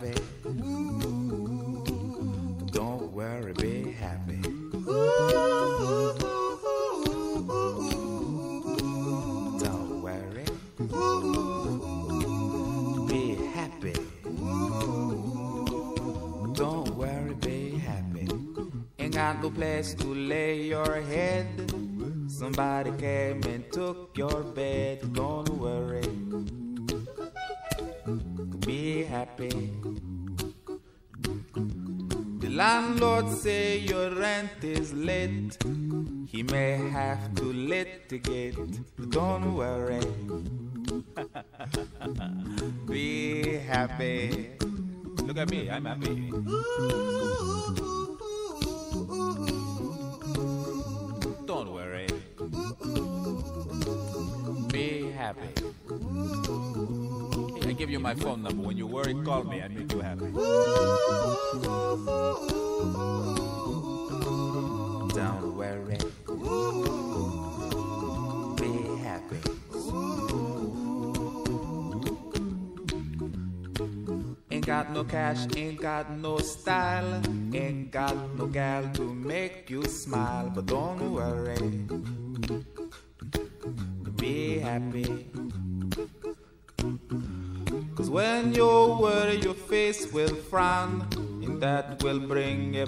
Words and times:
happen. 0.00 0.29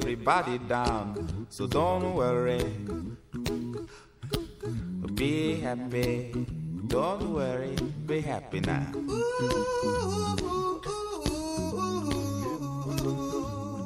Everybody 0.02 0.58
down. 0.58 1.46
So 1.48 1.68
don't 1.68 2.14
worry. 2.14 2.58
Be 5.14 5.60
happy. 5.60 6.34
Don't 6.88 7.32
worry. 7.32 7.76
Be 8.06 8.20
happy 8.20 8.60
now. 8.60 8.84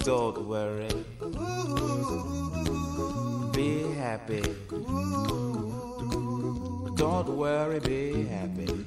Don't 0.01 0.49
worry. 0.49 0.89
Be 3.53 3.93
happy. 4.01 4.43
Don't 6.97 7.29
worry, 7.29 7.81
be 7.81 8.25
happy. 8.25 8.87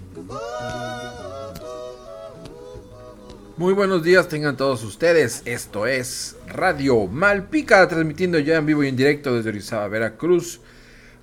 Muy 3.61 3.73
buenos 3.73 4.01
días 4.01 4.27
tengan 4.27 4.57
todos 4.57 4.83
ustedes. 4.83 5.43
Esto 5.45 5.85
es 5.85 6.35
Radio 6.47 7.05
Malpica, 7.05 7.87
transmitiendo 7.87 8.39
ya 8.39 8.57
en 8.57 8.65
vivo 8.65 8.83
y 8.83 8.87
en 8.87 8.95
directo 8.95 9.35
desde 9.35 9.49
Orizaba, 9.49 9.87
Veracruz, 9.87 10.61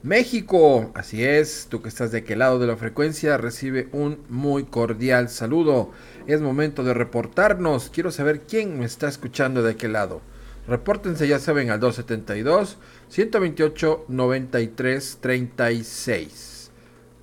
México. 0.05 0.93
Así 0.95 1.25
es, 1.25 1.67
tú 1.69 1.83
que 1.83 1.89
estás 1.89 2.13
de 2.13 2.19
aquel 2.19 2.39
lado 2.39 2.61
de 2.61 2.69
la 2.69 2.77
frecuencia, 2.77 3.37
recibe 3.39 3.89
un 3.91 4.19
muy 4.29 4.63
cordial 4.63 5.31
saludo. 5.31 5.91
Es 6.29 6.41
momento 6.41 6.85
de 6.85 6.95
reportarnos. 6.95 7.91
Quiero 7.91 8.13
saber 8.13 8.43
quién 8.43 8.79
me 8.79 8.85
está 8.85 9.09
escuchando 9.09 9.65
de 9.65 9.73
aquel 9.73 9.95
lado. 9.95 10.21
Repórtense, 10.69 11.27
ya 11.27 11.41
saben, 11.41 11.71
al 11.71 11.81
272 11.81 12.77
128 13.09 14.05
93 14.07 15.19
36. 15.21 16.71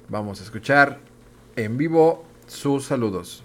Vamos 0.09 0.41
a 0.41 0.43
escuchar 0.43 1.04
en 1.55 1.77
vivo 1.77 2.23
sus 2.47 2.85
saludos. 2.85 3.44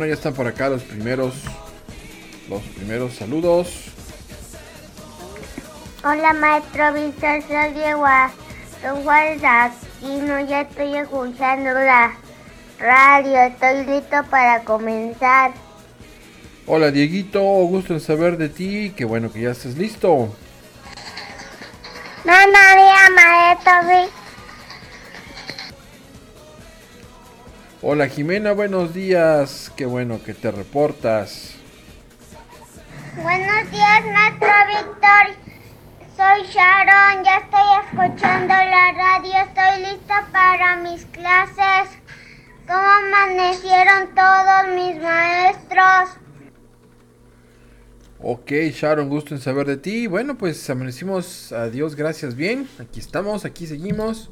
Bueno, 0.00 0.14
ya 0.14 0.16
están 0.16 0.32
por 0.32 0.46
acá 0.46 0.70
los 0.70 0.82
primeros 0.82 1.34
los 2.48 2.62
primeros 2.62 3.16
saludos. 3.16 3.68
Hola 6.02 6.32
maestro 6.32 6.94
Víctor, 6.94 7.42
soy 7.42 7.74
Diego 7.74 8.06
Don 8.82 9.02
Juan 9.04 9.38
Aquino, 9.44 10.40
ya 10.40 10.62
estoy 10.62 10.96
escuchando 10.96 11.72
la 11.74 12.16
radio, 12.78 13.42
estoy 13.42 13.84
listo 13.84 14.24
para 14.30 14.64
comenzar. 14.64 15.52
Hola 16.66 16.90
Dieguito, 16.90 17.42
gusto 17.42 17.92
en 17.92 18.00
saber 18.00 18.38
de 18.38 18.48
ti, 18.48 18.94
qué 18.96 19.04
bueno 19.04 19.30
que 19.30 19.42
ya 19.42 19.50
estés 19.50 19.76
listo. 19.76 20.34
No, 22.24 22.46
no, 22.46 23.14
maestro 23.14 23.72
Víctor. 23.82 24.20
Hola 27.82 28.08
Jimena, 28.08 28.52
buenos 28.52 28.94
días. 28.94 29.59
Qué 29.80 29.86
bueno 29.86 30.22
que 30.22 30.34
te 30.34 30.50
reportas. 30.50 31.54
Buenos 33.16 33.70
días, 33.70 34.04
maestro 34.12 34.48
Víctor. 34.68 35.36
Soy 36.18 36.42
Sharon, 36.52 37.24
ya 37.24 37.38
estoy 37.38 37.62
escuchando 37.86 38.52
la 38.52 38.92
radio, 38.92 39.32
estoy 39.48 39.90
lista 39.90 40.28
para 40.32 40.76
mis 40.76 41.06
clases. 41.06 41.96
¿Cómo 42.66 42.78
amanecieron 42.78 44.14
todos 44.14 44.68
mis 44.74 45.02
maestros? 45.02 46.18
Ok, 48.18 48.50
Sharon, 48.74 49.08
gusto 49.08 49.34
en 49.34 49.40
saber 49.40 49.66
de 49.66 49.78
ti. 49.78 50.06
Bueno, 50.08 50.36
pues 50.36 50.68
amanecimos, 50.68 51.52
adiós, 51.52 51.94
gracias, 51.96 52.34
bien. 52.34 52.68
Aquí 52.78 53.00
estamos, 53.00 53.46
aquí 53.46 53.66
seguimos, 53.66 54.28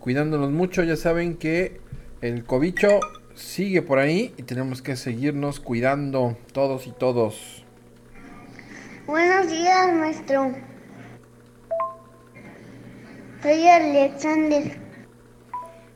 cuidándonos 0.00 0.50
mucho. 0.50 0.82
Ya 0.82 0.96
saben 0.96 1.36
que 1.36 1.80
el 2.22 2.44
cobicho 2.44 2.98
sigue 3.40 3.82
por 3.82 3.98
ahí 3.98 4.34
y 4.36 4.42
tenemos 4.42 4.82
que 4.82 4.96
seguirnos 4.96 5.60
cuidando 5.60 6.36
todos 6.52 6.86
y 6.86 6.92
todos. 6.92 7.64
Buenos 9.06 9.50
días, 9.50 9.92
maestro. 9.94 10.52
Soy 13.42 13.66
Alexander. 13.66 14.78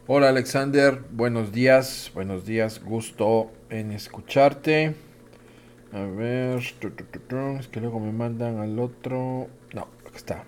Hola 0.07 0.31
Alexander, 0.31 1.03
buenos 1.13 1.53
días, 1.53 2.11
buenos 2.15 2.45
días, 2.45 2.83
gusto 2.83 3.53
en 3.71 3.93
escucharte. 3.93 4.95
A 5.93 6.01
ver, 6.01 6.59
es 6.59 7.69
que 7.69 7.81
luego 7.81 8.01
me 8.01 8.13
mandan 8.13 8.59
al 8.59 8.79
otro. 8.79 9.49
No, 9.73 9.89
aquí 10.07 10.17
está. 10.17 10.45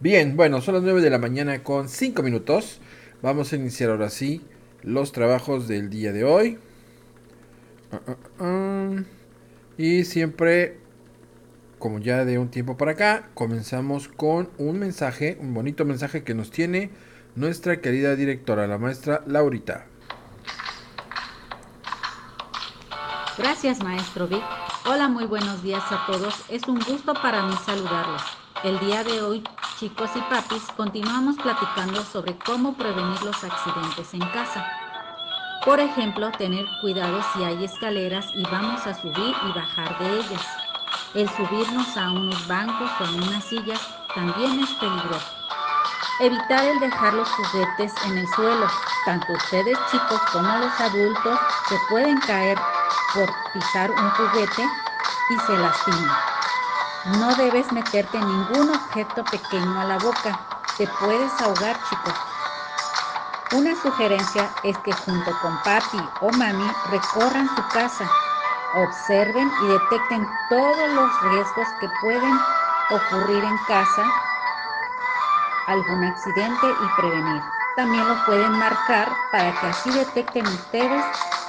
Bien, 0.00 0.36
bueno, 0.36 0.60
son 0.60 0.74
las 0.74 0.82
9 0.82 1.00
de 1.00 1.10
la 1.10 1.18
mañana 1.18 1.62
con 1.62 1.88
5 1.88 2.22
minutos. 2.22 2.80
Vamos 3.22 3.52
a 3.52 3.56
iniciar 3.56 3.90
ahora 3.90 4.10
sí 4.10 4.42
los 4.86 5.12
trabajos 5.12 5.68
del 5.68 5.90
día 5.90 6.12
de 6.12 6.24
hoy. 6.24 6.58
Ah, 7.92 8.00
ah, 8.06 8.16
ah. 8.38 9.02
Y 9.76 10.04
siempre, 10.04 10.78
como 11.78 11.98
ya 11.98 12.24
de 12.24 12.38
un 12.38 12.48
tiempo 12.48 12.78
para 12.78 12.92
acá, 12.92 13.28
comenzamos 13.34 14.08
con 14.08 14.48
un 14.56 14.78
mensaje, 14.78 15.36
un 15.40 15.52
bonito 15.52 15.84
mensaje 15.84 16.22
que 16.22 16.34
nos 16.34 16.50
tiene 16.50 16.90
nuestra 17.34 17.80
querida 17.80 18.16
directora, 18.16 18.66
la 18.66 18.78
maestra 18.78 19.22
Laurita. 19.26 19.86
Gracias, 23.36 23.82
maestro 23.82 24.28
Vic. 24.28 24.42
Hola, 24.86 25.08
muy 25.08 25.26
buenos 25.26 25.62
días 25.62 25.82
a 25.90 26.06
todos. 26.06 26.44
Es 26.48 26.66
un 26.68 26.78
gusto 26.78 27.12
para 27.12 27.42
mí 27.42 27.54
saludarlos. 27.66 28.45
El 28.64 28.78
día 28.80 29.04
de 29.04 29.22
hoy, 29.22 29.44
chicos 29.78 30.10
y 30.14 30.20
papis, 30.22 30.62
continuamos 30.76 31.36
platicando 31.36 32.02
sobre 32.02 32.38
cómo 32.38 32.74
prevenir 32.74 33.22
los 33.22 33.44
accidentes 33.44 34.14
en 34.14 34.20
casa. 34.30 34.66
Por 35.64 35.78
ejemplo, 35.78 36.30
tener 36.32 36.64
cuidado 36.80 37.20
si 37.32 37.44
hay 37.44 37.64
escaleras 37.64 38.26
y 38.34 38.42
vamos 38.44 38.86
a 38.86 38.94
subir 38.94 39.34
y 39.44 39.52
bajar 39.52 39.98
de 39.98 40.20
ellas. 40.20 40.42
El 41.14 41.28
subirnos 41.28 41.96
a 41.98 42.12
unos 42.12 42.48
bancos 42.48 42.90
o 42.98 43.04
a 43.04 43.10
unas 43.10 43.44
sillas 43.44 43.80
también 44.14 44.58
es 44.58 44.70
peligroso. 44.72 45.26
Evitar 46.20 46.64
el 46.64 46.80
dejar 46.80 47.12
los 47.12 47.28
juguetes 47.28 47.92
en 48.06 48.16
el 48.16 48.28
suelo. 48.28 48.66
Tanto 49.04 49.34
ustedes 49.34 49.78
chicos 49.90 50.20
como 50.32 50.48
los 50.58 50.80
adultos 50.80 51.38
se 51.68 51.76
pueden 51.90 52.18
caer 52.20 52.58
por 53.12 53.28
pisar 53.52 53.90
un 53.90 54.10
juguete 54.10 54.64
y 55.30 55.38
se 55.46 55.58
lastiman. 55.58 56.35
No 57.06 57.32
debes 57.36 57.70
meterte 57.70 58.18
ningún 58.18 58.68
objeto 58.68 59.22
pequeño 59.24 59.80
a 59.80 59.84
la 59.84 59.96
boca. 59.98 60.40
Te 60.76 60.88
puedes 60.98 61.40
ahogar, 61.40 61.76
chicos. 61.88 62.14
Una 63.52 63.80
sugerencia 63.80 64.50
es 64.64 64.76
que 64.78 64.92
junto 64.92 65.30
con 65.40 65.56
papi 65.62 66.02
o 66.20 66.32
mami 66.32 66.68
recorran 66.90 67.48
su 67.54 67.62
casa, 67.68 68.10
observen 68.74 69.48
y 69.62 69.66
detecten 69.68 70.26
todos 70.48 70.90
los 70.94 71.22
riesgos 71.30 71.68
que 71.78 71.88
pueden 72.00 72.40
ocurrir 72.90 73.44
en 73.44 73.58
casa, 73.68 74.04
algún 75.68 76.04
accidente 76.04 76.66
y 76.66 77.00
prevenir. 77.00 77.42
También 77.76 78.08
lo 78.08 78.24
pueden 78.24 78.58
marcar 78.58 79.12
para 79.30 79.52
que 79.60 79.66
así 79.68 79.90
detecten 79.90 80.44
ustedes 80.44 81.04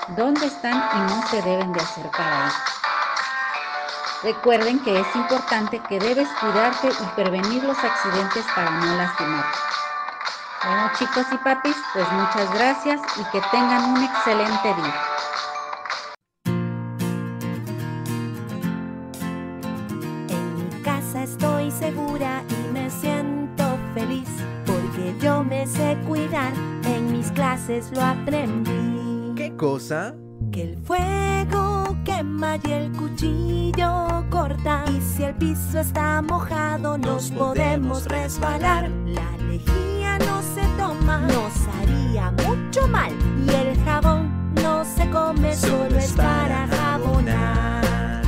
dónde 0.10 0.46
están 0.46 0.88
y 0.94 1.00
no 1.12 1.28
se 1.30 1.42
deben 1.42 1.74
de 1.74 1.82
acercar 1.82 2.32
a 2.32 2.46
él. 2.46 2.54
Recuerden 4.24 4.80
que 4.80 5.00
es 5.00 5.16
importante 5.16 5.80
que 5.88 6.00
debes 6.00 6.28
cuidarte 6.40 6.90
y 6.90 7.06
prevenir 7.16 7.64
los 7.64 7.78
accidentes 7.78 8.44
para 8.56 8.72
no 8.72 8.96
lastimarte. 8.96 9.58
Bueno 10.66 10.90
chicos 10.98 11.26
y 11.32 11.38
papis, 11.38 11.76
pues 11.94 12.12
muchas 12.14 12.52
gracias 12.56 13.00
y 13.16 13.24
que 13.32 13.42
tengan 13.52 13.92
un 13.92 14.04
excelente 14.04 14.74
día. 14.74 14.96
En 20.30 20.56
mi 20.56 20.82
casa 20.82 21.22
estoy 21.22 21.70
segura 21.70 22.44
y 22.50 22.74
me 22.74 22.90
siento 22.90 23.78
feliz 23.94 24.30
porque 24.66 25.16
yo 25.22 25.44
me 25.44 25.68
sé 25.68 25.96
cuidar, 26.08 26.54
en 26.86 27.12
mis 27.12 27.32
clases 27.34 27.92
lo 27.92 28.02
aprendí. 28.02 29.36
¿Qué 29.36 29.56
cosa? 29.56 30.16
Que 30.52 30.64
el 30.64 30.78
fuego 30.84 31.77
y 32.64 32.72
el 32.72 32.92
cuchillo 32.94 34.26
corta. 34.32 34.84
Y 34.90 35.02
si 35.02 35.24
el 35.24 35.36
piso 35.36 35.80
está 35.80 36.22
mojado, 36.22 36.98
nos 36.98 37.30
podemos 37.30 38.06
resbalar. 38.06 38.90
La 39.06 39.38
lejía 39.46 40.18
no 40.20 40.42
se 40.42 40.64
toma, 40.78 41.20
nos 41.20 41.54
haría 41.76 42.32
mucho 42.32 42.88
mal. 42.88 43.12
Y 43.46 43.50
el 43.50 43.84
jabón 43.84 44.52
no 44.56 44.84
se 44.84 45.08
come, 45.12 45.56
solo 45.56 45.96
es 45.98 46.12
para 46.14 46.68
jabonar. 46.68 48.24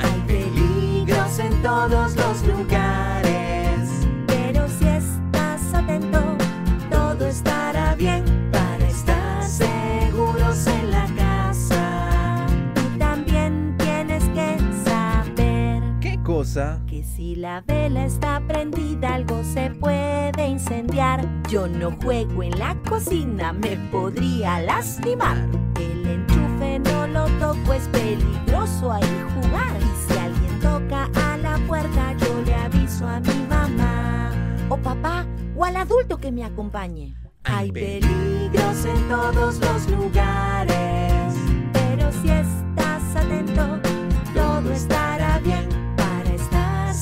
Hay 0.00 0.20
peligros 0.26 1.38
en 1.38 1.62
todos 1.62 2.16
los 2.16 2.42
lugares. 2.46 3.88
Pero 4.26 4.68
si 4.68 4.88
estás 4.88 5.72
atento, 5.72 6.29
cosa? 16.40 16.80
que 16.88 17.04
si 17.04 17.36
la 17.36 17.60
vela 17.66 18.06
está 18.06 18.40
prendida 18.48 19.14
algo 19.14 19.44
se 19.44 19.68
puede 19.72 20.46
incendiar. 20.46 21.28
Yo 21.50 21.68
no 21.68 21.90
juego 22.02 22.42
en 22.42 22.58
la 22.58 22.74
cocina, 22.88 23.52
me 23.52 23.76
podría 23.92 24.58
lastimar. 24.62 25.36
El 25.78 26.06
enchufe 26.06 26.78
no 26.78 27.06
lo 27.08 27.26
toco, 27.38 27.74
es 27.74 27.86
peligroso 27.88 28.90
ahí 28.90 29.04
jugar. 29.34 29.76
Y 29.80 30.12
si 30.12 30.18
alguien 30.18 30.60
toca 30.60 31.10
a 31.14 31.36
la 31.36 31.58
puerta, 31.66 32.14
yo 32.14 32.40
le 32.46 32.54
aviso 32.54 33.06
a 33.06 33.20
mi 33.20 33.46
mamá 33.46 34.32
o 34.70 34.78
papá 34.78 35.26
o 35.54 35.66
al 35.66 35.76
adulto 35.76 36.16
que 36.16 36.32
me 36.32 36.44
acompañe. 36.44 37.14
Hay 37.44 37.70
peligros 37.70 38.86
en 38.86 39.08
todos 39.10 39.60
los 39.60 39.90
lugares, 39.90 41.34
pero 41.74 42.10
si 42.22 42.30
estás 42.30 43.14
atento, 43.14 43.78
todo 44.34 44.72
estará 44.72 45.38
bien 45.40 45.79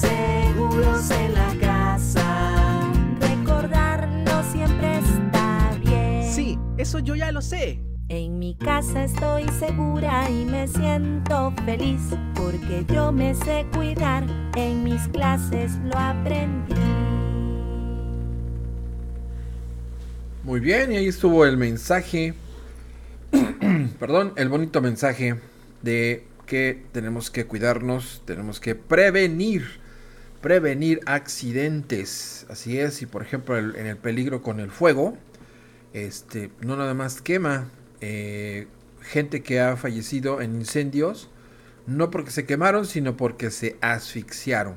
seguros 0.00 1.10
en 1.10 1.34
la 1.34 1.54
casa. 1.60 2.90
Recordarlo 3.20 4.42
siempre 4.52 4.98
está 4.98 5.76
bien. 5.84 6.32
Sí, 6.32 6.58
eso 6.76 6.98
yo 6.98 7.14
ya 7.14 7.32
lo 7.32 7.42
sé. 7.42 7.80
En 8.10 8.38
mi 8.38 8.54
casa 8.54 9.04
estoy 9.04 9.46
segura 9.58 10.30
y 10.30 10.46
me 10.46 10.66
siento 10.66 11.52
feliz 11.66 12.00
porque 12.34 12.86
yo 12.88 13.12
me 13.12 13.34
sé 13.34 13.66
cuidar, 13.74 14.24
en 14.56 14.82
mis 14.82 15.06
clases 15.08 15.72
lo 15.84 15.98
aprendí. 15.98 16.74
Muy 20.42 20.60
bien, 20.60 20.90
y 20.90 20.96
ahí 20.96 21.08
estuvo 21.08 21.44
el 21.44 21.58
mensaje, 21.58 22.32
perdón, 24.00 24.32
el 24.36 24.48
bonito 24.48 24.80
mensaje 24.80 25.38
de 25.82 26.24
que 26.46 26.84
tenemos 26.92 27.30
que 27.30 27.44
cuidarnos, 27.44 28.22
tenemos 28.24 28.58
que 28.58 28.74
prevenir, 28.74 29.77
prevenir 30.40 31.00
accidentes. 31.06 32.46
Así 32.50 32.78
es, 32.78 33.02
y 33.02 33.06
por 33.06 33.22
ejemplo 33.22 33.56
el- 33.58 33.76
en 33.76 33.86
el 33.86 33.96
peligro 33.96 34.42
con 34.42 34.60
el 34.60 34.70
fuego, 34.70 35.16
este, 35.92 36.50
no 36.60 36.76
nada 36.76 36.94
más 36.94 37.22
quema 37.22 37.70
eh, 38.00 38.68
gente 39.02 39.42
que 39.42 39.60
ha 39.60 39.76
fallecido 39.76 40.40
en 40.42 40.56
incendios, 40.56 41.30
no 41.86 42.10
porque 42.10 42.30
se 42.30 42.46
quemaron, 42.46 42.86
sino 42.86 43.16
porque 43.16 43.50
se 43.50 43.76
asfixiaron 43.80 44.76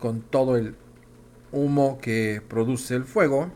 con 0.00 0.22
todo 0.22 0.56
el 0.56 0.76
humo 1.52 1.98
que 2.02 2.42
produce 2.48 2.94
el 2.96 3.04
fuego 3.04 3.52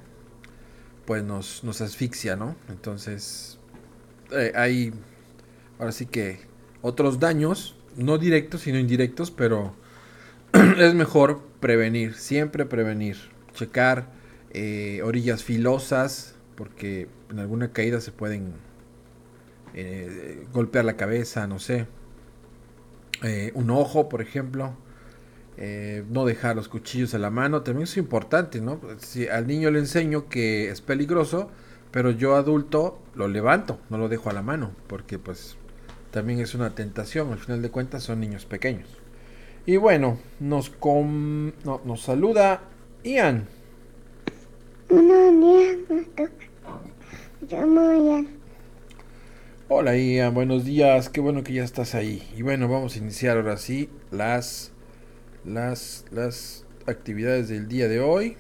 pues 1.05 1.23
nos, 1.25 1.65
nos 1.65 1.81
asfixia, 1.81 2.37
¿no? 2.37 2.57
Entonces, 2.69 3.59
eh, 4.33 4.53
hay 4.55 4.93
ahora 5.79 5.93
sí 5.93 6.07
que 6.07 6.41
otros 6.83 7.21
daños, 7.21 7.77
no 7.97 8.19
directos, 8.19 8.63
sino 8.63 8.79
indirectos, 8.79 9.31
pero 9.31 9.75
es 10.79 10.95
mejor 10.95 11.43
prevenir, 11.61 12.15
siempre 12.15 12.67
prevenir, 12.67 13.17
checar 13.55 14.11
eh, 14.51 15.01
orillas 15.05 15.45
filosas, 15.45 16.35
porque 16.57 17.09
en 17.31 17.39
alguna 17.39 17.73
caída 17.73 18.01
se 18.01 18.13
pueden 18.13 18.55
eh, 19.75 20.47
golpear 20.53 20.85
la 20.85 20.97
cabeza, 20.97 21.47
no 21.47 21.59
sé, 21.59 21.87
Eh, 23.23 23.53
un 23.55 23.71
ojo, 23.71 24.09
por 24.09 24.21
ejemplo. 24.23 24.77
Eh, 25.59 26.05
no 26.11 26.25
dejar 26.25 26.57
los 26.57 26.69
cuchillos 26.69 27.15
a 27.15 27.19
la 27.19 27.31
mano 27.31 27.63
también 27.63 27.85
es 27.85 27.97
importante, 27.99 28.61
¿no? 28.61 28.81
Si 28.99 29.29
al 29.29 29.47
niño 29.47 29.71
le 29.71 29.81
enseño 29.81 30.29
que 30.29 30.71
es 30.71 30.81
peligroso, 30.81 31.51
pero 31.91 32.11
yo 32.11 32.37
adulto 32.37 33.03
lo 33.15 33.29
levanto, 33.29 33.81
no 33.91 33.99
lo 33.99 34.09
dejo 34.09 34.31
a 34.31 34.33
la 34.35 34.43
mano, 34.43 34.73
porque 34.89 35.19
pues 35.19 35.59
también 36.11 36.41
es 36.41 36.55
una 36.55 36.75
tentación, 36.75 37.33
al 37.33 37.39
final 37.39 37.63
de 37.63 37.71
cuentas 37.71 38.03
son 38.05 38.21
niños 38.21 38.47
pequeños. 38.47 39.02
Y 39.65 39.77
bueno, 39.77 40.19
nos, 40.41 40.71
com- 40.71 41.53
no, 41.65 41.81
nos 41.85 42.03
saluda 42.03 42.63
Ian. 43.05 43.47
Buenos 44.89 45.41
días, 45.41 46.29
llamo. 47.49 48.27
Hola 49.69 49.97
Ian, 49.97 50.35
buenos 50.35 50.65
días, 50.65 51.09
qué 51.09 51.21
bueno 51.21 51.45
que 51.45 51.55
ya 51.55 51.65
estás 51.65 51.95
ahí. 51.95 52.29
Y 52.37 52.43
bueno, 52.43 52.69
vamos 52.69 52.97
a 52.97 52.99
iniciar 52.99 53.37
ahora 53.37 53.57
sí 53.57 53.89
las 54.11 54.73
las 55.45 56.05
las 56.11 56.67
actividades 56.87 57.49
del 57.49 57.69
día 57.69 57.89
de 57.89 58.01
hoy. 58.01 58.37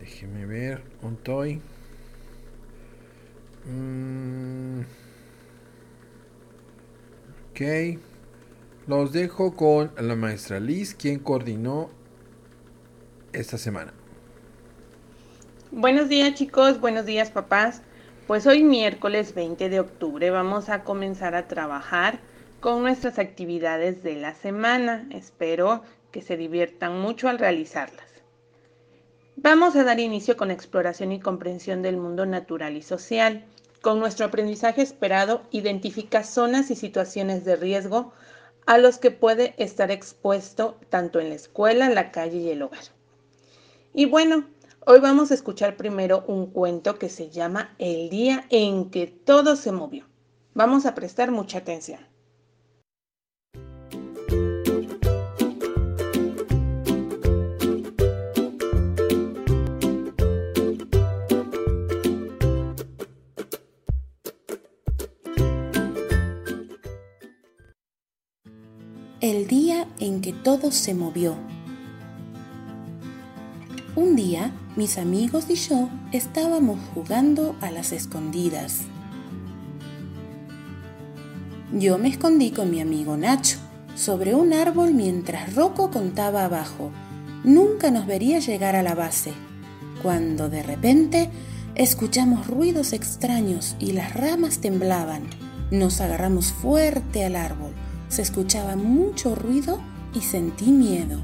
Déjeme 0.00 0.46
ver, 0.46 0.82
un 1.02 1.16
toy. 1.16 1.60
Mm. 3.70 4.80
Ok. 7.50 7.60
Los 8.88 9.12
dejo 9.12 9.54
con 9.54 9.92
la 9.96 10.16
maestra 10.16 10.58
Liz, 10.58 10.96
quien 10.96 11.20
coordinó 11.20 11.88
esta 13.32 13.56
semana. 13.56 13.92
Buenos 15.70 16.08
días 16.08 16.34
chicos, 16.34 16.80
buenos 16.80 17.06
días 17.06 17.30
papás. 17.30 17.82
Pues 18.26 18.44
hoy 18.48 18.64
miércoles 18.64 19.34
20 19.34 19.68
de 19.68 19.78
octubre 19.78 20.30
vamos 20.30 20.68
a 20.68 20.82
comenzar 20.82 21.36
a 21.36 21.46
trabajar 21.46 22.18
con 22.58 22.82
nuestras 22.82 23.20
actividades 23.20 24.02
de 24.02 24.16
la 24.16 24.34
semana. 24.34 25.06
Espero 25.10 25.84
que 26.10 26.20
se 26.20 26.36
diviertan 26.36 27.00
mucho 27.00 27.28
al 27.28 27.38
realizarlas. 27.38 28.06
Vamos 29.36 29.76
a 29.76 29.84
dar 29.84 30.00
inicio 30.00 30.36
con 30.36 30.50
exploración 30.50 31.12
y 31.12 31.20
comprensión 31.20 31.82
del 31.82 31.98
mundo 31.98 32.26
natural 32.26 32.76
y 32.76 32.82
social. 32.82 33.44
Con 33.80 34.00
nuestro 34.00 34.26
aprendizaje 34.26 34.82
esperado, 34.82 35.42
identifica 35.52 36.24
zonas 36.24 36.70
y 36.72 36.74
situaciones 36.74 37.44
de 37.44 37.54
riesgo 37.54 38.12
a 38.66 38.78
los 38.78 38.98
que 38.98 39.10
puede 39.10 39.54
estar 39.56 39.90
expuesto 39.90 40.78
tanto 40.88 41.20
en 41.20 41.28
la 41.28 41.34
escuela, 41.34 41.90
la 41.90 42.12
calle 42.12 42.38
y 42.38 42.50
el 42.50 42.62
hogar. 42.62 42.84
Y 43.94 44.06
bueno, 44.06 44.46
hoy 44.86 45.00
vamos 45.00 45.30
a 45.30 45.34
escuchar 45.34 45.76
primero 45.76 46.24
un 46.26 46.46
cuento 46.46 46.98
que 46.98 47.08
se 47.08 47.30
llama 47.30 47.74
El 47.78 48.08
día 48.08 48.46
en 48.50 48.90
que 48.90 49.06
todo 49.06 49.56
se 49.56 49.72
movió. 49.72 50.06
Vamos 50.54 50.86
a 50.86 50.94
prestar 50.94 51.30
mucha 51.30 51.58
atención. 51.58 52.11
El 69.32 69.46
día 69.46 69.88
en 69.98 70.20
que 70.20 70.34
todo 70.34 70.70
se 70.70 70.92
movió. 70.92 71.36
Un 73.96 74.14
día, 74.14 74.52
mis 74.76 74.98
amigos 74.98 75.46
y 75.48 75.54
yo 75.54 75.88
estábamos 76.12 76.78
jugando 76.92 77.56
a 77.62 77.70
las 77.70 77.92
escondidas. 77.92 78.82
Yo 81.72 81.96
me 81.96 82.08
escondí 82.08 82.50
con 82.50 82.70
mi 82.70 82.82
amigo 82.82 83.16
Nacho 83.16 83.56
sobre 83.94 84.34
un 84.34 84.52
árbol 84.52 84.92
mientras 84.92 85.54
Rocco 85.54 85.90
contaba 85.90 86.44
abajo. 86.44 86.90
Nunca 87.42 87.90
nos 87.90 88.06
vería 88.06 88.38
llegar 88.38 88.76
a 88.76 88.82
la 88.82 88.94
base, 88.94 89.32
cuando 90.02 90.50
de 90.50 90.62
repente 90.62 91.30
escuchamos 91.74 92.48
ruidos 92.48 92.92
extraños 92.92 93.76
y 93.78 93.92
las 93.92 94.12
ramas 94.12 94.58
temblaban. 94.58 95.22
Nos 95.70 96.02
agarramos 96.02 96.52
fuerte 96.52 97.24
al 97.24 97.36
árbol. 97.36 97.72
Se 98.12 98.20
escuchaba 98.20 98.76
mucho 98.76 99.34
ruido 99.34 99.78
y 100.12 100.20
sentí 100.20 100.66
miedo. 100.66 101.18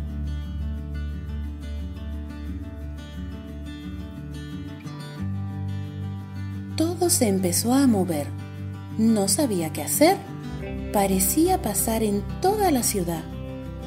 Todo 6.79 7.11
se 7.11 7.29
empezó 7.29 7.75
a 7.75 7.87
mover. 7.87 8.29
No 8.97 9.29
sabía 9.29 9.71
qué 9.71 9.83
hacer. 9.83 10.17
Parecía 10.91 11.61
pasar 11.61 12.03
en 12.03 12.23
toda 12.41 12.71
la 12.71 12.83
ciudad. 12.83 13.23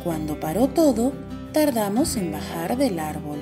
Cuando 0.04 0.40
paró 0.40 0.68
todo, 0.68 1.14
tardamos 1.54 2.16
en 2.18 2.32
bajar 2.32 2.78
del 2.78 3.00
árbol. 3.00 3.40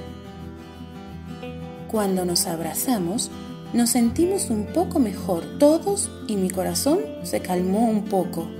Cuando 1.92 2.24
nos 2.24 2.48
abrazamos, 2.48 3.30
nos 3.74 3.90
sentimos 3.90 4.52
un 4.52 4.68
poco 4.68 5.00
mejor 5.00 5.44
todos 5.60 6.10
y 6.28 6.38
mi 6.38 6.50
corazón 6.50 7.00
se 7.24 7.42
calmó 7.42 7.90
un 7.90 8.06
poco. 8.06 8.59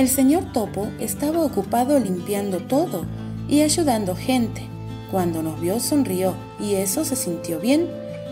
El 0.00 0.08
señor 0.08 0.50
Topo 0.54 0.88
estaba 0.98 1.44
ocupado 1.44 1.98
limpiando 1.98 2.56
todo 2.60 3.04
y 3.50 3.60
ayudando 3.60 4.16
gente. 4.16 4.62
Cuando 5.10 5.42
nos 5.42 5.60
vio 5.60 5.78
sonrió 5.78 6.32
y 6.58 6.76
eso 6.76 7.04
se 7.04 7.16
sintió 7.16 7.60
bien. 7.60 7.86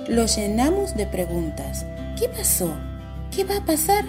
Lo 0.09 0.25
llenamos 0.25 0.97
de 0.97 1.05
preguntas. 1.05 1.85
¿Qué 2.19 2.27
pasó? 2.27 2.71
¿Qué 3.31 3.45
va 3.45 3.59
a 3.59 3.67
pasar? 3.67 4.07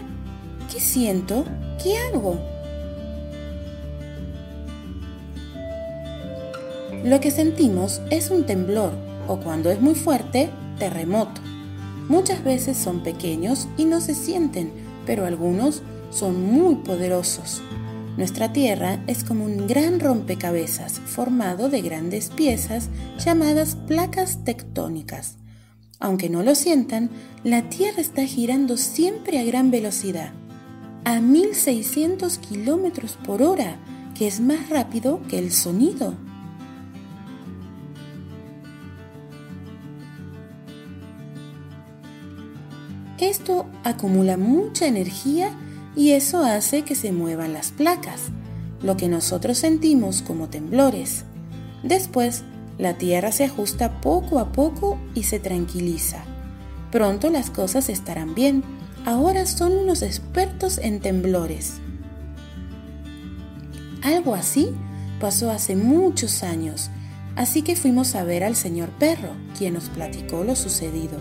¿Qué 0.71 0.79
siento? 0.79 1.43
¿Qué 1.83 1.97
hago? 1.97 2.39
Lo 7.03 7.19
que 7.19 7.29
sentimos 7.29 8.01
es 8.09 8.29
un 8.29 8.45
temblor 8.45 8.93
o 9.27 9.35
cuando 9.35 9.69
es 9.69 9.81
muy 9.81 9.95
fuerte, 9.95 10.49
terremoto. 10.79 11.41
Muchas 12.07 12.41
veces 12.41 12.77
son 12.77 13.03
pequeños 13.03 13.67
y 13.75 13.83
no 13.83 13.99
se 13.99 14.15
sienten, 14.15 14.71
pero 15.05 15.25
algunos 15.25 15.83
son 16.09 16.41
muy 16.41 16.75
poderosos. 16.75 17.61
Nuestra 18.17 18.51
Tierra 18.51 19.01
es 19.07 19.23
como 19.23 19.45
un 19.45 19.67
gran 19.67 19.99
rompecabezas 19.99 20.99
formado 20.99 21.69
de 21.69 21.81
grandes 21.81 22.29
piezas 22.29 22.89
llamadas 23.17 23.75
placas 23.87 24.43
tectónicas. 24.43 25.37
Aunque 25.99 26.29
no 26.29 26.43
lo 26.43 26.55
sientan, 26.55 27.11
la 27.43 27.69
Tierra 27.69 28.01
está 28.01 28.23
girando 28.25 28.77
siempre 28.77 29.39
a 29.39 29.43
gran 29.43 29.71
velocidad, 29.71 30.33
a 31.05 31.21
1600 31.21 32.37
kilómetros 32.39 33.17
por 33.25 33.41
hora, 33.41 33.77
que 34.17 34.27
es 34.27 34.39
más 34.41 34.69
rápido 34.69 35.21
que 35.29 35.39
el 35.39 35.51
sonido. 35.51 36.13
Esto 43.17 43.65
acumula 43.83 44.37
mucha 44.37 44.87
energía 44.87 45.53
y 45.95 46.11
eso 46.11 46.43
hace 46.43 46.83
que 46.83 46.95
se 46.95 47.11
muevan 47.11 47.53
las 47.53 47.71
placas, 47.71 48.29
lo 48.81 48.97
que 48.97 49.09
nosotros 49.09 49.57
sentimos 49.57 50.21
como 50.21 50.49
temblores. 50.49 51.25
Después, 51.83 52.43
la 52.77 52.93
Tierra 52.97 53.31
se 53.31 53.43
ajusta 53.45 53.99
poco 54.01 54.39
a 54.39 54.51
poco 54.51 54.97
y 55.13 55.23
se 55.23 55.39
tranquiliza. 55.39 56.23
Pronto 56.91 57.29
las 57.29 57.49
cosas 57.49 57.89
estarán 57.89 58.35
bien. 58.35 58.63
Ahora 59.05 59.45
son 59.45 59.73
unos 59.73 60.01
expertos 60.01 60.77
en 60.77 60.99
temblores. 60.99 61.75
Algo 64.01 64.33
así 64.33 64.69
pasó 65.19 65.51
hace 65.51 65.75
muchos 65.75 66.43
años, 66.43 66.89
así 67.35 67.61
que 67.61 67.75
fuimos 67.75 68.15
a 68.15 68.23
ver 68.23 68.43
al 68.43 68.55
señor 68.55 68.89
Perro, 68.91 69.31
quien 69.57 69.73
nos 69.73 69.89
platicó 69.89 70.43
lo 70.43 70.55
sucedido. 70.55 71.19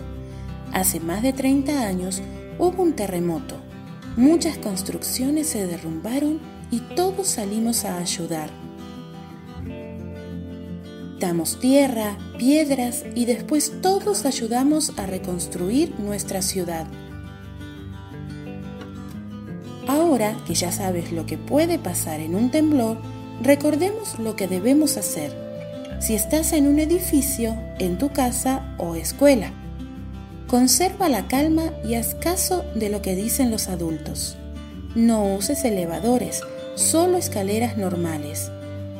Hace 0.71 0.99
más 0.99 1.21
de 1.21 1.33
30 1.33 1.85
años 1.85 2.21
hubo 2.57 2.83
un 2.83 2.93
terremoto. 2.93 3.68
Muchas 4.17 4.57
construcciones 4.57 5.47
se 5.47 5.65
derrumbaron 5.67 6.39
y 6.71 6.79
todos 6.79 7.27
salimos 7.27 7.85
a 7.85 7.97
ayudar. 7.97 8.49
Damos 11.19 11.59
tierra, 11.59 12.17
piedras 12.37 13.03
y 13.13 13.25
después 13.25 13.73
todos 13.81 14.25
ayudamos 14.25 14.93
a 14.97 15.05
reconstruir 15.05 15.99
nuestra 15.99 16.41
ciudad. 16.41 16.87
Ahora 19.87 20.37
que 20.45 20.53
ya 20.53 20.71
sabes 20.71 21.11
lo 21.11 21.25
que 21.25 21.37
puede 21.37 21.77
pasar 21.77 22.19
en 22.19 22.35
un 22.35 22.51
temblor, 22.51 22.97
recordemos 23.41 24.17
lo 24.19 24.35
que 24.35 24.47
debemos 24.47 24.97
hacer. 24.97 25.35
Si 25.99 26.15
estás 26.15 26.53
en 26.53 26.67
un 26.67 26.79
edificio, 26.79 27.57
en 27.79 27.97
tu 27.97 28.09
casa 28.13 28.75
o 28.77 28.95
escuela, 28.95 29.51
Conserva 30.49 31.09
la 31.09 31.27
calma 31.27 31.71
y 31.87 31.93
haz 31.93 32.15
caso 32.15 32.65
de 32.73 32.89
lo 32.89 33.03
que 33.03 33.15
dicen 33.15 33.51
los 33.51 33.67
adultos. 33.67 34.35
No 34.95 35.35
uses 35.35 35.63
elevadores, 35.63 36.41
solo 36.73 37.17
escaleras 37.17 37.77
normales. 37.77 38.51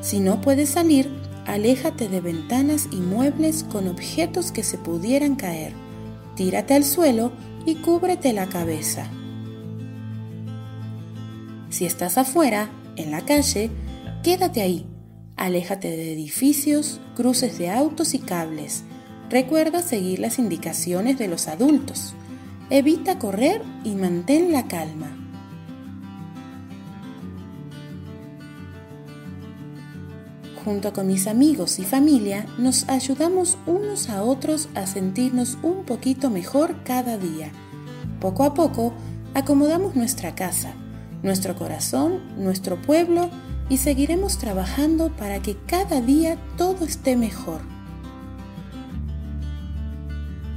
Si 0.02 0.20
no 0.20 0.42
puedes 0.42 0.70
salir, 0.70 1.10
aléjate 1.48 2.08
de 2.08 2.22
ventanas 2.22 2.88
y 2.92 2.98
muebles 2.98 3.64
con 3.64 3.88
objetos 3.88 4.52
que 4.52 4.62
se 4.62 4.78
pudieran 4.78 5.36
caer. 5.36 5.74
Tírate 6.36 6.76
al 6.76 6.84
suelo 6.84 7.32
y 7.66 7.76
cúbrete 7.78 8.32
la 8.32 8.46
cabeza. 8.46 9.08
Si 11.72 11.86
estás 11.86 12.20
afuera, 12.20 12.70
en 12.96 13.10
la 13.10 13.22
calle, 13.22 13.72
quédate 14.22 14.62
ahí. 14.62 14.86
Aléjate 15.36 15.90
de 15.90 16.14
edificios, 16.14 17.00
cruces 17.16 17.58
de 17.58 17.72
autos 17.72 18.14
y 18.14 18.20
cables. 18.20 18.84
Recuerda 19.30 19.84
seguir 19.84 20.18
las 20.18 20.40
indicaciones 20.40 21.20
de 21.20 21.28
los 21.28 21.48
adultos. 21.48 22.16
Evita 22.72 23.20
correr 23.20 23.62
y 23.84 23.94
mantén 23.94 24.52
la 24.52 24.68
calma. 24.68 25.16
Junto 30.66 30.94
con 30.94 31.06
mis 31.06 31.28
amigos 31.28 31.78
y 31.78 31.84
familia 31.84 32.48
nos 32.58 32.90
ayudamos 32.90 33.60
unos 33.68 34.10
a 34.10 34.24
otros 34.24 34.68
a 34.74 34.88
sentirnos 34.88 35.60
un 35.62 35.84
poquito 35.86 36.32
mejor 36.32 36.84
cada 36.84 37.18
día. 37.20 37.52
Poco 38.20 38.44
a 38.44 38.56
poco 38.56 38.94
acomodamos 39.36 39.96
nuestra 39.96 40.34
casa, 40.34 40.74
nuestro 41.22 41.56
corazón, 41.56 42.20
nuestro 42.36 42.82
pueblo 42.82 43.30
y 43.70 43.78
seguiremos 43.78 44.40
trabajando 44.40 45.16
para 45.16 45.40
que 45.40 45.56
cada 45.56 46.02
día 46.02 46.38
todo 46.58 46.84
esté 46.86 47.16
mejor. 47.16 47.79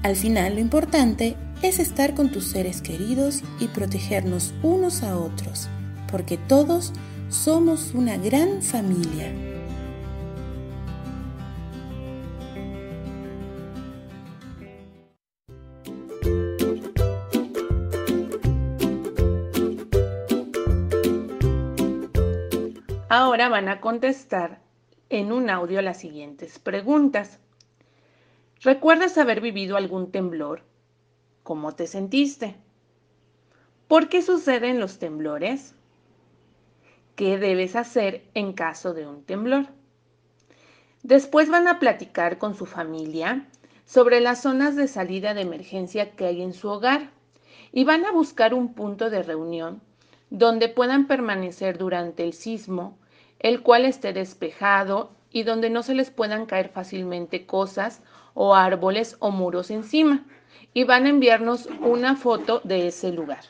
Al 0.02 0.16
final 0.16 0.54
lo 0.54 0.60
importante 0.60 1.36
es 1.62 1.78
estar 1.78 2.14
con 2.14 2.32
tus 2.32 2.46
seres 2.46 2.82
queridos 2.82 3.42
y 3.60 3.68
protegernos 3.68 4.52
unos 4.62 5.04
a 5.04 5.16
otros, 5.16 5.68
porque 6.10 6.36
todos 6.36 6.92
somos 7.28 7.94
una 7.94 8.16
gran 8.16 8.62
familia. 8.62 9.32
Ahora 23.08 23.48
van 23.48 23.68
a 23.68 23.80
contestar 23.80 24.58
en 25.10 25.30
un 25.30 25.48
audio 25.48 25.80
las 25.80 25.98
siguientes 25.98 26.58
preguntas. 26.58 27.41
¿Recuerdas 28.64 29.18
haber 29.18 29.40
vivido 29.40 29.76
algún 29.76 30.12
temblor? 30.12 30.62
¿Cómo 31.42 31.74
te 31.74 31.88
sentiste? 31.88 32.54
¿Por 33.88 34.08
qué 34.08 34.22
suceden 34.22 34.78
los 34.78 35.00
temblores? 35.00 35.74
¿Qué 37.16 37.38
debes 37.38 37.74
hacer 37.74 38.22
en 38.34 38.52
caso 38.52 38.94
de 38.94 39.04
un 39.04 39.24
temblor? 39.24 39.66
Después 41.02 41.50
van 41.50 41.66
a 41.66 41.80
platicar 41.80 42.38
con 42.38 42.54
su 42.54 42.66
familia 42.66 43.48
sobre 43.84 44.20
las 44.20 44.42
zonas 44.42 44.76
de 44.76 44.86
salida 44.86 45.34
de 45.34 45.40
emergencia 45.40 46.12
que 46.12 46.26
hay 46.26 46.40
en 46.40 46.52
su 46.52 46.68
hogar 46.68 47.10
y 47.72 47.82
van 47.82 48.04
a 48.04 48.12
buscar 48.12 48.54
un 48.54 48.74
punto 48.74 49.10
de 49.10 49.24
reunión 49.24 49.82
donde 50.30 50.68
puedan 50.68 51.08
permanecer 51.08 51.78
durante 51.78 52.22
el 52.22 52.32
sismo, 52.32 52.96
el 53.40 53.62
cual 53.62 53.86
esté 53.86 54.12
despejado 54.12 55.10
y 55.32 55.42
donde 55.42 55.68
no 55.68 55.82
se 55.82 55.94
les 55.94 56.12
puedan 56.12 56.46
caer 56.46 56.68
fácilmente 56.68 57.44
cosas 57.44 58.02
o 58.34 58.54
árboles 58.54 59.16
o 59.18 59.30
muros 59.30 59.70
encima 59.70 60.24
y 60.74 60.84
van 60.84 61.06
a 61.06 61.10
enviarnos 61.10 61.68
una 61.80 62.16
foto 62.16 62.60
de 62.64 62.88
ese 62.88 63.12
lugar. 63.12 63.40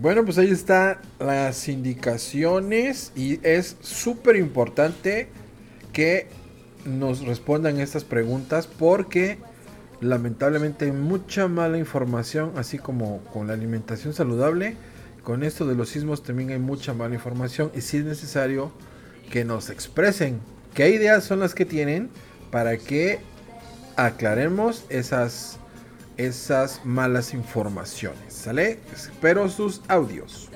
Bueno, 0.00 0.24
pues 0.24 0.36
ahí 0.36 0.50
están 0.50 0.98
las 1.18 1.68
indicaciones 1.68 3.12
y 3.16 3.40
es 3.42 3.76
súper 3.80 4.36
importante 4.36 5.28
que 5.92 6.28
nos 6.84 7.24
respondan 7.24 7.80
estas 7.80 8.04
preguntas 8.04 8.66
porque 8.66 9.38
lamentablemente 10.00 10.84
hay 10.84 10.92
mucha 10.92 11.48
mala 11.48 11.78
información, 11.78 12.52
así 12.56 12.78
como 12.78 13.22
con 13.32 13.46
la 13.46 13.54
alimentación 13.54 14.12
saludable. 14.12 14.76
Con 15.22 15.42
esto 15.42 15.66
de 15.66 15.74
los 15.74 15.88
sismos 15.88 16.22
también 16.22 16.50
hay 16.50 16.58
mucha 16.58 16.92
mala 16.92 17.14
información 17.14 17.72
y 17.74 17.80
si 17.80 17.96
es 17.96 18.04
necesario 18.04 18.72
que 19.30 19.44
nos 19.44 19.70
expresen 19.70 20.40
qué 20.74 20.90
ideas 20.90 21.24
son 21.24 21.40
las 21.40 21.54
que 21.54 21.64
tienen 21.64 22.10
para 22.50 22.76
que 22.76 23.20
aclaremos 23.96 24.84
esas, 24.90 25.55
esas 26.16 26.80
malas 26.84 27.34
informaciones. 27.34 28.32
¿Sale? 28.32 28.80
Espero 28.92 29.48
sus 29.48 29.82
audios. 29.88 30.50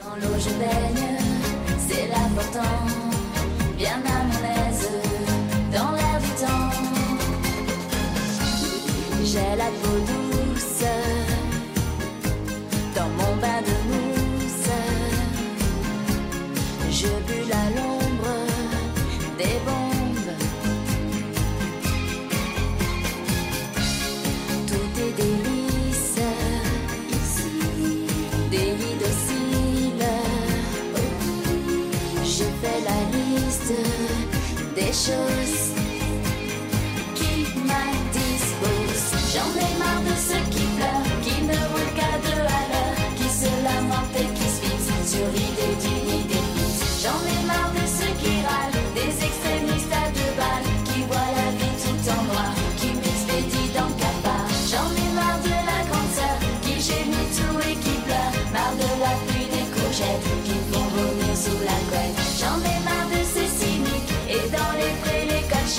Des 34.93 35.80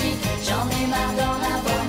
j'en 0.00 0.70
ai 0.70 0.86
marre 0.86 1.14
d'en 1.18 1.36
avoir 1.54 1.81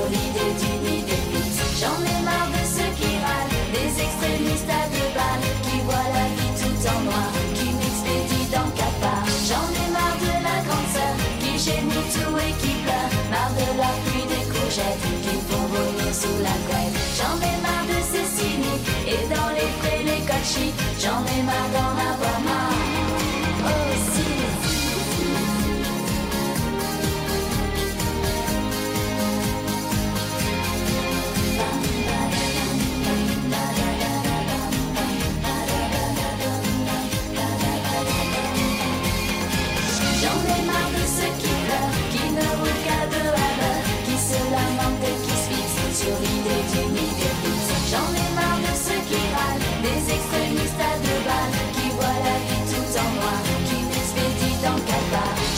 d'une 0.00 0.86
idée. 0.98 1.20
J'en 1.80 1.98
ai 2.00 2.18
marre 2.24 2.48
de 2.48 2.62
ceux 2.64 2.92
qui 2.98 3.10
râlent, 3.24 3.54
des 3.72 3.90
extrémistes 4.04 4.70
à 4.70 4.84
deux 4.94 5.10
balles, 5.14 5.46
qui 5.64 5.76
voient 5.84 6.10
la 6.16 6.26
vie 6.36 6.54
tout 6.60 6.78
en 6.88 7.00
noir, 7.08 7.30
qui 7.54 7.68
m'expédient 7.76 8.60
dans 8.60 8.66
le 8.70 8.74
cafard. 8.80 9.26
J'en 9.48 9.66
ai 9.80 9.88
marre 9.92 10.18
de 10.22 10.32
la 10.48 10.56
grande 10.66 10.88
sœur, 10.94 11.14
qui 11.40 11.52
gémit 11.58 12.06
tout 12.14 12.34
et 12.38 12.54
qui 12.62 12.72
pleure, 12.84 13.12
marre 13.30 13.54
de 13.60 13.68
la 13.76 13.92
pluie 14.04 14.28
des 14.32 14.44
courgettes, 14.52 15.04
qui 15.24 15.34
font 15.48 15.66
vomir 15.74 16.12
sous 16.14 16.38
la 16.40 16.56
couette. 16.66 16.96
J'en 17.18 17.36
ai 17.42 17.56
marre 17.60 17.86
de 17.92 17.98
ces 18.10 18.26
cyniques, 18.36 18.88
et 19.06 19.22
dans 19.28 19.50
les 19.56 19.70
prés, 19.80 20.02
les 20.04 20.22
codes 20.24 20.48
chics, 20.52 20.80
j'en 21.02 21.20
ai 21.34 21.42
marre 21.42 21.70
d'en 21.74 21.92
avoir 22.10 22.40
marre. 22.40 22.91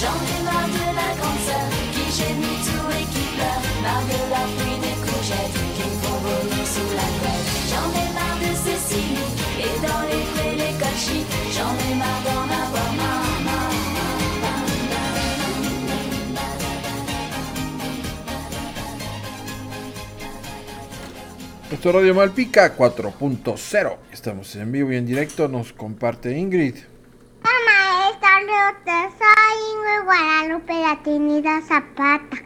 J'en 0.00 0.18
ai 0.32 0.42
marre 0.42 0.66
de 0.66 0.86
la 1.00 1.10
grande 1.18 1.42
sœur, 1.46 1.68
qui 1.94 2.04
gémit 2.18 2.58
tout 2.66 2.88
et 2.98 3.06
qui 3.14 3.24
pleure, 3.34 3.62
marre 3.82 4.06
de 4.10 4.20
la 4.34 4.44
pluie 4.54 4.78
des 4.82 4.96
courgettes, 5.06 5.58
qui 5.76 5.86
font 6.02 6.18
vomir 6.26 6.64
sous 6.66 6.90
la 6.98 7.08
couette. 7.18 7.46
J'en 7.70 7.88
ai 8.02 8.08
marre 8.18 8.38
de 8.42 8.50
cyniques, 8.90 9.38
et 9.60 9.74
dans 9.86 10.02
les 10.10 10.24
prés, 10.32 10.56
les 10.62 10.74
codes 10.80 10.98
chics, 10.98 11.34
j'en 11.56 11.72
ai 11.86 11.94
marre 11.94 12.22
d'en 12.26 12.44
avoir 12.62 12.92
marre, 12.94 13.24
Esto 21.70 21.88
es 21.88 21.94
Radio 21.94 22.14
Malpica 22.14 22.76
4.0. 22.76 23.96
Estamos 24.12 24.54
en 24.54 24.70
vivo 24.70 24.92
y 24.92 24.96
en 24.96 25.04
directo. 25.04 25.48
Nos 25.48 25.72
comparte 25.72 26.38
Ingrid. 26.38 26.93
Soy 28.54 29.58
Ingrid 29.74 30.04
Guadalupe 30.04 30.72
la 30.74 31.02
Trinidad 31.02 31.60
Zapata. 31.62 32.36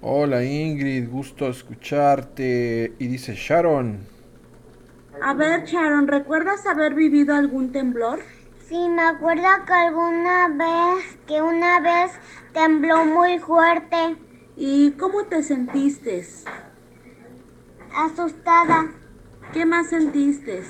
Hola 0.00 0.44
Ingrid, 0.44 1.08
gusto 1.08 1.48
escucharte. 1.48 2.94
Y 3.00 3.08
dice 3.08 3.34
Sharon. 3.34 4.06
A 5.20 5.34
ver, 5.34 5.64
Sharon, 5.64 6.06
¿recuerdas 6.06 6.64
haber 6.66 6.94
vivido 6.94 7.34
algún 7.34 7.72
temblor? 7.72 8.20
Sí, 8.68 8.88
me 8.88 9.02
acuerdo 9.02 9.48
que 9.66 9.72
alguna 9.72 10.48
vez, 10.48 11.18
que 11.26 11.42
una 11.42 11.80
vez 11.80 12.12
tembló 12.52 13.04
muy 13.04 13.38
fuerte, 13.40 14.16
¿Y 14.56 14.92
cómo 14.92 15.24
te 15.24 15.42
sentiste? 15.42 16.24
asustada. 17.96 18.92
¿Qué 19.52 19.66
más 19.66 19.88
sentiste? 19.88 20.62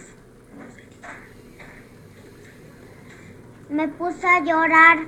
Me 3.75 3.89
puse 3.89 4.25
a 4.25 4.39
llorar. 4.39 4.99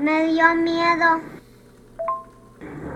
Me 0.00 0.26
dio 0.26 0.56
miedo. 0.56 1.20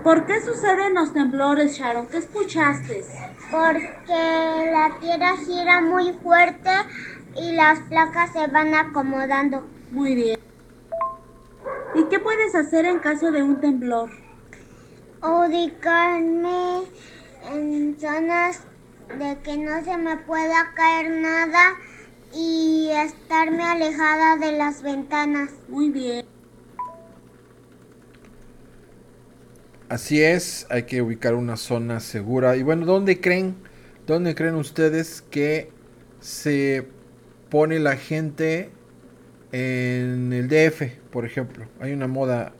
¿Por 0.03 0.25
qué 0.25 0.41
suceden 0.41 0.95
los 0.95 1.13
temblores, 1.13 1.77
Sharon? 1.77 2.07
¿Qué 2.07 2.17
escuchaste? 2.17 3.05
Porque 3.49 4.69
la 4.69 4.97
tierra 4.99 5.37
gira 5.37 5.79
muy 5.79 6.11
fuerte 6.21 6.71
y 7.37 7.53
las 7.53 7.79
placas 7.87 8.33
se 8.33 8.47
van 8.47 8.75
acomodando. 8.75 9.65
Muy 9.91 10.13
bien. 10.13 10.39
¿Y 11.95 12.03
qué 12.09 12.19
puedes 12.19 12.53
hacer 12.53 12.85
en 12.85 12.99
caso 12.99 13.31
de 13.31 13.43
un 13.43 13.61
temblor? 13.61 14.09
Ubicarme 15.21 16.83
en 17.49 17.97
zonas 17.97 18.59
de 19.07 19.37
que 19.41 19.55
no 19.55 19.81
se 19.85 19.95
me 19.95 20.17
pueda 20.17 20.73
caer 20.75 21.11
nada 21.11 21.77
y 22.35 22.89
estarme 22.89 23.63
alejada 23.63 24.37
de 24.37 24.57
las 24.57 24.81
ventanas. 24.81 25.51
Muy 25.67 25.89
bien. 25.89 26.25
Así 29.89 30.23
es, 30.23 30.65
hay 30.69 30.83
que 30.83 31.01
ubicar 31.01 31.35
una 31.35 31.57
zona 31.57 31.99
segura. 31.99 32.55
Y 32.55 32.63
bueno, 32.63 32.85
¿dónde 32.85 33.21
creen, 33.21 33.55
dónde 34.07 34.33
creen 34.33 34.55
ustedes 34.55 35.21
que 35.21 35.69
se 36.19 36.87
pone 37.49 37.77
la 37.79 37.97
gente 37.97 38.71
en 39.51 40.33
el 40.33 40.47
DF, 40.47 40.97
por 41.11 41.25
ejemplo. 41.25 41.67
Hay 41.79 41.93
una 41.93 42.07
moda, 42.07 42.53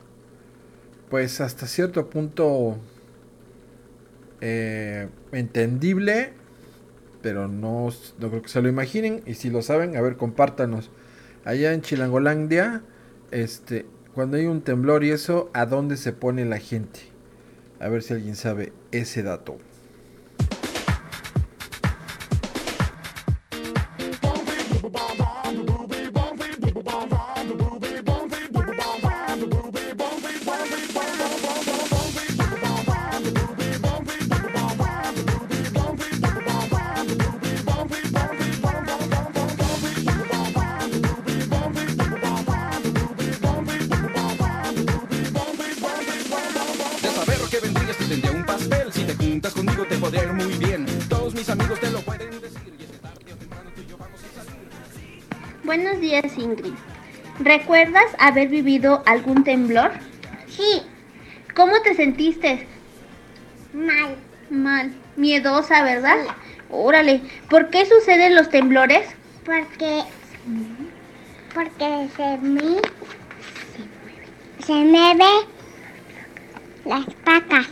pues 1.10 1.42
hasta 1.42 1.66
cierto 1.66 2.10
punto 2.10 2.78
eh, 4.40 5.08
entendible, 5.32 6.34
pero 7.24 7.48
no, 7.48 7.90
no 8.20 8.30
creo 8.30 8.42
que 8.44 8.50
se 8.50 8.62
lo 8.62 8.70
imaginen. 8.70 9.24
Y 9.26 9.34
si 9.34 9.50
lo 9.50 9.64
saben, 9.64 9.98
a 9.98 10.02
ver, 10.02 10.18
compártanos. 10.18 10.92
Allá 11.46 11.74
en 11.74 11.82
Chilangolandia, 11.82 12.84
este, 13.32 13.88
cuando 14.14 14.38
hay 14.38 14.46
un 14.46 14.62
temblor 14.62 15.04
y 15.04 15.10
eso, 15.10 15.50
¿a 15.54 15.66
dónde 15.66 15.98
se 15.98 16.14
pone 16.14 16.46
la 16.46 16.60
gente? 16.60 17.00
A 17.80 17.90
ver 17.90 18.04
si 18.04 18.14
alguien 18.14 18.36
sabe 18.36 18.72
ese 18.92 19.24
dato. 19.24 19.58
Juntas 49.44 49.54
conmigo 49.54 49.86
te 49.86 49.98
podría 49.98 50.24
ir 50.24 50.34
muy 50.34 50.54
bien 50.54 50.86
Todos 51.10 51.34
mis 51.34 51.50
amigos 51.50 51.80
te 51.80 51.90
lo 51.92 52.00
pueden 52.02 52.30
decir 52.40 52.74
Y 52.80 52.84
es 52.84 52.92
que 52.92 52.98
tarde 52.98 53.34
o 53.34 53.36
temprano 53.36 53.70
tú 53.76 53.82
y 53.82 53.88
yo 53.88 53.98
vamos 53.98 54.20
a 54.24 54.44
salir 54.44 54.58
Buenos 55.64 56.00
días, 56.00 56.38
Ingrid. 56.38 56.74
¿Recuerdas 57.40 58.06
haber 58.20 58.48
vivido 58.48 59.04
algún 59.06 59.44
temblor? 59.44 59.92
Sí, 60.48 60.84
¿Cómo 61.56 61.82
te 61.82 61.94
sentiste? 61.94 62.68
mal. 63.74 64.16
Mal. 64.50 64.94
Miedosa, 65.16 65.84
¿verdad? 65.84 66.18
Órale. 66.70 67.22
¿Por 67.50 67.70
qué 67.70 67.86
suceden 67.86 68.36
los 68.36 68.50
temblores? 68.50 69.08
Porque. 69.46 70.04
Porque 71.54 72.10
se 72.16 72.38
me. 72.38 72.82
Se 74.66 74.74
mueve. 74.74 75.26
Las 76.86 77.06
placas 77.24 77.68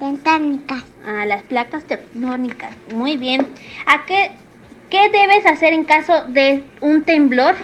tectónicas. 0.00 0.84
Ah, 1.06 1.24
las 1.26 1.42
placas 1.44 1.84
tectónicas. 1.84 2.74
Muy 2.94 3.16
bien. 3.16 3.46
¿A 3.86 4.04
qué, 4.06 4.32
qué 4.88 5.08
debes 5.10 5.46
hacer 5.46 5.72
en 5.72 5.84
caso 5.84 6.24
de 6.28 6.64
un 6.80 7.02
temblor? 7.04 7.54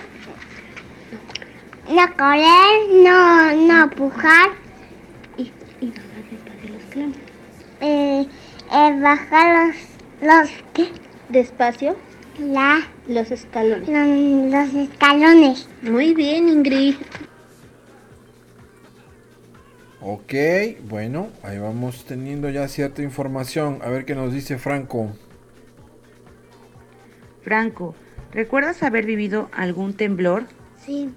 No 1.89 2.17
correr, 2.17 3.03
no, 3.03 3.53
no 3.53 3.83
empujar. 3.85 4.51
Y, 5.37 5.51
y 5.81 5.91
bajar 5.91 6.25
despacio 6.31 6.71
los 6.71 6.83
escalones. 6.83 7.19
Eh, 7.81 8.27
eh, 8.73 9.01
bajar 9.01 9.67
los. 9.67 9.77
Los. 10.23 10.51
¿Qué? 10.73 10.89
Despacio 11.29 11.97
La, 12.39 12.87
los 13.09 13.31
escalones. 13.31 13.89
los, 13.89 14.53
los 14.53 14.75
escalones. 14.89 15.69
Muy 15.83 16.15
bien, 16.15 16.49
Ingrid. 16.49 16.95
Ok, 20.09 20.35
bueno, 20.89 21.31
ahí 21.43 21.59
vamos 21.59 22.05
teniendo 22.05 22.49
ya 22.49 22.69
cierta 22.69 23.03
información. 23.03 23.81
A 23.83 23.91
ver 23.91 24.05
qué 24.05 24.15
nos 24.15 24.33
dice 24.33 24.57
Franco. 24.57 25.11
Franco, 27.43 27.97
¿recuerdas 28.31 28.85
haber 28.85 29.05
vivido 29.05 29.51
algún 29.53 29.95
temblor? 29.95 30.45
Sí, 30.85 31.11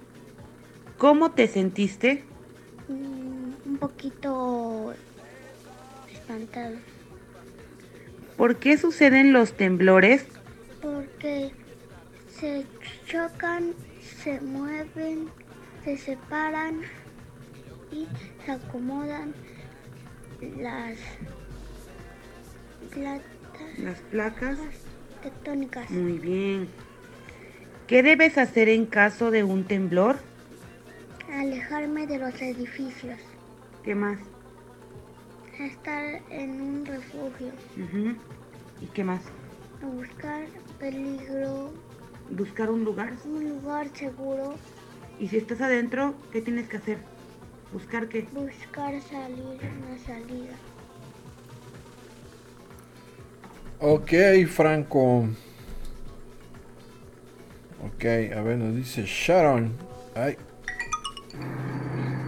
¿Cómo 0.98 1.30
te 1.30 1.46
sentiste? 1.46 2.24
mm, 2.88 3.68
un 3.70 3.78
poquito 3.78 4.92
espantado. 6.12 6.74
¿Por 8.36 8.56
qué 8.56 8.76
suceden 8.76 9.32
los 9.32 9.52
temblores? 9.52 10.26
Porque 10.82 11.52
se 12.40 12.66
chocan, 13.06 13.72
se 14.24 14.40
mueven, 14.40 15.28
se 15.84 15.96
separan 15.96 16.80
y 17.92 18.06
se 18.44 18.52
acomodan 18.52 19.32
las 20.58 20.96
placas 22.92 23.22
Las 23.78 23.98
placas. 24.10 24.58
tectónicas. 25.22 25.90
Muy 25.90 26.18
bien. 26.18 26.68
¿Qué 27.86 28.02
debes 28.02 28.38
hacer 28.38 28.68
en 28.68 28.86
caso 28.86 29.30
de 29.30 29.44
un 29.44 29.64
temblor? 29.64 30.16
Alejarme 31.32 32.06
de 32.06 32.18
los 32.18 32.40
edificios. 32.40 33.18
¿Qué 33.84 33.94
más? 33.94 34.18
Estar 35.58 36.22
en 36.30 36.60
un 36.60 36.86
refugio. 36.86 37.52
¿Y 38.80 38.86
qué 38.86 39.04
más? 39.04 39.20
Buscar 39.82 40.44
peligro. 40.78 41.72
Buscar 42.30 42.70
un 42.70 42.84
lugar. 42.84 43.12
Un 43.24 43.48
lugar 43.48 43.88
seguro. 43.94 44.54
Y 45.18 45.28
si 45.28 45.36
estás 45.36 45.60
adentro, 45.60 46.14
¿qué 46.32 46.40
tienes 46.40 46.68
que 46.68 46.78
hacer? 46.78 46.98
¿Buscar 47.72 48.08
qué? 48.08 48.26
Buscar 48.32 49.00
salir, 49.02 49.60
una 49.86 49.98
salida. 50.04 50.54
Ok, 53.80 54.12
Franco. 54.48 55.28
Ok, 57.86 58.04
a 58.36 58.42
ver, 58.42 58.58
nos 58.58 58.74
dice 58.74 59.04
Sharon. 59.06 59.72
Ay, 60.14 60.36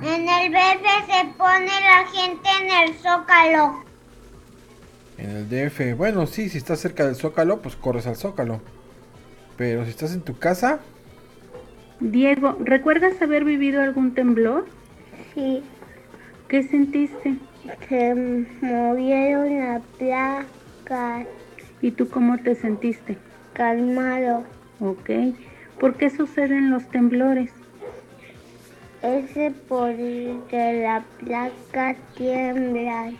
En 0.02 0.28
el 0.28 0.50
verde 0.50 0.88
se 1.07 1.26
pone 1.37 1.66
la 1.66 2.07
gente 2.12 2.48
en 2.62 2.88
el 2.88 2.94
zócalo. 2.98 3.85
en 5.18 5.31
el 5.31 5.48
DF. 5.48 5.96
Bueno, 5.96 6.26
sí, 6.26 6.48
si 6.48 6.59
estás 6.59 6.81
cerca 6.81 7.05
del 7.05 7.14
Zócalo, 7.16 7.61
pues 7.61 7.76
corres 7.76 8.07
al 8.07 8.16
Zócalo. 8.16 8.61
Pero 9.57 9.85
si 9.85 9.90
estás 9.90 10.12
en 10.14 10.22
tu 10.22 10.38
casa, 10.38 10.81
Diego, 12.00 12.57
¿recuerdas 12.61 13.20
haber 13.22 13.44
vivido 13.44 13.81
algún 13.83 14.14
temblor? 14.14 14.64
Sí, 15.35 15.62
¿Qué 16.49 16.62
sentiste? 16.62 17.37
se 17.88 18.14
movieron 18.61 19.59
las 19.59 19.83
placas. 19.99 21.27
¿Y 21.81 21.90
tú 21.92 22.09
cómo 22.11 22.37
te 22.38 22.55
sentiste? 22.55 23.16
Calmado. 23.55 24.45
Ok. 24.81 25.11
¿Por 25.81 25.95
qué 25.97 26.11
suceden 26.11 26.71
los 26.71 26.88
temblores? 26.90 27.51
Ese 29.03 29.53
porque 29.68 30.83
la 30.83 31.03
placa 31.18 31.97
tiembla. 32.14 33.12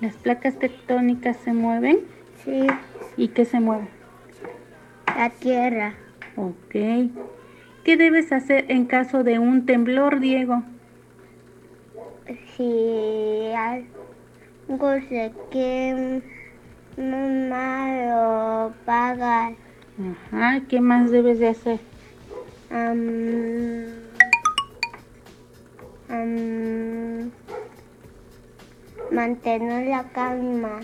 ¿Las 0.00 0.16
placas 0.16 0.58
tectónicas 0.58 1.36
se 1.36 1.52
mueven? 1.52 2.00
Sí, 2.44 2.66
¿Y 3.16 3.28
qué 3.28 3.44
se 3.44 3.60
mueve? 3.60 3.86
la 5.16 5.30
tierra. 5.30 5.94
Ok. 6.36 6.74
¿Qué 7.84 7.96
debes 7.96 8.32
hacer 8.32 8.66
en 8.68 8.84
caso 8.86 9.24
de 9.24 9.38
un 9.38 9.66
temblor, 9.66 10.20
Diego? 10.20 10.62
Si 12.28 13.52
algo 13.56 14.92
se 15.08 15.32
quema, 15.50 16.22
lo 16.98 18.72
pagas. 18.84 19.54
Ajá. 20.30 20.60
¿Qué 20.68 20.80
más 20.80 21.10
debes 21.10 21.38
de 21.38 21.48
hacer? 21.48 21.80
Am, 22.70 23.86
mantener 29.10 29.86
la 29.88 30.04
calma. 30.04 30.80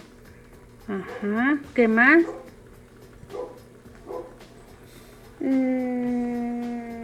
Ajá. 0.88 1.58
¿Qué 1.74 1.88
más? 1.88 2.24
Mm, 5.40 7.03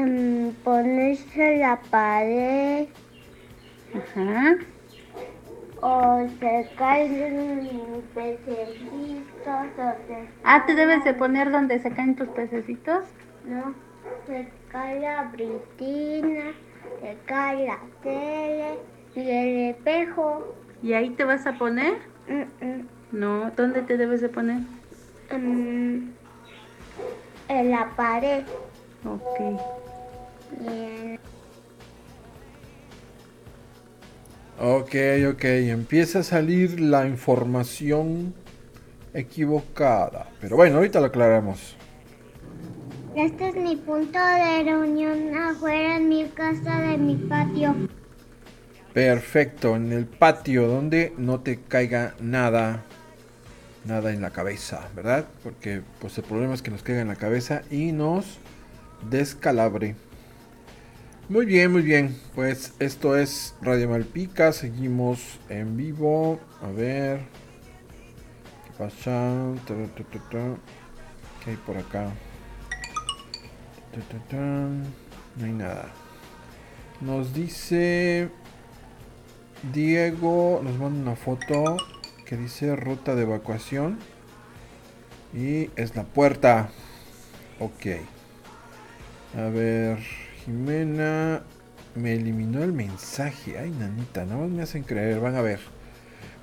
em, 0.00 0.52
ponerse 0.64 1.58
la 1.58 1.76
pared 1.90 2.88
Ajá. 3.94 4.56
o 5.82 6.28
se 6.38 6.68
caen 6.76 8.02
pececitos 8.14 9.68
o 9.78 10.06
se 10.06 10.28
Ah, 10.44 10.64
¿te 10.66 10.74
debes 10.74 11.04
de 11.04 11.14
poner 11.14 11.50
donde 11.50 11.78
se 11.78 11.90
caen 11.90 12.16
tus 12.16 12.28
pececitos? 12.28 13.04
no 13.44 13.74
se 14.26 14.48
cae 14.70 15.00
la 15.00 15.24
britina, 15.24 16.52
se 17.00 17.16
cae 17.26 17.66
la 17.66 17.78
tele 18.02 18.78
y 19.14 19.20
el 19.20 19.70
espejo. 19.70 20.54
¿Y 20.82 20.92
ahí 20.94 21.10
te 21.10 21.24
vas 21.24 21.46
a 21.46 21.52
poner? 21.58 21.94
Mm, 22.28 22.64
mm, 22.64 22.86
No, 23.12 23.50
¿dónde 23.50 23.82
te 23.82 23.96
debes 23.96 24.20
de 24.20 24.28
poner? 24.28 24.60
en 27.48 27.70
la 27.70 27.90
pared. 27.96 28.44
Ok. 29.04 29.60
Y 30.62 30.66
en- 30.68 31.20
Ok, 34.58 34.94
ok, 35.30 35.44
empieza 35.44 36.18
a 36.18 36.22
salir 36.22 36.80
la 36.80 37.06
información 37.06 38.34
equivocada. 39.14 40.28
Pero 40.40 40.56
bueno, 40.56 40.76
ahorita 40.76 41.00
lo 41.00 41.06
aclaramos. 41.06 41.76
Este 43.16 43.48
es 43.48 43.56
mi 43.56 43.76
punto 43.76 44.18
de 44.18 44.62
reunión 44.64 45.34
afuera 45.36 45.96
en 45.96 46.08
mi 46.08 46.24
casa 46.26 46.80
de 46.80 46.96
mi 46.98 47.16
patio. 47.16 47.74
Perfecto, 48.92 49.76
en 49.76 49.92
el 49.92 50.04
patio 50.06 50.66
donde 50.66 51.12
no 51.16 51.40
te 51.40 51.60
caiga 51.60 52.14
nada, 52.20 52.82
nada 53.84 54.12
en 54.12 54.20
la 54.20 54.30
cabeza, 54.30 54.88
¿verdad? 54.94 55.24
Porque 55.42 55.82
pues 56.00 56.18
el 56.18 56.24
problema 56.24 56.54
es 56.54 56.60
que 56.62 56.70
nos 56.70 56.82
caiga 56.82 57.00
en 57.00 57.08
la 57.08 57.16
cabeza 57.16 57.62
y 57.70 57.92
nos 57.92 58.38
descalabre. 59.08 59.96
Muy 61.30 61.46
bien, 61.46 61.70
muy 61.70 61.82
bien. 61.82 62.18
Pues 62.34 62.74
esto 62.80 63.16
es 63.16 63.54
Radio 63.62 63.88
Malpica. 63.88 64.52
Seguimos 64.52 65.38
en 65.48 65.76
vivo. 65.76 66.40
A 66.60 66.72
ver. 66.72 67.20
¿Qué 68.64 68.72
pasa? 68.76 69.54
¿Qué 71.44 71.50
hay 71.50 71.56
por 71.58 71.76
acá? 71.76 72.10
No 75.36 75.44
hay 75.44 75.52
nada. 75.52 75.92
Nos 77.00 77.32
dice 77.32 78.28
Diego. 79.72 80.60
Nos 80.64 80.76
manda 80.80 81.00
una 81.00 81.14
foto 81.14 81.76
que 82.26 82.36
dice 82.36 82.74
ruta 82.74 83.14
de 83.14 83.22
evacuación. 83.22 84.00
Y 85.32 85.70
es 85.76 85.94
la 85.94 86.02
puerta. 86.02 86.70
Ok. 87.60 87.86
A 89.38 89.42
ver. 89.42 90.29
Jimena 90.44 91.42
me 91.94 92.14
eliminó 92.14 92.62
el 92.62 92.72
mensaje. 92.72 93.58
Ay, 93.58 93.70
nanita, 93.70 94.24
nada 94.24 94.40
más 94.42 94.50
me 94.50 94.62
hacen 94.62 94.82
creer. 94.82 95.20
Van 95.20 95.36
a 95.36 95.42
ver. 95.42 95.60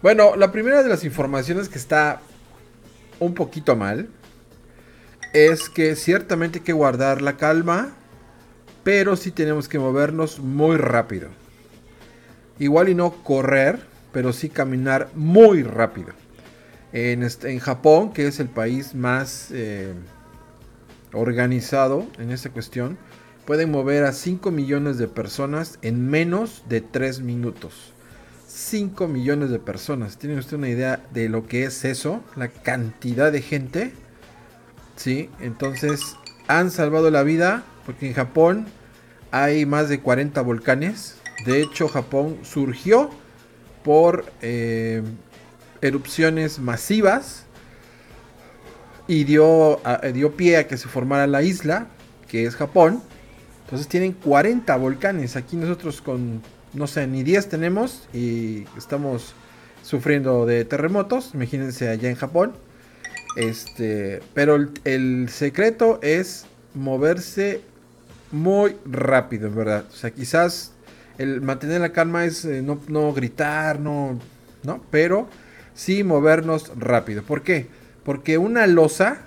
Bueno, 0.01 0.35
la 0.35 0.51
primera 0.51 0.83
de 0.83 0.89
las 0.89 1.03
informaciones 1.03 1.69
que 1.69 1.77
está 1.77 2.21
un 3.19 3.33
poquito 3.33 3.75
mal 3.75 4.09
es 5.33 5.69
que 5.69 5.95
ciertamente 5.95 6.59
hay 6.59 6.65
que 6.65 6.73
guardar 6.73 7.21
la 7.21 7.37
calma, 7.37 7.95
pero 8.83 9.15
sí 9.15 9.31
tenemos 9.31 9.67
que 9.67 9.79
movernos 9.79 10.39
muy 10.39 10.77
rápido. 10.77 11.29
Igual 12.59 12.89
y 12.89 12.95
no 12.95 13.11
correr, 13.23 13.79
pero 14.11 14.33
sí 14.33 14.49
caminar 14.49 15.09
muy 15.15 15.63
rápido. 15.63 16.09
En, 16.93 17.27
Japón, 17.59 18.13
que 18.13 18.27
es 18.27 18.39
el 18.39 18.47
país 18.47 18.95
más 18.95 19.49
eh, 19.51 19.93
organizado 21.13 22.07
en 22.17 22.31
esta 22.31 22.49
cuestión, 22.49 22.97
pueden 23.47 23.71
mover 23.71 24.03
a 24.03 24.11
5 24.11 24.51
millones 24.51 24.97
de 24.97 25.07
personas 25.07 25.79
en 25.81 26.09
menos 26.09 26.63
de 26.67 26.81
3 26.81 27.21
minutos. 27.21 27.93
5 28.45 29.07
millones 29.07 29.51
de 29.51 29.57
personas. 29.57 30.17
¿Tiene 30.17 30.37
usted 30.37 30.57
una 30.57 30.67
idea 30.67 31.01
de 31.13 31.29
lo 31.29 31.47
que 31.47 31.63
es 31.63 31.85
eso? 31.85 32.21
La 32.35 32.49
cantidad 32.49 33.31
de 33.31 33.41
gente. 33.41 33.93
Sí, 34.97 35.29
entonces 35.39 36.17
han 36.49 36.71
salvado 36.71 37.09
la 37.09 37.23
vida 37.23 37.63
porque 37.85 38.07
en 38.07 38.15
Japón 38.15 38.65
hay 39.31 39.65
más 39.65 39.87
de 39.87 40.01
40 40.01 40.41
volcanes. 40.41 41.15
De 41.45 41.61
hecho, 41.61 41.87
Japón 41.87 42.39
surgió 42.43 43.09
por 43.81 44.25
eh, 44.41 45.03
erupciones 45.79 46.59
masivas 46.59 47.45
y 49.07 49.23
dio, 49.23 49.79
dio 50.13 50.35
pie 50.35 50.57
a 50.57 50.67
que 50.67 50.75
se 50.75 50.89
formara 50.89 51.27
la 51.27 51.43
isla, 51.43 51.87
que 52.27 52.45
es 52.45 52.57
Japón. 52.57 53.01
Entonces 53.67 53.89
tienen 53.89 54.13
40 54.13 54.77
volcanes. 54.77 55.35
Aquí 55.35 55.57
nosotros 55.57 56.01
con, 56.01 56.41
no 56.73 56.87
sé, 56.87 57.05
ni 57.05 57.23
10 57.23 57.49
tenemos 57.49 58.07
y 58.13 58.63
estamos 58.77 59.33
sufriendo 59.83 60.45
de 60.45 60.63
terremotos. 60.63 61.31
Imagínense 61.33 61.89
allá 61.89 62.09
en 62.09 62.15
Japón. 62.15 62.53
Este, 63.35 64.21
pero 64.33 64.57
el, 64.85 65.27
secreto 65.27 65.99
es 66.01 66.45
moverse 66.75 67.59
muy 68.31 68.77
rápido, 68.85 69.51
verdad. 69.51 69.83
O 69.89 69.95
sea, 69.95 70.11
quizás 70.11 70.71
el 71.17 71.41
mantener 71.41 71.81
la 71.81 71.91
calma 71.91 72.23
es 72.23 72.45
eh, 72.45 72.61
no, 72.61 72.79
no, 72.87 73.11
gritar, 73.11 73.81
no, 73.81 74.17
no, 74.63 74.81
pero 74.91 75.27
sí 75.73 76.05
movernos 76.05 76.71
rápido. 76.77 77.21
¿Por 77.21 77.43
qué? 77.43 77.67
Porque 78.05 78.37
una 78.37 78.65
losa, 78.65 79.23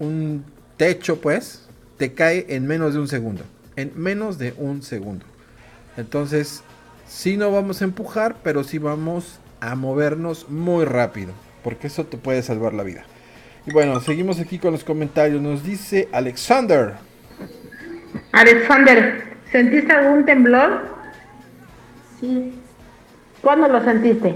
un 0.00 0.44
techo, 0.78 1.20
pues, 1.20 1.68
te 1.96 2.12
cae 2.12 2.46
en 2.48 2.66
menos 2.66 2.94
de 2.94 2.98
un 2.98 3.06
segundo 3.06 3.44
en 3.76 3.92
menos 3.94 4.38
de 4.38 4.54
un 4.56 4.82
segundo. 4.82 5.24
Entonces, 5.96 6.62
sí 7.06 7.36
no 7.36 7.50
vamos 7.50 7.82
a 7.82 7.84
empujar, 7.84 8.36
pero 8.42 8.64
sí 8.64 8.78
vamos 8.78 9.40
a 9.60 9.74
movernos 9.74 10.48
muy 10.48 10.84
rápido, 10.84 11.32
porque 11.62 11.86
eso 11.86 12.04
te 12.04 12.16
puede 12.16 12.42
salvar 12.42 12.74
la 12.74 12.82
vida. 12.82 13.04
Y 13.66 13.72
bueno, 13.72 13.98
seguimos 14.00 14.40
aquí 14.40 14.58
con 14.58 14.72
los 14.72 14.84
comentarios. 14.84 15.40
Nos 15.40 15.64
dice 15.64 16.08
Alexander. 16.12 16.94
Alexander, 18.32 19.36
¿sentiste 19.50 19.92
algún 19.92 20.26
temblor? 20.26 20.82
Sí. 22.20 22.52
¿Cuándo 23.40 23.68
lo 23.68 23.82
sentiste? 23.82 24.34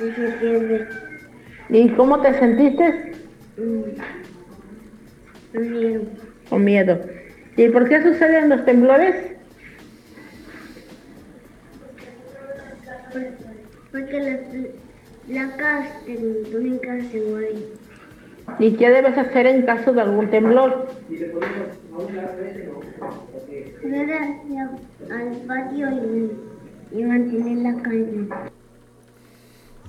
En 0.00 0.16
septiembre. 0.16 0.88
¿Y 1.68 1.88
cómo 1.90 2.20
te 2.20 2.38
sentiste? 2.38 3.12
Mm. 3.56 3.82
Miedo. 5.58 6.02
Con 6.48 6.64
miedo. 6.64 6.98
¿Y 7.56 7.68
por 7.68 7.88
qué 7.88 8.02
suceden 8.02 8.48
los 8.48 8.64
temblores? 8.64 9.32
Porque 13.92 14.20
las 14.20 14.38
placas 15.26 16.04
tectónicas 16.06 17.06
se 17.12 17.20
mueven. 17.20 17.64
¿Y 18.58 18.72
qué 18.76 18.90
debes 18.90 19.16
hacer 19.16 19.46
en 19.46 19.62
caso 19.62 19.92
de 19.92 20.00
algún 20.00 20.30
temblor? 20.30 20.88
Ir 21.10 21.32
hacia 24.12 24.70
al 25.10 25.36
patio 25.46 25.90
y, 25.90 26.98
y 26.98 27.04
mantener 27.04 27.58
la 27.58 27.82
calma. 27.82 28.50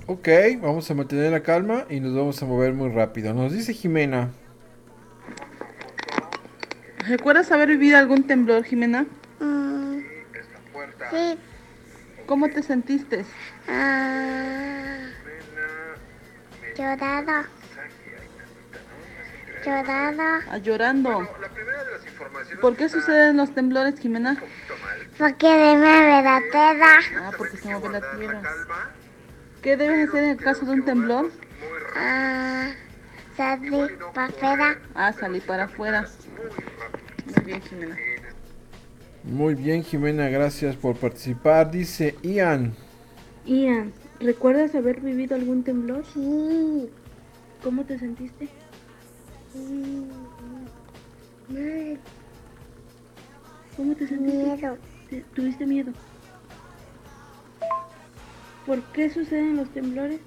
Ok, 0.06 0.28
vamos 0.62 0.92
a 0.92 0.94
mantener 0.94 1.32
la 1.32 1.42
calma 1.42 1.86
y 1.90 2.02
nos 2.02 2.14
vamos 2.14 2.44
a 2.44 2.46
mover 2.46 2.74
muy 2.74 2.90
rápido. 2.90 3.34
Nos 3.34 3.54
dice 3.54 3.74
Jimena. 3.74 4.32
¿Recuerdas 7.08 7.52
haber 7.52 7.70
vivido 7.70 7.98
algún 7.98 8.24
temblor, 8.28 8.64
Jimena? 8.64 9.06
Mm, 9.40 10.00
sí. 11.12 11.38
¿Cómo 12.26 12.50
te 12.50 12.64
sentiste? 12.64 13.26
Ah, 13.68 15.00
llorado. 16.78 17.46
Llorado. 19.66 20.44
Ah, 20.50 20.58
llorando. 20.58 21.30
¿Por 22.62 22.78
qué 22.78 22.88
suceden 22.88 23.38
los 23.38 23.54
temblores, 23.54 24.00
Jimena? 24.00 24.42
Porque 25.18 25.48
se 25.48 25.78
mueve 25.78 26.24
la 26.24 26.42
tierra. 26.52 27.00
Ah, 27.18 27.32
porque 27.38 27.58
se 27.58 27.68
mueve 27.68 27.90
la 27.90 28.18
tierra. 28.18 28.42
¿Qué 29.62 29.78
debes 29.78 30.10
hacer 30.10 30.24
en 30.24 30.30
el 30.32 30.38
caso 30.38 30.66
de 30.66 30.72
un 30.72 30.86
temblor? 30.86 31.32
Ah, 31.96 32.72
salir 33.36 33.98
para 34.14 34.28
afuera. 34.28 34.78
Ah, 34.96 35.14
salir 35.14 35.46
para 35.46 35.64
afuera. 35.66 36.08
Muy 37.26 37.46
bien, 37.46 37.62
Jimena. 37.62 37.98
Muy 39.24 39.56
bien, 39.56 39.84
Jimena, 39.84 40.30
gracias 40.30 40.76
por 40.76 40.96
participar. 40.98 41.72
Dice 41.72 42.16
Ian. 42.24 42.74
Ian, 43.46 43.94
¿recuerdas 44.20 44.76
haber 44.76 45.00
vivido 45.02 45.36
algún 45.36 45.64
temblor? 45.64 46.04
Sí. 46.14 46.90
¿Cómo 47.64 47.84
te 47.86 47.98
sentiste? 47.98 48.50
Mal. 51.50 52.00
¿Cómo 53.78 53.96
te 53.96 54.08
sentiste? 54.08 54.56
Miedo. 54.56 54.78
¿Te- 55.10 55.24
¿Tuviste 55.34 55.66
miedo? 55.66 55.92
¿Por 58.66 58.82
qué 58.94 59.10
suceden 59.10 59.58
los 59.58 59.70
temblores? 59.70 60.20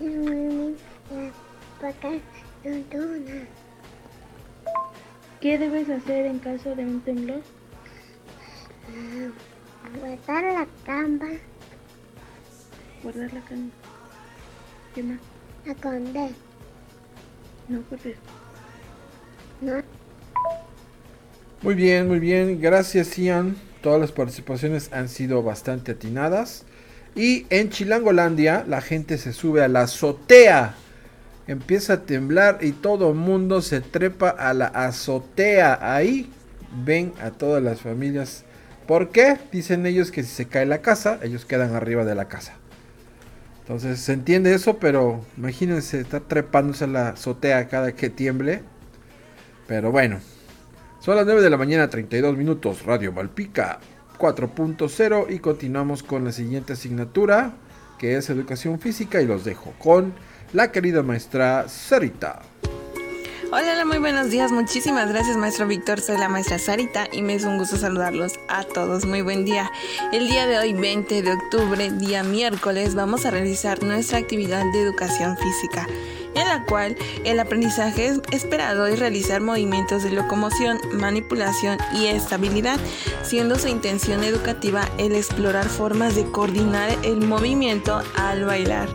Las 0.00 1.32
placas 1.80 2.20
tectónicas. 2.62 3.48
¿Qué 5.40 5.56
debes 5.58 5.88
hacer 5.88 6.26
en 6.26 6.38
caso 6.40 6.74
de 6.74 6.84
un 6.84 7.00
temblor? 7.00 7.42
Guardar 10.00 10.44
la 10.52 10.66
cama, 10.84 11.28
Guardar 13.02 13.32
la 13.32 13.40
calma. 13.42 13.70
¿Qué 14.94 15.02
más? 15.02 15.18
esconder. 15.64 16.30
No 17.68 17.82
correr. 17.82 18.16
No. 19.60 19.82
Muy 21.62 21.74
bien, 21.74 22.08
muy 22.08 22.18
bien. 22.18 22.60
Gracias, 22.60 23.16
Ian. 23.16 23.56
Todas 23.82 24.00
las 24.00 24.12
participaciones 24.12 24.90
han 24.92 25.08
sido 25.08 25.42
bastante 25.42 25.92
atinadas. 25.92 26.64
Y 27.14 27.46
en 27.50 27.70
Chilangolandia, 27.70 28.64
la 28.66 28.80
gente 28.80 29.18
se 29.18 29.32
sube 29.32 29.62
a 29.62 29.68
la 29.68 29.82
azotea. 29.82 30.74
Empieza 31.48 31.94
a 31.94 32.02
temblar 32.02 32.58
y 32.60 32.72
todo 32.72 33.08
el 33.08 33.16
mundo 33.16 33.62
se 33.62 33.80
trepa 33.80 34.28
a 34.28 34.54
la 34.54 34.66
azotea. 34.66 35.78
Ahí 35.80 36.30
ven 36.84 37.12
a 37.20 37.30
todas 37.30 37.62
las 37.62 37.80
familias. 37.80 38.44
¿Por 38.86 39.08
qué? 39.08 39.38
Dicen 39.50 39.84
ellos 39.86 40.12
que 40.12 40.22
si 40.22 40.28
se 40.28 40.46
cae 40.46 40.66
la 40.66 40.82
casa, 40.82 41.18
ellos 41.22 41.44
quedan 41.44 41.74
arriba 41.74 42.04
de 42.04 42.14
la 42.14 42.28
casa. 42.28 42.54
Entonces 43.62 43.98
se 43.98 44.12
entiende 44.12 44.54
eso, 44.54 44.78
pero 44.78 45.24
imagínense 45.36 46.00
estar 46.00 46.20
trepándose 46.20 46.84
a 46.84 46.86
la 46.86 47.08
azotea 47.08 47.66
cada 47.68 47.92
que 47.92 48.10
tiemble. 48.10 48.62
Pero 49.66 49.90
bueno, 49.90 50.20
son 51.00 51.16
las 51.16 51.26
9 51.26 51.42
de 51.42 51.50
la 51.50 51.56
mañana, 51.56 51.90
32 51.90 52.36
minutos, 52.36 52.84
Radio 52.84 53.12
Malpica 53.12 53.80
4.0 54.18 55.26
y 55.30 55.38
continuamos 55.38 56.02
con 56.02 56.24
la 56.24 56.32
siguiente 56.32 56.74
asignatura, 56.74 57.52
que 57.98 58.16
es 58.16 58.28
Educación 58.28 58.80
Física 58.80 59.22
y 59.22 59.26
los 59.26 59.44
dejo 59.44 59.72
con 59.78 60.12
la 60.52 60.72
querida 60.72 61.02
maestra 61.02 61.66
Sarita. 61.68 62.42
Hola, 63.50 63.72
hola, 63.72 63.84
muy 63.86 63.98
buenos 63.98 64.30
días. 64.30 64.52
Muchísimas 64.52 65.08
gracias, 65.08 65.36
maestro 65.36 65.66
Víctor. 65.66 66.00
Soy 66.00 66.18
la 66.18 66.28
maestra 66.28 66.58
Sarita 66.58 67.08
y 67.10 67.22
me 67.22 67.34
es 67.34 67.44
un 67.44 67.56
gusto 67.56 67.78
saludarlos 67.78 68.34
a 68.48 68.62
todos. 68.64 69.06
Muy 69.06 69.22
buen 69.22 69.46
día. 69.46 69.70
El 70.12 70.28
día 70.28 70.46
de 70.46 70.58
hoy, 70.58 70.74
20 70.74 71.22
de 71.22 71.32
octubre, 71.32 71.90
día 71.92 72.22
miércoles, 72.22 72.94
vamos 72.94 73.24
a 73.24 73.30
realizar 73.30 73.82
nuestra 73.82 74.18
actividad 74.18 74.64
de 74.72 74.82
educación 74.82 75.36
física 75.38 75.86
en 76.34 76.46
la 76.46 76.64
cual 76.64 76.96
el 77.24 77.40
aprendizaje 77.40 78.12
esperado 78.32 78.86
es 78.86 78.98
realizar 78.98 79.40
movimientos 79.40 80.04
de 80.04 80.10
locomoción, 80.10 80.78
manipulación 80.92 81.78
y 81.94 82.06
estabilidad, 82.06 82.78
siendo 83.22 83.58
su 83.58 83.68
intención 83.68 84.22
educativa 84.22 84.88
el 84.98 85.14
explorar 85.14 85.66
formas 85.66 86.14
de 86.14 86.24
coordinar 86.30 86.90
el 87.02 87.18
movimiento 87.18 88.02
al 88.16 88.44
bailar, 88.44 88.88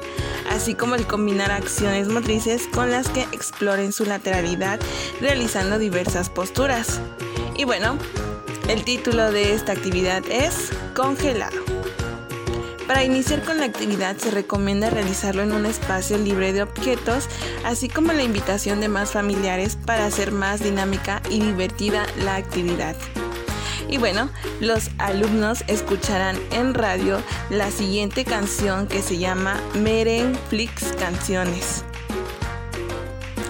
así 0.50 0.76
como 0.76 0.96
el 0.96 1.08
combinar 1.08 1.52
acciones 1.52 2.08
motrices 2.08 2.68
con 2.68 2.92
las 2.92 3.10
que 3.10 3.22
exploren 3.32 3.92
su 3.92 4.06
lateralidad 4.06 4.80
realizando 5.22 5.80
diversas 5.80 6.30
posturas. 6.30 7.00
Y 7.56 7.66
bueno, 7.66 7.98
el 8.68 8.84
título 8.84 9.32
de 9.32 9.54
esta 9.54 9.74
actividad 9.74 10.24
es 10.30 10.70
Congelado. 10.96 11.64
Para 12.88 13.04
iniciar 13.06 13.44
con 13.44 13.60
la 13.60 13.66
actividad 13.66 14.18
se 14.18 14.30
recomienda 14.30 14.90
realizarlo 14.90 15.42
en 15.42 15.54
un 15.54 15.66
espacio 15.66 16.18
libre 16.18 16.52
de 16.52 16.64
objetos, 16.64 17.30
así 17.64 17.88
como 17.88 18.12
la 18.12 18.24
invitación 18.24 18.82
de 18.82 18.90
más 18.90 19.12
familiares 19.12 19.78
para 19.86 20.06
hacer 20.06 20.32
más 20.32 20.62
dinámica 20.62 21.22
y 21.30 21.40
divertida 21.40 22.06
la 22.18 22.36
actividad. 22.36 22.96
Y 23.94 24.00
bueno, 24.00 24.28
los 24.60 24.90
alumnos 24.98 25.64
escucharán 25.68 26.36
en 26.50 26.74
radio 26.74 27.22
la 27.52 27.70
siguiente 27.70 28.26
canción 28.26 28.88
que 28.88 29.04
se 29.04 29.20
llama 29.20 29.62
Merenflix 29.76 30.94
Canciones. 30.94 31.86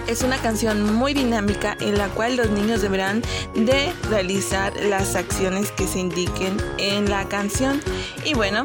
Es 0.06 0.22
una 0.22 0.36
canción 0.36 0.94
muy 0.96 1.14
dinámica 1.14 1.78
en 1.80 1.96
la 1.96 2.08
cual 2.08 2.36
los 2.36 2.50
niños 2.50 2.82
deberán 2.82 3.22
de 3.54 3.90
realizar 4.10 4.76
las 4.76 5.16
acciones 5.16 5.70
que 5.70 5.86
se 5.86 6.00
indiquen 6.00 6.58
en 6.76 7.08
la 7.08 7.26
canción. 7.26 7.80
Y 8.26 8.34
bueno, 8.34 8.64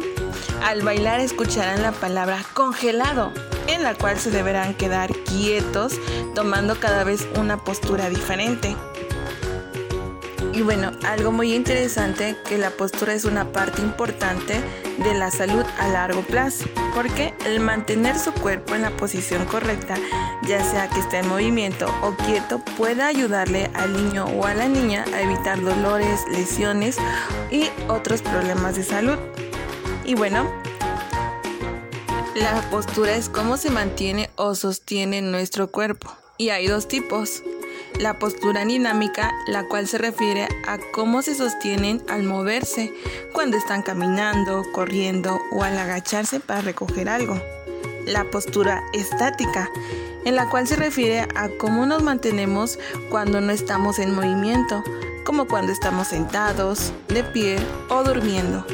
al 0.65 0.81
bailar 0.81 1.21
escucharán 1.21 1.81
la 1.81 1.93
palabra 1.93 2.43
congelado, 2.53 3.31
en 3.67 3.83
la 3.83 3.95
cual 3.95 4.19
se 4.19 4.31
deberán 4.31 4.73
quedar 4.73 5.15
quietos, 5.15 5.93
tomando 6.35 6.77
cada 6.77 7.05
vez 7.05 7.25
una 7.37 7.55
postura 7.63 8.09
diferente. 8.09 8.75
Y 10.59 10.61
bueno, 10.61 10.91
algo 11.05 11.31
muy 11.31 11.55
interesante 11.55 12.35
que 12.45 12.57
la 12.57 12.69
postura 12.71 13.13
es 13.13 13.23
una 13.23 13.53
parte 13.53 13.81
importante 13.81 14.59
de 14.97 15.13
la 15.13 15.31
salud 15.31 15.63
a 15.79 15.87
largo 15.87 16.21
plazo, 16.21 16.65
porque 16.93 17.33
el 17.45 17.61
mantener 17.61 18.19
su 18.19 18.33
cuerpo 18.33 18.75
en 18.75 18.81
la 18.81 18.89
posición 18.89 19.45
correcta, 19.45 19.95
ya 20.43 20.61
sea 20.61 20.89
que 20.89 20.99
esté 20.99 21.19
en 21.19 21.29
movimiento 21.29 21.87
o 22.03 22.13
quieto, 22.25 22.59
puede 22.75 23.03
ayudarle 23.03 23.71
al 23.73 23.93
niño 23.93 24.25
o 24.25 24.45
a 24.45 24.53
la 24.53 24.67
niña 24.67 25.05
a 25.13 25.21
evitar 25.21 25.61
dolores, 25.61 26.25
lesiones 26.29 26.97
y 27.49 27.69
otros 27.87 28.21
problemas 28.21 28.75
de 28.75 28.83
salud. 28.83 29.17
Y 30.03 30.15
bueno, 30.15 30.45
la 32.35 32.69
postura 32.69 33.15
es 33.15 33.29
cómo 33.29 33.55
se 33.55 33.69
mantiene 33.69 34.29
o 34.35 34.55
sostiene 34.55 35.21
nuestro 35.21 35.71
cuerpo. 35.71 36.13
Y 36.37 36.49
hay 36.49 36.67
dos 36.67 36.89
tipos. 36.89 37.43
La 37.99 38.17
postura 38.17 38.63
dinámica, 38.63 39.33
la 39.45 39.65
cual 39.65 39.85
se 39.85 39.97
refiere 39.97 40.47
a 40.65 40.77
cómo 40.93 41.21
se 41.21 41.35
sostienen 41.35 42.01
al 42.07 42.23
moverse, 42.23 42.93
cuando 43.33 43.57
están 43.57 43.81
caminando, 43.81 44.63
corriendo 44.71 45.41
o 45.51 45.63
al 45.63 45.77
agacharse 45.77 46.39
para 46.39 46.61
recoger 46.61 47.09
algo. 47.09 47.37
La 48.05 48.23
postura 48.23 48.85
estática, 48.93 49.69
en 50.23 50.37
la 50.37 50.49
cual 50.49 50.65
se 50.65 50.77
refiere 50.77 51.27
a 51.35 51.49
cómo 51.59 51.85
nos 51.85 52.01
mantenemos 52.01 52.79
cuando 53.09 53.41
no 53.41 53.51
estamos 53.51 53.99
en 53.99 54.15
movimiento, 54.15 54.81
como 55.25 55.45
cuando 55.49 55.73
estamos 55.73 56.07
sentados, 56.07 56.93
de 57.09 57.25
pie 57.25 57.57
o 57.89 58.01
durmiendo. 58.05 58.65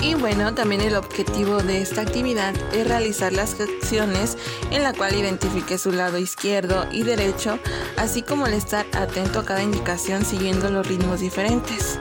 Y 0.00 0.14
bueno, 0.14 0.54
también 0.54 0.80
el 0.80 0.94
objetivo 0.94 1.58
de 1.58 1.82
esta 1.82 2.02
actividad 2.02 2.54
es 2.72 2.86
realizar 2.86 3.32
las 3.32 3.60
acciones 3.60 4.38
en 4.70 4.84
la 4.84 4.92
cual 4.92 5.14
identifique 5.14 5.76
su 5.76 5.90
lado 5.90 6.18
izquierdo 6.18 6.86
y 6.92 7.02
derecho, 7.02 7.58
así 7.96 8.22
como 8.22 8.46
el 8.46 8.54
estar 8.54 8.86
atento 8.92 9.40
a 9.40 9.44
cada 9.44 9.62
indicación 9.62 10.24
siguiendo 10.24 10.70
los 10.70 10.86
ritmos 10.86 11.20
diferentes. 11.20 11.98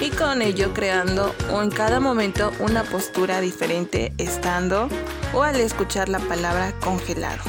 Y 0.00 0.10
con 0.10 0.42
ello 0.42 0.72
creando 0.72 1.34
o 1.52 1.62
en 1.62 1.70
cada 1.70 1.98
momento 1.98 2.52
una 2.60 2.84
postura 2.84 3.40
diferente 3.40 4.12
estando 4.18 4.88
o 5.32 5.42
al 5.42 5.56
escuchar 5.60 6.08
la 6.08 6.20
palabra 6.20 6.72
congelado. 6.80 7.42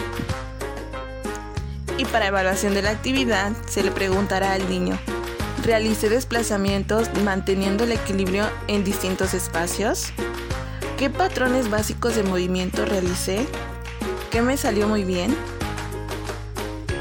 Y 1.98 2.06
para 2.06 2.28
evaluación 2.28 2.74
de 2.74 2.82
la 2.82 2.90
actividad 2.90 3.52
se 3.68 3.84
le 3.84 3.92
preguntará 3.92 4.54
al 4.54 4.68
niño, 4.68 4.98
Realicé 5.64 6.10
desplazamientos 6.10 7.10
manteniendo 7.24 7.86
el 7.86 7.94
equilibrio 7.94 8.50
en 8.68 8.84
distintos 8.84 9.34
espacios. 9.34 10.12
¿Qué 10.98 11.10
patrones 11.10 11.70
básicos 11.70 12.16
de 12.16 12.24
movimiento 12.24 12.86
realicé? 12.86 13.48
¿Qué 14.30 14.42
me 14.42 14.58
salió 14.58 14.90
muy 14.90 15.06
bien? 15.06 15.34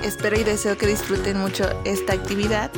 Espero 0.04 0.38
y 0.38 0.44
deseo 0.44 0.78
que 0.78 0.86
disfruten 0.86 1.38
mucho 1.38 1.64
esta 1.84 2.12
actividad 2.12 2.70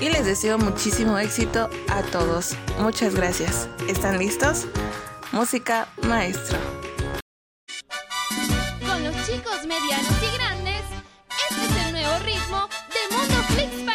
y 0.00 0.08
les 0.08 0.24
deseo 0.24 0.56
muchísimo 0.58 1.18
éxito 1.18 1.68
a 1.88 2.02
todos. 2.02 2.54
Muchas 2.78 3.14
gracias. 3.14 3.68
¿Están 3.88 4.18
listos? 4.18 4.66
Música 5.32 5.88
maestro. 6.02 6.58
Con 8.86 9.04
los 9.04 9.14
chicos 9.26 9.66
medianos 9.66 10.22
y 10.22 10.36
grandes, 10.36 10.82
este 11.50 11.66
es 11.66 11.86
el 11.86 11.92
nuevo 11.92 12.18
ritmo 12.20 12.68
de 12.88 13.16
Mundo 13.16 13.34
Flix 13.48 13.85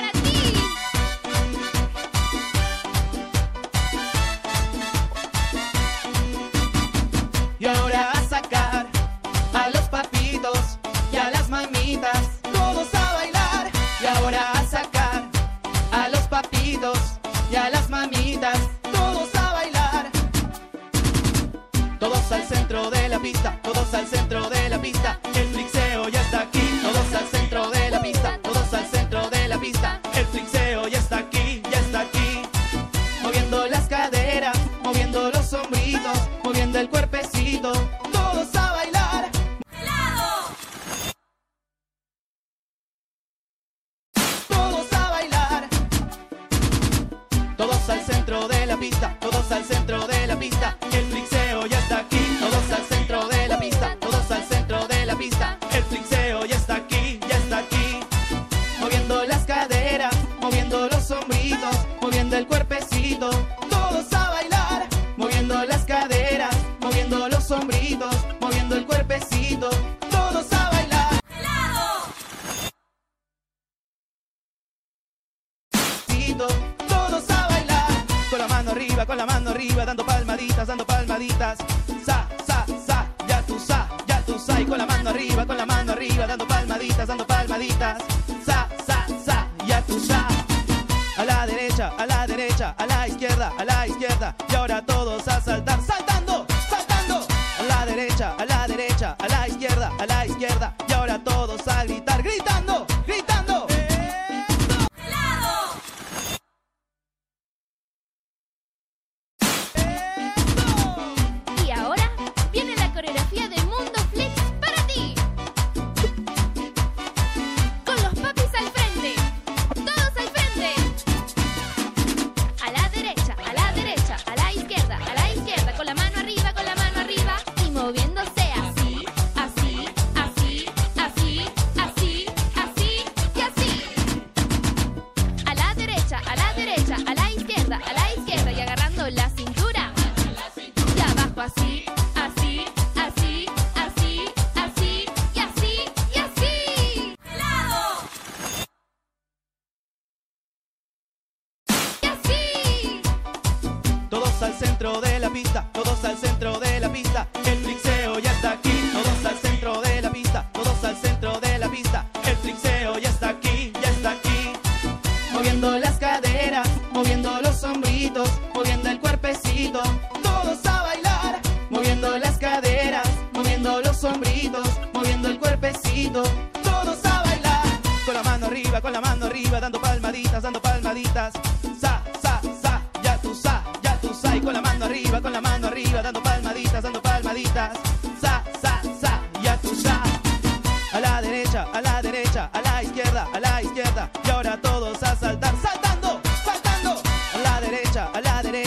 todos 23.61 23.93
al 23.93 24.07
centro 24.07 24.49
de 24.49 24.69
la 24.69 24.81
pista. 24.81 25.19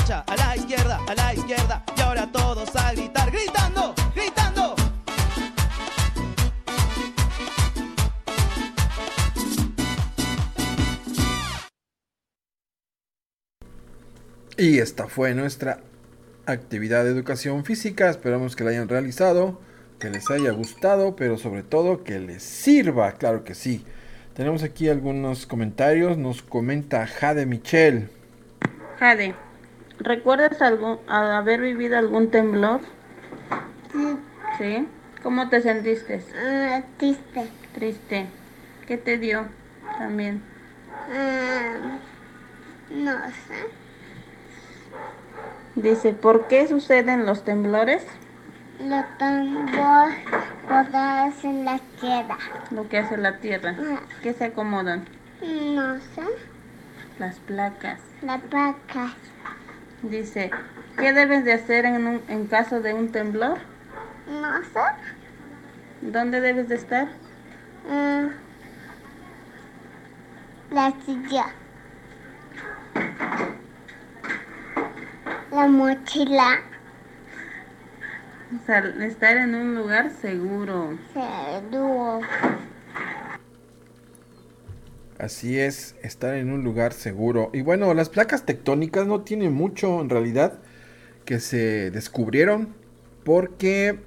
Derecha, 0.04 0.24
a 0.26 0.36
la 0.36 0.56
izquierda, 0.56 1.00
a 1.06 1.14
la 1.14 1.34
izquierda. 1.34 1.84
Y 1.96 2.00
ahora 2.00 2.30
todos 2.30 2.76
a 2.76 2.92
gritar, 2.92 3.30
gritando, 3.30 3.94
gritando. 4.14 4.74
Y 14.56 14.78
esta 14.78 15.08
fue 15.08 15.34
nuestra 15.34 15.80
actividad 16.46 17.04
de 17.04 17.10
educación 17.10 17.64
física. 17.64 18.10
Esperamos 18.10 18.56
que 18.56 18.64
la 18.64 18.70
hayan 18.70 18.88
realizado, 18.88 19.60
que 19.98 20.10
les 20.10 20.30
haya 20.30 20.52
gustado, 20.52 21.16
pero 21.16 21.38
sobre 21.38 21.62
todo 21.62 22.04
que 22.04 22.20
les 22.20 22.42
sirva, 22.42 23.12
claro 23.12 23.44
que 23.44 23.54
sí. 23.54 23.84
Tenemos 24.34 24.62
aquí 24.62 24.88
algunos 24.88 25.46
comentarios. 25.46 26.18
Nos 26.18 26.42
comenta 26.42 27.06
Jade 27.06 27.46
Michel. 27.46 28.10
Jade, 28.98 29.34
¿recuerdas 29.98 30.60
algún, 30.62 30.98
haber 31.08 31.60
vivido 31.60 31.98
algún 31.98 32.30
temblor? 32.30 32.80
Sí. 33.92 34.18
¿Sí? 34.58 34.88
¿Cómo 35.22 35.48
te 35.48 35.60
sentiste? 35.62 36.22
Ah, 36.36 36.82
triste. 36.98 37.48
Triste. 37.74 38.26
¿Qué 38.86 38.98
te 38.98 39.18
dio 39.18 39.46
también? 39.98 40.42
Ah, 41.10 41.98
no 42.90 43.12
sé. 43.28 43.84
Dice, 45.76 46.12
¿por 46.12 46.46
qué 46.46 46.68
suceden 46.68 47.26
los 47.26 47.44
temblores? 47.44 48.06
Los 48.78 49.04
tambores 49.18 50.14
botados 50.68 51.44
en 51.44 51.64
la 51.64 51.78
tierra. 52.00 52.38
Lo 52.70 52.88
que 52.88 52.98
hace 52.98 53.16
la 53.16 53.38
tierra. 53.38 53.74
¿Qué 54.22 54.34
se 54.34 54.44
acomodan? 54.44 55.04
No 55.40 55.96
sé. 55.96 56.22
Las 57.18 57.38
placas. 57.40 58.00
Las 58.22 58.42
vacas. 58.50 59.14
Dice, 60.10 60.50
¿qué 60.98 61.12
debes 61.12 61.44
de 61.44 61.52
hacer 61.54 61.84
en, 61.86 62.06
un- 62.06 62.22
en 62.28 62.46
caso 62.46 62.80
de 62.80 62.92
un 62.94 63.10
temblor? 63.10 63.58
No 64.28 64.58
sé. 64.62 64.80
¿Dónde 66.02 66.40
debes 66.40 66.68
de 66.68 66.74
estar? 66.74 67.08
Ah, 67.90 68.28
la 70.70 70.92
silla. 71.04 71.46
La 75.50 75.66
mochila. 75.68 76.60
O 78.54 78.66
sea, 78.66 78.78
estar 79.00 79.36
en 79.36 79.54
un 79.54 79.74
lugar 79.74 80.10
seguro. 80.10 80.98
Seguro. 81.12 82.20
Así 85.18 85.58
es, 85.58 85.94
estar 86.02 86.34
en 86.34 86.50
un 86.50 86.64
lugar 86.64 86.92
seguro. 86.92 87.50
Y 87.52 87.62
bueno, 87.62 87.94
las 87.94 88.08
placas 88.08 88.44
tectónicas 88.46 89.06
no 89.06 89.20
tienen 89.22 89.52
mucho 89.52 90.00
en 90.00 90.10
realidad 90.10 90.58
que 91.24 91.40
se 91.40 91.90
descubrieron 91.90 92.74
porque 93.24 94.00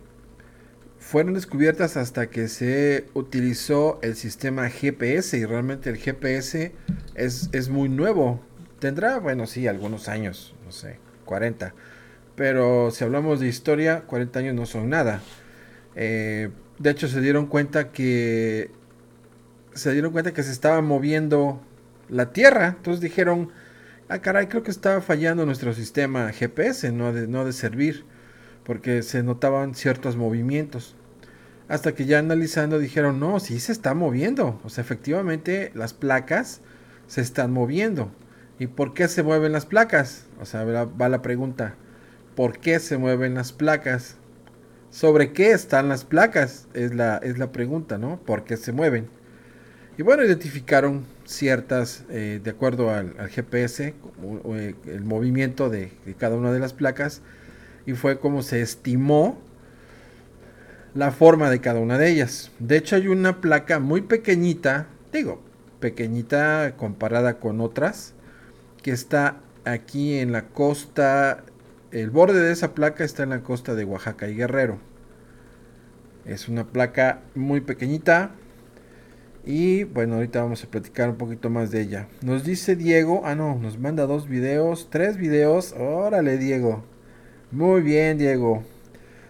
fueron 0.99 1.33
descubiertas 1.33 1.95
hasta 1.95 2.29
que 2.29 2.49
se 2.49 3.05
utilizó 3.13 3.99
el 4.01 4.15
sistema 4.15 4.69
GPS 4.69 5.37
y 5.37 5.45
realmente 5.45 5.89
el 5.89 5.97
GPS 5.97 6.73
es, 7.15 7.49
es 7.53 7.69
muy 7.69 7.87
nuevo. 7.87 8.41
Tendrá, 8.79 9.19
bueno, 9.19 9.47
sí, 9.47 9.67
algunos 9.67 10.09
años, 10.09 10.55
no 10.65 10.71
sé, 10.71 10.99
40. 11.25 11.73
Pero 12.35 12.91
si 12.91 13.03
hablamos 13.05 13.39
de 13.39 13.47
historia, 13.47 14.01
40 14.01 14.39
años 14.39 14.55
no 14.55 14.65
son 14.65 14.89
nada. 14.89 15.21
Eh, 15.95 16.49
de 16.77 16.89
hecho, 16.91 17.07
se 17.07 17.21
dieron 17.21 17.47
cuenta 17.47 17.91
que 17.91 18.69
se 19.78 19.93
dieron 19.93 20.11
cuenta 20.11 20.34
que 20.34 20.43
se 20.43 20.51
estaba 20.51 20.82
moviendo 20.82 21.61
la 22.09 22.32
Tierra. 22.32 22.75
Entonces 22.78 23.01
dijeron, 23.01 23.51
ah, 24.09 24.19
caray, 24.19 24.47
creo 24.47 24.63
que 24.63 24.71
estaba 24.71 25.01
fallando 25.01 25.45
nuestro 25.45 25.73
sistema 25.73 26.32
GPS, 26.32 26.91
no 26.91 27.13
de, 27.13 27.28
no 27.28 27.45
de 27.45 27.53
servir, 27.53 28.05
porque 28.63 29.03
se 29.03 29.23
notaban 29.23 29.75
ciertos 29.75 30.15
movimientos. 30.15 30.95
Hasta 31.67 31.93
que 31.93 32.05
ya 32.05 32.19
analizando 32.19 32.80
dijeron, 32.80 33.19
no, 33.19 33.39
sí 33.39 33.59
se 33.59 33.71
está 33.71 33.93
moviendo. 33.93 34.59
O 34.63 34.69
sea, 34.69 34.82
efectivamente 34.84 35.71
las 35.75 35.93
placas 35.93 36.61
se 37.07 37.21
están 37.21 37.51
moviendo. 37.51 38.11
¿Y 38.59 38.67
por 38.67 38.93
qué 38.93 39.07
se 39.07 39.23
mueven 39.23 39.51
las 39.51 39.65
placas? 39.65 40.25
O 40.39 40.45
sea, 40.45 40.63
va 40.63 41.09
la 41.09 41.21
pregunta, 41.21 41.75
¿por 42.36 42.59
qué 42.59 42.80
se 42.80 42.97
mueven 42.97 43.36
las 43.36 43.51
placas? 43.51 44.17
¿Sobre 44.89 45.34
qué 45.34 45.51
están 45.51 45.89
las 45.89 46.05
placas? 46.05 46.67
Es 46.73 46.95
la, 46.95 47.17
es 47.17 47.38
la 47.38 47.51
pregunta, 47.51 47.97
¿no? 47.97 48.19
¿Por 48.21 48.45
qué 48.45 48.57
se 48.57 48.71
mueven? 48.71 49.09
Y 49.97 50.03
bueno, 50.03 50.23
identificaron 50.23 51.05
ciertas, 51.25 52.05
eh, 52.09 52.39
de 52.43 52.49
acuerdo 52.51 52.91
al, 52.91 53.15
GPS, 53.29 53.95
eh, 54.53 54.75
el 54.85 55.03
movimiento 55.03 55.69
de, 55.69 55.91
de 56.05 56.13
cada 56.13 56.35
una 56.35 56.51
de 56.51 56.59
las 56.59 56.73
placas, 56.73 57.21
y 57.87 57.93
fue 57.93 58.19
como 58.19 58.43
se 58.43 58.61
estimó 58.61 59.39
la 60.93 61.11
forma 61.11 61.49
de 61.49 61.61
cada 61.61 61.79
una 61.79 61.97
de 61.97 62.11
ellas. 62.11 62.51
De 62.59 62.77
hecho, 62.77 62.95
hay 62.95 63.07
una 63.07 63.41
placa 63.41 63.79
muy 63.79 64.01
pequeñita, 64.01 64.87
digo, 65.11 65.41
pequeñita 65.79 66.75
comparada 66.77 67.39
con 67.39 67.59
otras, 67.59 68.13
que 68.83 68.91
está 68.91 69.37
aquí 69.65 70.19
en 70.19 70.31
la 70.31 70.43
costa, 70.49 71.43
el 71.91 72.11
borde 72.11 72.39
de 72.39 72.51
esa 72.51 72.73
placa 72.73 73.03
está 73.03 73.23
en 73.23 73.29
la 73.29 73.41
costa 73.41 73.73
de 73.73 73.83
Oaxaca 73.83 74.27
y 74.27 74.35
Guerrero. 74.35 74.77
Es 76.25 76.49
una 76.49 76.65
placa 76.65 77.21
muy 77.35 77.61
pequeñita, 77.61 78.31
y 79.47 79.85
bueno, 79.85 80.15
ahorita 80.15 80.41
vamos 80.41 80.61
a 80.65 80.67
platicar 80.67 81.09
un 81.09 81.15
poquito 81.15 81.49
más 81.49 81.71
de 81.71 81.79
ella. 81.79 82.09
Nos 82.21 82.43
dice 82.43 82.75
Diego, 82.75 83.21
ah 83.23 83.33
no, 83.33 83.55
nos 83.55 83.79
manda 83.79 84.05
dos 84.05 84.27
videos, 84.27 84.89
tres 84.91 85.15
videos. 85.15 85.73
Órale, 85.79 86.37
Diego. 86.37 86.83
Muy 87.51 87.81
bien, 87.81 88.17
Diego. 88.17 88.65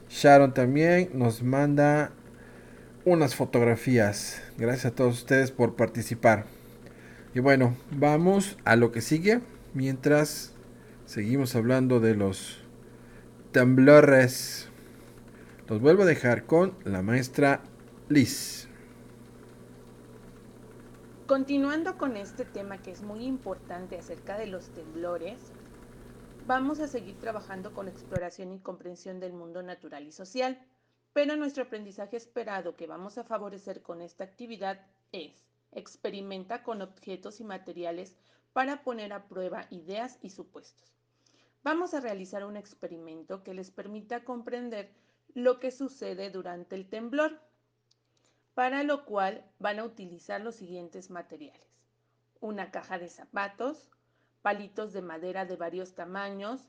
Sharon 0.10 0.56
también 0.56 1.12
nos 1.14 1.44
manda 1.44 2.14
unas 3.06 3.36
fotografías. 3.36 4.42
Gracias 4.58 4.88
a 4.88 4.96
todos 4.96 5.20
ustedes 5.20 5.52
por 5.52 5.76
participar. 5.76 6.46
Y 7.36 7.40
bueno, 7.40 7.78
vamos 7.92 8.58
a 8.66 8.76
lo 8.76 8.92
que 8.92 9.02
sigue. 9.02 9.42
Mientras 9.76 10.52
seguimos 11.06 11.56
hablando 11.56 12.00
de 12.00 12.16
los 12.16 12.58
temblores. 13.52 14.68
Los 15.70 15.80
vuelvo 15.80 16.02
a 16.02 16.08
dejar 16.08 16.46
con 16.46 16.74
la 16.86 17.04
maestra 17.04 17.62
Liz. 18.10 18.67
Continuando 21.28 21.98
con 21.98 22.16
este 22.16 22.46
tema 22.46 22.82
que 22.82 22.92
es 22.92 23.02
muy 23.02 23.26
importante 23.26 23.98
acerca 23.98 24.38
de 24.38 24.48
los 24.48 24.70
temblores, 24.70 25.52
vamos 26.46 26.80
a 26.80 26.88
seguir 26.88 27.20
trabajando 27.20 27.74
con 27.74 27.90
exploración 27.90 28.54
y 28.54 28.60
comprensión 28.60 29.20
del 29.20 29.34
mundo 29.34 29.62
natural 29.62 30.08
y 30.08 30.14
social, 30.14 30.58
pero 31.12 31.36
nuestro 31.36 31.64
aprendizaje 31.64 32.16
esperado 32.16 32.78
que 32.78 32.88
vamos 32.88 33.18
a 33.18 33.26
favorecer 33.26 33.82
con 33.82 34.02
esta 34.02 34.24
actividad 34.24 34.80
es 35.12 35.34
experimenta 35.74 36.64
con 36.64 36.82
objetos 36.82 37.42
y 37.42 37.44
materiales 37.44 38.16
para 38.54 38.82
poner 38.84 39.12
a 39.12 39.28
prueba 39.28 39.68
ideas 39.70 40.20
y 40.22 40.30
supuestos. 40.30 40.96
Vamos 41.62 41.94
a 41.94 42.00
realizar 42.00 42.46
un 42.46 42.56
experimento 42.56 43.44
que 43.44 43.54
les 43.54 43.70
permita 43.70 44.24
comprender 44.24 44.94
lo 45.34 45.60
que 45.60 45.72
sucede 45.72 46.30
durante 46.30 46.78
el 46.78 46.88
temblor, 46.88 47.38
para 48.58 48.82
lo 48.82 49.06
cual 49.06 49.46
van 49.60 49.78
a 49.78 49.84
utilizar 49.84 50.42
los 50.42 50.56
siguientes 50.56 51.12
materiales. 51.12 51.62
Una 52.40 52.72
caja 52.72 52.98
de 52.98 53.08
zapatos, 53.08 53.92
palitos 54.42 54.94
de 54.94 55.04
madera 55.04 55.46
de 55.46 55.56
varios 55.56 55.94
tamaños, 55.94 56.68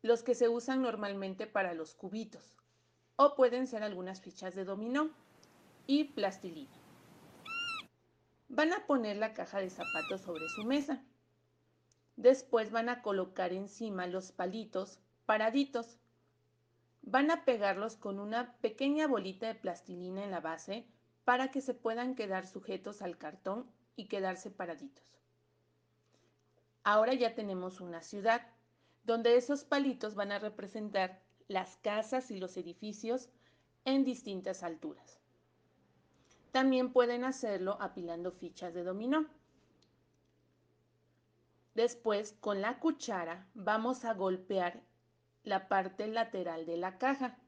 los 0.00 0.22
que 0.22 0.34
se 0.34 0.48
usan 0.48 0.80
normalmente 0.80 1.46
para 1.46 1.74
los 1.74 1.94
cubitos, 1.94 2.56
o 3.16 3.34
pueden 3.34 3.66
ser 3.66 3.82
algunas 3.82 4.22
fichas 4.22 4.54
de 4.54 4.64
dominó 4.64 5.10
y 5.86 6.04
plastilina. 6.04 6.72
Van 8.48 8.72
a 8.72 8.86
poner 8.86 9.18
la 9.18 9.34
caja 9.34 9.58
de 9.58 9.68
zapatos 9.68 10.22
sobre 10.22 10.48
su 10.48 10.64
mesa. 10.64 11.02
Después 12.16 12.70
van 12.70 12.88
a 12.88 13.02
colocar 13.02 13.52
encima 13.52 14.06
los 14.06 14.32
palitos 14.32 14.98
paraditos. 15.26 15.98
Van 17.02 17.30
a 17.30 17.44
pegarlos 17.44 17.96
con 17.96 18.18
una 18.18 18.54
pequeña 18.62 19.06
bolita 19.06 19.48
de 19.48 19.56
plastilina 19.56 20.24
en 20.24 20.30
la 20.30 20.40
base 20.40 20.86
para 21.24 21.50
que 21.50 21.60
se 21.60 21.74
puedan 21.74 22.14
quedar 22.14 22.46
sujetos 22.46 23.02
al 23.02 23.16
cartón 23.16 23.70
y 23.96 24.06
quedarse 24.06 24.50
paraditos. 24.50 25.04
Ahora 26.84 27.14
ya 27.14 27.34
tenemos 27.34 27.80
una 27.80 28.02
ciudad 28.02 28.46
donde 29.04 29.36
esos 29.36 29.64
palitos 29.64 30.14
van 30.14 30.32
a 30.32 30.38
representar 30.38 31.20
las 31.48 31.76
casas 31.76 32.30
y 32.30 32.38
los 32.38 32.56
edificios 32.56 33.28
en 33.84 34.04
distintas 34.04 34.62
alturas. 34.62 35.20
También 36.50 36.92
pueden 36.92 37.24
hacerlo 37.24 37.78
apilando 37.80 38.32
fichas 38.32 38.74
de 38.74 38.84
dominó. 38.84 39.26
Después, 41.74 42.36
con 42.40 42.60
la 42.60 42.78
cuchara, 42.78 43.46
vamos 43.54 44.04
a 44.04 44.12
golpear 44.12 44.82
la 45.44 45.68
parte 45.68 46.06
lateral 46.06 46.66
de 46.66 46.76
la 46.76 46.98
caja 46.98 47.38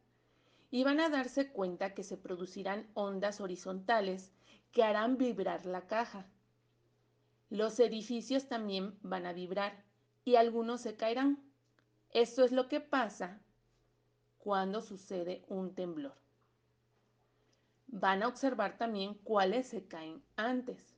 y 0.74 0.82
van 0.82 0.98
a 0.98 1.08
darse 1.08 1.52
cuenta 1.52 1.94
que 1.94 2.02
se 2.02 2.16
producirán 2.16 2.90
ondas 2.94 3.40
horizontales 3.40 4.32
que 4.72 4.82
harán 4.82 5.18
vibrar 5.18 5.66
la 5.66 5.86
caja. 5.86 6.26
Los 7.48 7.78
edificios 7.78 8.48
también 8.48 8.98
van 9.00 9.24
a 9.24 9.32
vibrar 9.32 9.84
y 10.24 10.34
algunos 10.34 10.80
se 10.80 10.96
caerán. 10.96 11.38
Esto 12.10 12.42
es 12.42 12.50
lo 12.50 12.66
que 12.66 12.80
pasa 12.80 13.40
cuando 14.38 14.80
sucede 14.80 15.44
un 15.46 15.76
temblor. 15.76 16.16
Van 17.86 18.24
a 18.24 18.26
observar 18.26 18.76
también 18.76 19.14
cuáles 19.14 19.68
se 19.68 19.86
caen 19.86 20.24
antes. 20.34 20.96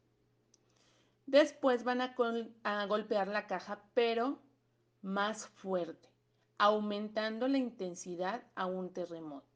Después 1.26 1.84
van 1.84 2.00
a, 2.00 2.14
a 2.62 2.86
golpear 2.86 3.28
la 3.28 3.46
caja, 3.46 3.82
pero 3.92 4.40
más 5.02 5.46
fuerte, 5.48 6.08
aumentando 6.56 7.46
la 7.46 7.58
intensidad 7.58 8.42
a 8.54 8.64
un 8.64 8.94
terremoto. 8.94 9.55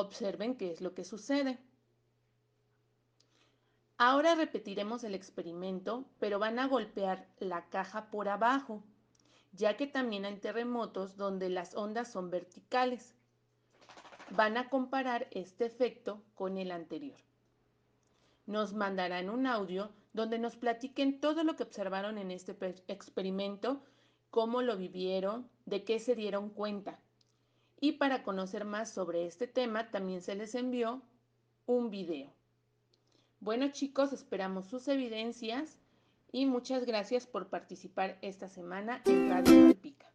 Observen 0.00 0.56
qué 0.56 0.70
es 0.70 0.80
lo 0.80 0.94
que 0.94 1.04
sucede. 1.04 1.58
Ahora 3.98 4.34
repetiremos 4.34 5.04
el 5.04 5.14
experimento, 5.14 6.06
pero 6.18 6.38
van 6.38 6.58
a 6.58 6.66
golpear 6.66 7.28
la 7.38 7.68
caja 7.68 8.10
por 8.10 8.30
abajo, 8.30 8.82
ya 9.52 9.76
que 9.76 9.86
también 9.86 10.24
hay 10.24 10.38
terremotos 10.38 11.18
donde 11.18 11.50
las 11.50 11.74
ondas 11.74 12.10
son 12.10 12.30
verticales. 12.30 13.14
Van 14.30 14.56
a 14.56 14.70
comparar 14.70 15.28
este 15.32 15.66
efecto 15.66 16.22
con 16.34 16.56
el 16.56 16.70
anterior. 16.70 17.18
Nos 18.46 18.72
mandarán 18.72 19.28
un 19.28 19.46
audio 19.46 19.90
donde 20.14 20.38
nos 20.38 20.56
platiquen 20.56 21.20
todo 21.20 21.44
lo 21.44 21.56
que 21.56 21.64
observaron 21.64 22.16
en 22.16 22.30
este 22.30 22.56
experimento, 22.88 23.82
cómo 24.30 24.62
lo 24.62 24.78
vivieron, 24.78 25.50
de 25.66 25.84
qué 25.84 25.98
se 25.98 26.14
dieron 26.14 26.48
cuenta. 26.48 26.98
Y 27.80 27.92
para 27.92 28.22
conocer 28.22 28.66
más 28.66 28.90
sobre 28.90 29.26
este 29.26 29.46
tema 29.46 29.90
también 29.90 30.20
se 30.20 30.34
les 30.34 30.54
envió 30.54 31.00
un 31.64 31.90
video. 31.90 32.30
Bueno 33.40 33.68
chicos, 33.72 34.12
esperamos 34.12 34.66
sus 34.66 34.86
evidencias 34.86 35.78
y 36.30 36.44
muchas 36.44 36.84
gracias 36.84 37.26
por 37.26 37.48
participar 37.48 38.18
esta 38.20 38.48
semana 38.48 39.00
en 39.06 39.30
Radio 39.30 39.54
Malpica. 39.62 40.06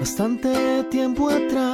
Bastante 0.00 0.84
tiempo 0.90 1.30
atrás 1.30 1.71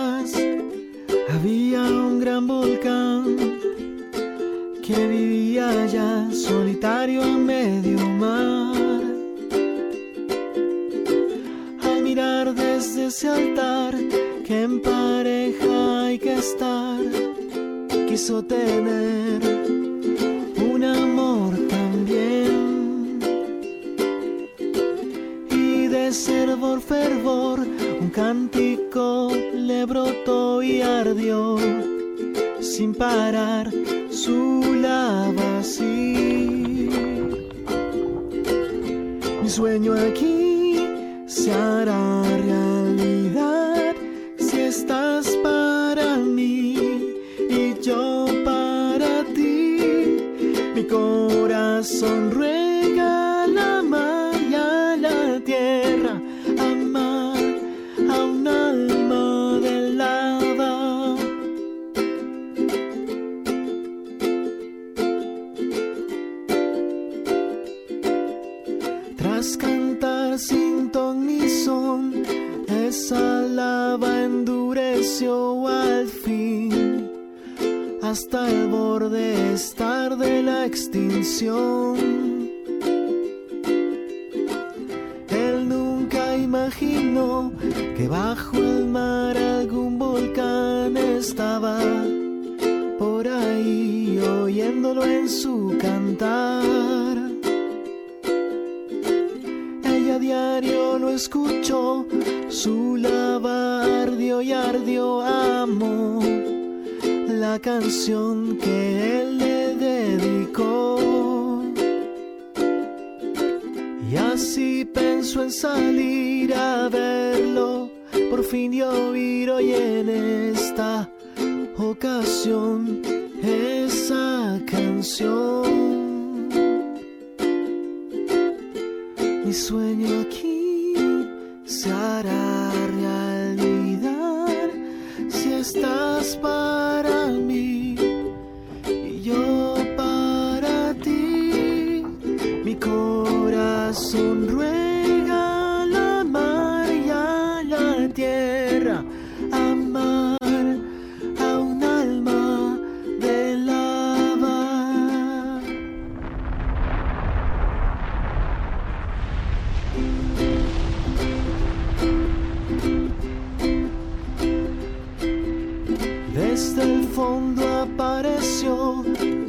Desde 166.39 166.82
el 166.84 167.03
fondo 167.09 167.66
apareció 167.66 169.03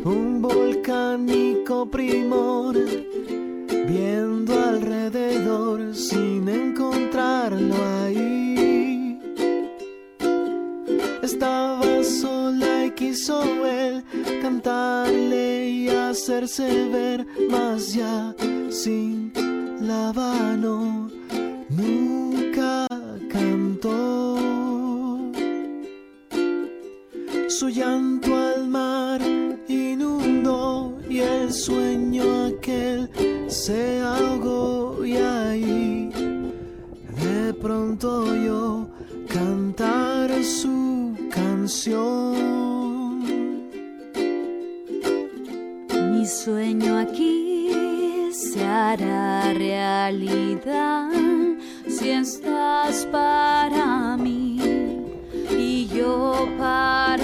un 0.05 0.41
volcánico 0.41 1.85
primor, 1.85 2.75
viendo 3.87 4.59
alrededor 4.59 5.93
sin 5.95 6.49
encontrarlo 6.49 7.75
ahí. 8.03 9.19
Estaba 11.21 12.03
sola 12.03 12.87
y 12.87 12.91
quiso 12.95 13.43
él 13.67 14.03
cantarle 14.41 15.69
y 15.69 15.89
hacerse 15.89 16.89
ver, 16.89 17.27
más 17.51 17.93
ya 17.93 18.33
sin 18.71 19.31
la 19.79 20.11
mano 20.11 20.98
Su 27.59 27.67
llanto 27.67 28.33
al 28.37 28.69
mar 28.69 29.19
inundó 29.67 30.97
y 31.09 31.19
el 31.19 31.51
sueño 31.51 32.45
aquel 32.45 33.09
se 33.49 33.99
ahogó 33.99 35.03
y 35.03 35.17
ahí 35.17 36.09
de 37.21 37.53
pronto 37.55 38.33
yo 38.33 38.87
cantar 39.27 40.41
su 40.41 41.17
canción. 41.29 42.39
Mi 46.13 46.25
sueño 46.25 46.97
aquí 46.97 47.73
se 48.31 48.63
hará 48.63 49.51
realidad 49.51 51.11
si 51.89 52.11
estás 52.11 53.05
para 53.11 54.15
mí 54.15 54.79
y 55.51 55.87
yo 55.87 56.47
para 56.57 57.18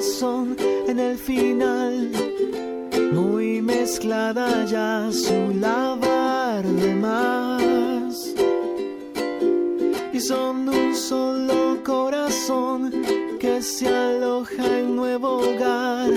son 0.00 0.56
en 0.88 0.98
el 0.98 1.16
final. 1.16 2.10
Muy 3.12 3.62
mezclada 3.62 4.64
ya 4.64 5.10
su 5.10 5.54
lavar 5.58 6.64
de 6.64 6.94
más. 6.94 8.34
Y 10.12 10.20
son 10.20 10.68
un 10.68 10.94
solo 10.94 11.82
corazón 11.84 12.92
que 13.38 13.62
se 13.62 13.88
aloja 13.88 14.64
en 14.78 14.96
nuevo 14.96 15.38
hogar. 15.38 16.12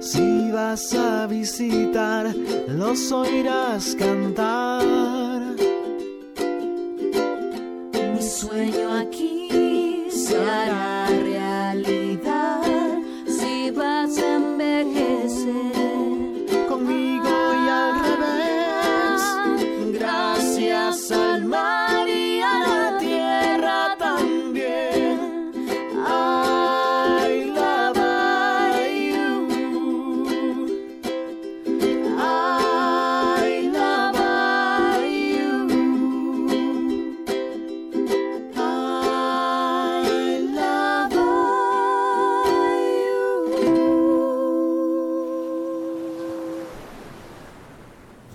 Si 0.00 0.50
vas 0.50 0.94
a 0.94 1.26
visitar, 1.26 2.34
los 2.68 3.12
oirás 3.12 3.94
cantar. 3.96 4.84
Mi 8.14 8.22
sueño 8.22 8.92
aquí 8.94 10.06
se 10.10 10.36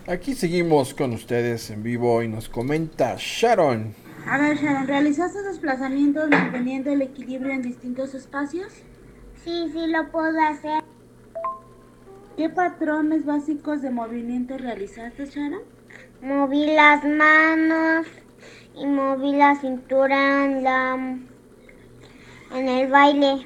Aquí 0.08 0.36
seguimos 0.36 0.94
con 0.94 1.12
ustedes 1.12 1.70
en 1.70 1.84
vivo 1.84 2.24
y 2.24 2.30
nos 2.30 2.48
comenta 2.48 3.18
Sharon. 3.18 3.94
A 4.26 4.38
ver, 4.38 4.56
Sharon, 4.56 4.88
¿realizaste 4.88 5.42
desplazamientos 5.44 6.30
manteniendo 6.30 6.92
el 6.92 7.02
equilibrio 7.02 7.52
en 7.52 7.62
distintos 7.62 8.16
espacios? 8.16 8.72
Sí, 9.44 9.70
sí 9.74 9.88
lo 9.88 10.10
puedo 10.10 10.40
hacer. 10.40 10.82
¿Qué 12.38 12.50
patrones 12.50 13.26
básicos 13.26 13.82
de 13.82 13.90
movimiento 13.90 14.58
realizaste, 14.58 15.26
Sharon? 15.26 15.64
Moví 16.22 16.68
las 16.68 17.04
manos 17.04 18.08
y 18.76 18.86
moví 18.86 19.34
la 19.34 19.60
cintura 19.60 20.46
en 20.46 20.64
la 20.64 21.18
en 22.56 22.70
el 22.70 22.90
baile. 22.90 23.46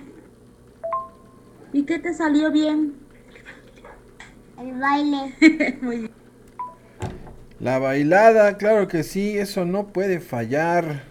¿Y 1.73 1.85
qué 1.85 1.97
te 1.97 2.13
salió 2.13 2.51
bien? 2.51 2.97
El 4.59 4.79
baile. 4.79 5.79
Muy 5.81 5.97
bien. 5.97 6.20
La 7.61 7.77
bailada, 7.77 8.57
claro 8.57 8.87
que 8.87 9.03
sí, 9.03 9.37
eso 9.37 9.65
no 9.65 9.89
puede 9.89 10.19
fallar. 10.19 11.03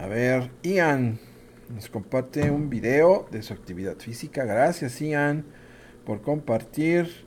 A 0.00 0.06
ver, 0.06 0.50
Ian 0.62 1.20
nos 1.68 1.90
comparte 1.90 2.50
un 2.50 2.70
video 2.70 3.28
de 3.30 3.42
su 3.42 3.52
actividad 3.52 3.98
física. 3.98 4.46
Gracias, 4.46 4.98
Ian, 5.02 5.44
por 6.06 6.22
compartir. 6.22 7.26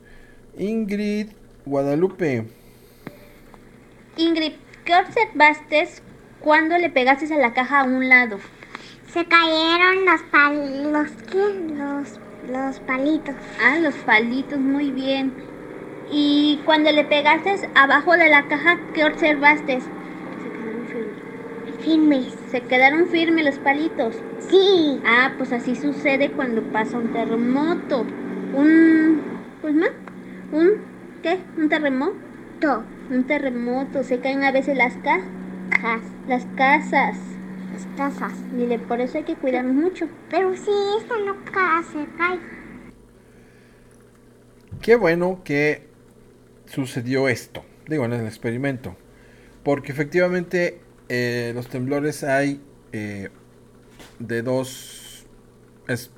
Ingrid 0.57 1.29
Guadalupe. 1.67 2.47
Ingrid, 4.17 4.53
¿qué 4.85 4.95
observaste 4.95 5.87
cuando 6.39 6.79
le 6.79 6.89
pegaste 6.89 7.31
a 7.31 7.37
la 7.37 7.53
caja 7.53 7.81
a 7.81 7.83
un 7.83 8.09
lado? 8.09 8.39
Se 9.13 9.23
cayeron 9.23 10.03
los 10.03 10.21
pal 10.31 10.91
los 10.91 11.11
¿qué? 11.31 11.75
Los 11.75 12.19
los 12.51 12.79
palitos. 12.79 13.35
Ah, 13.63 13.77
los 13.79 13.93
palitos, 13.97 14.57
muy 14.57 14.89
bien. 14.89 15.50
Y 16.11 16.59
cuando 16.65 16.91
le 16.91 17.05
pegaste 17.05 17.69
abajo 17.75 18.13
de 18.17 18.29
la 18.29 18.47
caja, 18.47 18.77
¿qué 18.93 19.05
observaste? 19.05 19.79
Se 19.81 20.49
quedaron 20.51 20.85
firmes. 20.87 21.79
Firmes. 21.79 22.37
Se 22.51 22.61
quedaron 22.61 23.07
firmes 23.07 23.45
los 23.45 23.59
palitos. 23.59 24.15
Sí. 24.49 24.99
Ah, 25.05 25.31
pues 25.37 25.53
así 25.53 25.75
sucede 25.75 26.31
cuando 26.31 26.61
pasa 26.63 26.97
un 26.97 27.13
terremoto. 27.13 28.05
Un 28.53 29.21
pues 29.61 29.73
más, 29.75 29.91
un 30.51 30.71
¿qué? 31.23 31.39
Un 31.57 31.69
terremoto. 31.69 32.83
Un 33.09 33.23
terremoto, 33.25 34.03
se 34.03 34.19
caen 34.19 34.43
a 34.43 34.51
veces 34.51 34.77
las 34.77 34.95
cajas, 34.97 36.01
las 36.27 36.45
casas. 36.55 37.17
Las 37.73 37.87
casas. 37.95 38.33
Mire, 38.51 38.79
por 38.79 38.99
eso 38.99 39.17
hay 39.17 39.23
que 39.23 39.35
cuidarnos 39.35 39.73
mucho. 39.73 40.07
Pero 40.29 40.53
si 40.55 40.71
esta 40.99 41.15
no 41.25 41.35
ca- 41.51 41.81
se 41.83 42.05
cae. 42.17 42.39
Qué 44.81 44.95
bueno 44.95 45.41
que 45.43 45.90
sucedió 46.73 47.27
esto, 47.27 47.63
digo, 47.87 48.05
en 48.05 48.13
el 48.13 48.25
experimento. 48.25 48.95
Porque 49.63 49.91
efectivamente 49.91 50.79
eh, 51.09 51.51
los 51.53 51.67
temblores 51.67 52.23
hay 52.23 52.61
eh, 52.91 53.29
de 54.19 54.41
dos 54.41 55.25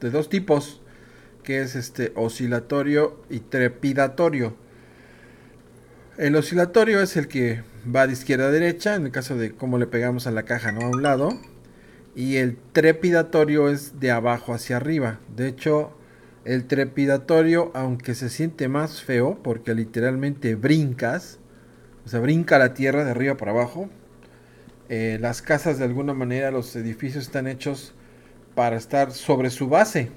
de 0.02 0.12
dos 0.12 0.30
tipos. 0.30 0.80
que 1.44 1.62
es 1.62 1.76
este 1.76 2.14
oscilatorio 2.16 3.22
y 3.30 3.42
trepidatorio. 3.42 4.56
El 6.18 6.38
oscilatorio 6.38 7.02
es 7.02 7.18
el 7.18 7.28
que 7.28 7.64
va 7.94 8.08
de 8.08 8.14
izquierda 8.14 8.48
a 8.48 8.52
derecha, 8.52 8.96
en 8.96 9.08
el 9.08 9.12
caso 9.12 9.36
de 9.36 9.52
cómo 9.52 9.78
le 9.78 9.88
pegamos 9.88 10.26
a 10.26 10.32
la 10.32 10.44
caja, 10.44 10.72
¿no? 10.72 10.86
A 10.86 10.90
un 10.90 11.04
lado. 11.04 11.38
Y 12.16 12.38
el 12.38 12.56
trepidatorio 12.72 13.68
es 13.68 14.00
de 14.00 14.12
abajo 14.12 14.54
hacia 14.54 14.78
arriba. 14.78 15.20
De 15.36 15.50
hecho, 15.50 15.98
el 16.46 16.66
trepidatorio, 16.66 17.72
aunque 17.74 18.16
se 18.16 18.30
siente 18.30 18.68
más 18.68 19.02
feo, 19.02 19.40
porque 19.44 19.74
literalmente 19.74 20.56
brincas, 20.56 21.40
o 22.06 22.10
sea, 22.10 22.20
brinca 22.20 22.60
la 22.60 22.74
tierra 22.74 23.06
de 23.06 23.12
arriba 23.12 23.38
para 23.38 23.52
abajo. 23.52 23.90
Eh, 24.90 25.18
las 25.22 25.42
casas, 25.42 25.80
de 25.80 25.86
alguna 25.86 26.14
manera, 26.14 26.52
los 26.52 26.76
edificios 26.76 27.26
están 27.26 27.48
hechos 27.48 27.94
para 28.56 28.76
estar 28.76 29.12
sobre 29.12 29.50
su 29.50 29.70
base. 29.70 30.12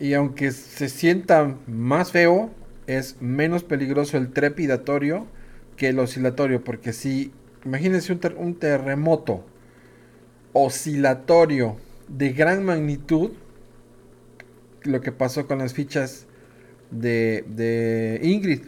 Y 0.00 0.14
aunque 0.14 0.52
se 0.52 0.88
sienta 0.88 1.56
más 1.66 2.12
feo, 2.12 2.50
es 2.86 3.20
menos 3.20 3.64
peligroso 3.64 4.16
el 4.16 4.32
trepidatorio 4.32 5.26
que 5.76 5.88
el 5.88 5.98
oscilatorio. 5.98 6.64
Porque 6.64 6.92
si, 6.92 7.32
imagínense 7.64 8.12
un, 8.12 8.20
ter 8.20 8.34
un 8.36 8.54
terremoto 8.54 9.44
oscilatorio 10.52 11.76
de 12.08 12.32
gran 12.32 12.64
magnitud, 12.64 13.32
lo 14.88 15.00
que 15.00 15.12
pasó 15.12 15.46
con 15.46 15.58
las 15.58 15.74
fichas 15.74 16.26
de, 16.90 17.44
de 17.48 18.20
Ingrid. 18.22 18.62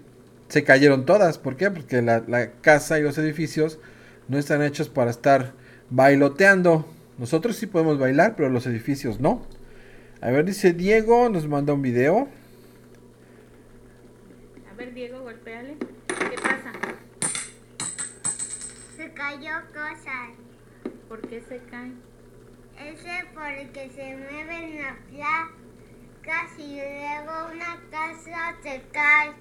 Se 0.49 0.65
cayeron 0.65 1.07
todas. 1.07 1.39
¿Por 1.39 1.57
qué? 1.57 1.71
Porque 1.71 2.03
la, 2.03 2.23
la, 2.27 2.53
casa 2.61 2.99
y 2.99 3.03
los 3.03 3.19
edificios 3.19 3.79
no 4.29 4.39
están 4.39 4.63
hechos 4.63 4.89
para 4.89 5.11
estar 5.11 5.53
bailoteando. 5.91 6.87
Nosotros 7.19 7.57
sí 7.57 7.67
podemos 7.67 7.99
bailar, 7.99 8.35
pero 8.37 8.49
los 8.49 8.67
edificios 8.67 9.21
no. 9.21 9.47
A 10.21 10.31
ver, 10.31 10.45
dice 10.45 10.73
Diego, 10.73 11.29
nos 11.29 11.47
manda 11.47 11.73
un 11.73 11.83
video. 11.83 12.29
A 14.71 14.75
ver, 14.75 14.93
Diego, 14.93 15.21
golpeale. 15.21 15.77
¿Qué 16.09 16.37
pasa? 16.37 16.73
Se 18.97 19.13
cayó 19.13 19.53
cosas. 19.73 20.31
¿Por 21.09 21.21
qué 21.23 21.43
se 21.49 21.59
caen? 21.71 21.95
Ese 22.79 23.27
porque 23.35 23.91
se 23.95 24.17
mueven 24.17 24.79
las 24.79 24.97
placas 26.23 26.59
y 26.59 26.77
luego 26.77 27.51
una 27.53 27.79
casa 27.91 28.55
se 28.63 28.83
cae. 28.93 29.33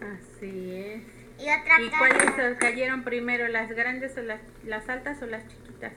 Así 0.00 0.74
es. 0.74 1.02
Y 1.38 1.48
otra 1.48 1.80
¿Y 1.80 1.90
casa. 1.90 1.98
cuáles 2.34 2.58
cayeron 2.58 3.04
primero, 3.04 3.48
las 3.48 3.70
grandes 3.70 4.16
o 4.16 4.22
las, 4.22 4.40
las 4.64 4.88
altas 4.88 5.20
o 5.22 5.26
las 5.26 5.46
chiquitas? 5.48 5.92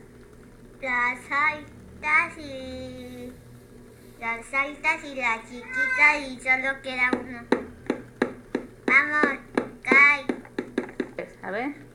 Las 0.81 1.19
altas 1.31 2.37
y 2.37 3.33
las 4.19 4.53
altas 4.53 5.03
y 5.03 5.15
las 5.15 5.41
chiquitas 5.43 6.29
y 6.29 6.39
solo 6.39 6.81
queda 6.81 7.11
uno. 7.19 7.41
Vamos, 8.87 9.39
cae. 9.83 10.25
A 11.43 11.51
ver. 11.51 11.94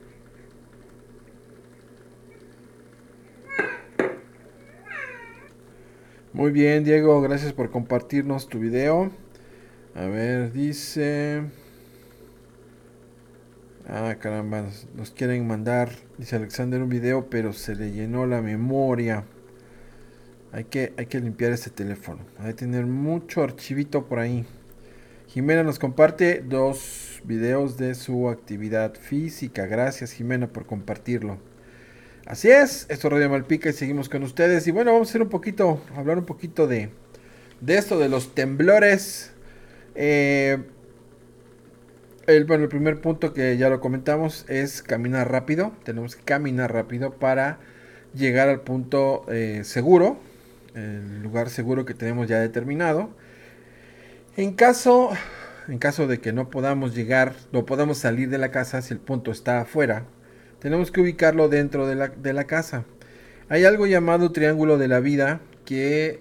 Muy 6.32 6.52
bien, 6.52 6.84
Diego, 6.84 7.20
gracias 7.20 7.52
por 7.52 7.72
compartirnos 7.72 8.48
tu 8.48 8.60
video. 8.60 9.10
A 9.96 10.04
ver, 10.04 10.52
dice... 10.52 11.42
Ah, 13.88 14.14
caramba, 14.20 14.64
nos, 14.94 15.10
quieren 15.10 15.44
mandar, 15.48 15.90
dice 16.18 16.36
Alexander, 16.36 16.80
un 16.82 16.88
video, 16.88 17.28
pero 17.28 17.52
se 17.52 17.74
le 17.74 17.90
llenó 17.90 18.26
la 18.26 18.42
memoria. 18.42 19.24
Hay 20.52 20.64
que, 20.64 20.92
hay 20.96 21.06
que 21.06 21.18
limpiar 21.18 21.50
este 21.50 21.70
teléfono. 21.70 22.20
Hay 22.38 22.50
que 22.50 22.60
tener 22.60 22.86
mucho 22.86 23.42
archivito 23.42 24.06
por 24.06 24.20
ahí. 24.20 24.46
Jimena 25.26 25.64
nos 25.64 25.80
comparte 25.80 26.44
dos 26.46 27.20
videos 27.24 27.76
de 27.76 27.96
su 27.96 28.28
actividad 28.28 28.94
física. 28.94 29.66
Gracias, 29.66 30.12
Jimena, 30.12 30.46
por 30.46 30.64
compartirlo. 30.64 31.38
Así 32.30 32.48
es, 32.48 32.86
esto 32.88 33.08
es 33.08 33.12
Radio 33.12 33.28
Malpica 33.28 33.70
y 33.70 33.72
seguimos 33.72 34.08
con 34.08 34.22
ustedes. 34.22 34.64
Y 34.68 34.70
bueno, 34.70 34.92
vamos 34.92 35.08
a 35.08 35.10
hacer 35.10 35.22
un 35.22 35.30
poquito, 35.30 35.82
hablar 35.96 36.16
un 36.16 36.26
poquito 36.26 36.68
de, 36.68 36.90
de 37.60 37.76
esto, 37.76 37.98
de 37.98 38.08
los 38.08 38.36
temblores. 38.36 39.32
Eh, 39.96 40.58
el, 42.28 42.44
bueno, 42.44 42.62
el 42.62 42.68
primer 42.68 43.00
punto 43.00 43.34
que 43.34 43.56
ya 43.56 43.68
lo 43.68 43.80
comentamos 43.80 44.44
es 44.48 44.80
caminar 44.80 45.28
rápido. 45.28 45.72
Tenemos 45.82 46.14
que 46.14 46.22
caminar 46.22 46.72
rápido 46.72 47.14
para 47.14 47.58
llegar 48.14 48.48
al 48.48 48.60
punto 48.60 49.24
eh, 49.28 49.62
seguro, 49.64 50.20
el 50.76 51.24
lugar 51.24 51.50
seguro 51.50 51.84
que 51.84 51.94
tenemos 51.94 52.28
ya 52.28 52.38
determinado. 52.38 53.10
En 54.36 54.52
caso, 54.52 55.10
en 55.66 55.78
caso 55.78 56.06
de 56.06 56.20
que 56.20 56.32
no 56.32 56.48
podamos 56.48 56.94
llegar, 56.94 57.34
no 57.50 57.66
podamos 57.66 57.98
salir 57.98 58.30
de 58.30 58.38
la 58.38 58.52
casa 58.52 58.82
si 58.82 58.94
el 58.94 59.00
punto 59.00 59.32
está 59.32 59.62
afuera, 59.62 60.04
tenemos 60.60 60.90
que 60.90 61.00
ubicarlo 61.00 61.48
dentro 61.48 61.86
de 61.86 61.94
la, 61.94 62.08
de 62.08 62.32
la 62.32 62.44
casa. 62.44 62.84
Hay 63.48 63.64
algo 63.64 63.86
llamado 63.86 64.30
triángulo 64.32 64.78
de 64.78 64.88
la 64.88 65.00
vida 65.00 65.40
que 65.64 66.20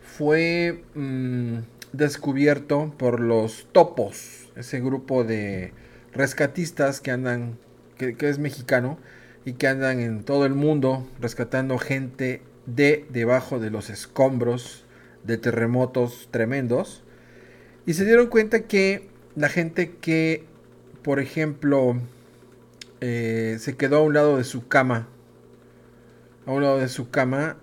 fue 0.00 0.82
mmm, 0.94 1.58
descubierto 1.92 2.94
por 2.96 3.20
los 3.20 3.68
topos, 3.72 4.50
ese 4.56 4.80
grupo 4.80 5.24
de 5.24 5.72
rescatistas 6.12 7.00
que 7.00 7.10
andan, 7.10 7.58
que, 7.98 8.16
es 8.20 8.38
mexicano 8.38 8.98
y 9.44 9.54
que 9.54 9.68
andan 9.68 10.00
en 10.00 10.24
todo 10.24 10.46
el 10.46 10.54
mundo 10.54 11.06
rescatando 11.20 11.78
gente 11.78 12.42
de 12.66 13.06
debajo 13.10 13.58
de 13.58 13.70
los 13.70 13.90
escombros 13.90 14.84
de 15.24 15.38
terremotos 15.38 16.28
tremendos. 16.30 17.02
Y 17.84 17.94
se 17.94 18.04
dieron 18.04 18.28
cuenta 18.28 18.62
que 18.62 19.08
la 19.34 19.48
gente 19.48 19.96
que, 20.00 20.44
por 21.02 21.20
ejemplo, 21.20 22.00
eh, 23.00 23.56
se 23.60 23.76
quedó 23.76 23.98
a 23.98 24.02
un 24.02 24.14
lado 24.14 24.36
de 24.36 24.44
su 24.44 24.68
cama, 24.68 25.08
a 26.46 26.52
un 26.52 26.62
lado 26.62 26.78
de 26.78 26.88
su 26.88 27.10
cama, 27.10 27.58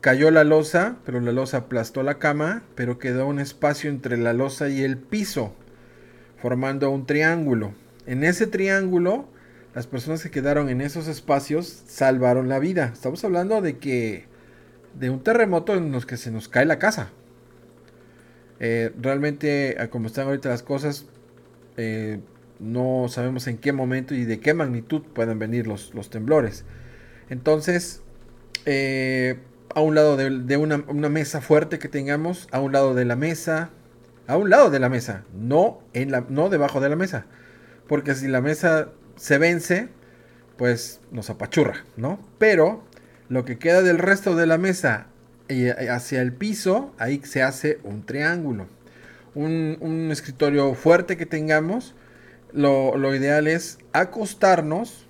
cayó 0.00 0.30
la 0.30 0.44
losa, 0.44 0.96
pero 1.04 1.20
la 1.20 1.32
losa 1.32 1.58
aplastó 1.58 2.02
la 2.02 2.18
cama, 2.18 2.64
pero 2.74 2.98
quedó 2.98 3.26
un 3.26 3.38
espacio 3.38 3.90
entre 3.90 4.16
la 4.16 4.32
losa 4.32 4.68
y 4.68 4.82
el 4.82 4.98
piso, 4.98 5.54
formando 6.38 6.90
un 6.90 7.06
triángulo. 7.06 7.74
En 8.06 8.24
ese 8.24 8.46
triángulo, 8.46 9.28
las 9.74 9.86
personas 9.86 10.22
que 10.22 10.30
quedaron 10.30 10.68
en 10.68 10.80
esos 10.80 11.06
espacios 11.06 11.66
salvaron 11.86 12.48
la 12.48 12.58
vida. 12.58 12.90
Estamos 12.92 13.24
hablando 13.24 13.62
de 13.62 13.78
que 13.78 14.26
de 14.98 15.10
un 15.10 15.22
terremoto 15.22 15.74
en 15.74 15.92
los 15.92 16.04
que 16.04 16.16
se 16.16 16.30
nos 16.30 16.48
cae 16.48 16.66
la 16.66 16.78
casa. 16.78 17.10
Eh, 18.60 18.92
realmente, 19.00 19.76
como 19.90 20.08
están 20.08 20.26
ahorita 20.26 20.48
las 20.48 20.62
cosas, 20.62 21.06
eh, 21.76 22.20
no 22.62 23.06
sabemos 23.08 23.46
en 23.48 23.58
qué 23.58 23.72
momento 23.72 24.14
y 24.14 24.24
de 24.24 24.40
qué 24.40 24.54
magnitud 24.54 25.02
pueden 25.02 25.38
venir 25.38 25.66
los, 25.66 25.92
los 25.94 26.10
temblores. 26.10 26.64
Entonces, 27.28 28.02
eh, 28.66 29.40
a 29.74 29.80
un 29.80 29.94
lado 29.94 30.16
de, 30.16 30.30
de 30.30 30.56
una, 30.56 30.84
una, 30.88 31.08
mesa 31.08 31.40
fuerte 31.40 31.78
que 31.78 31.88
tengamos, 31.88 32.48
a 32.52 32.60
un 32.60 32.72
lado 32.72 32.94
de 32.94 33.04
la 33.04 33.16
mesa, 33.16 33.70
a 34.26 34.36
un 34.36 34.50
lado 34.50 34.70
de 34.70 34.78
la 34.78 34.88
mesa, 34.88 35.24
no, 35.34 35.80
en 35.92 36.12
la, 36.12 36.24
no 36.28 36.48
debajo 36.48 36.80
de 36.80 36.88
la 36.88 36.96
mesa. 36.96 37.26
Porque 37.88 38.14
si 38.14 38.28
la 38.28 38.40
mesa 38.40 38.90
se 39.16 39.38
vence, 39.38 39.88
pues 40.56 41.00
nos 41.10 41.30
apachurra, 41.30 41.84
¿no? 41.96 42.20
Pero 42.38 42.84
lo 43.28 43.44
que 43.44 43.58
queda 43.58 43.82
del 43.82 43.98
resto 43.98 44.36
de 44.36 44.46
la 44.46 44.58
mesa 44.58 45.06
y 45.48 45.68
hacia 45.68 46.22
el 46.22 46.32
piso, 46.32 46.94
ahí 46.98 47.20
se 47.24 47.42
hace 47.42 47.80
un 47.82 48.04
triángulo. 48.04 48.66
Un, 49.34 49.78
un 49.80 50.10
escritorio 50.10 50.74
fuerte 50.74 51.16
que 51.16 51.26
tengamos, 51.26 51.94
lo, 52.52 52.96
lo, 52.96 53.14
ideal 53.14 53.48
es 53.48 53.78
acostarnos 53.92 55.06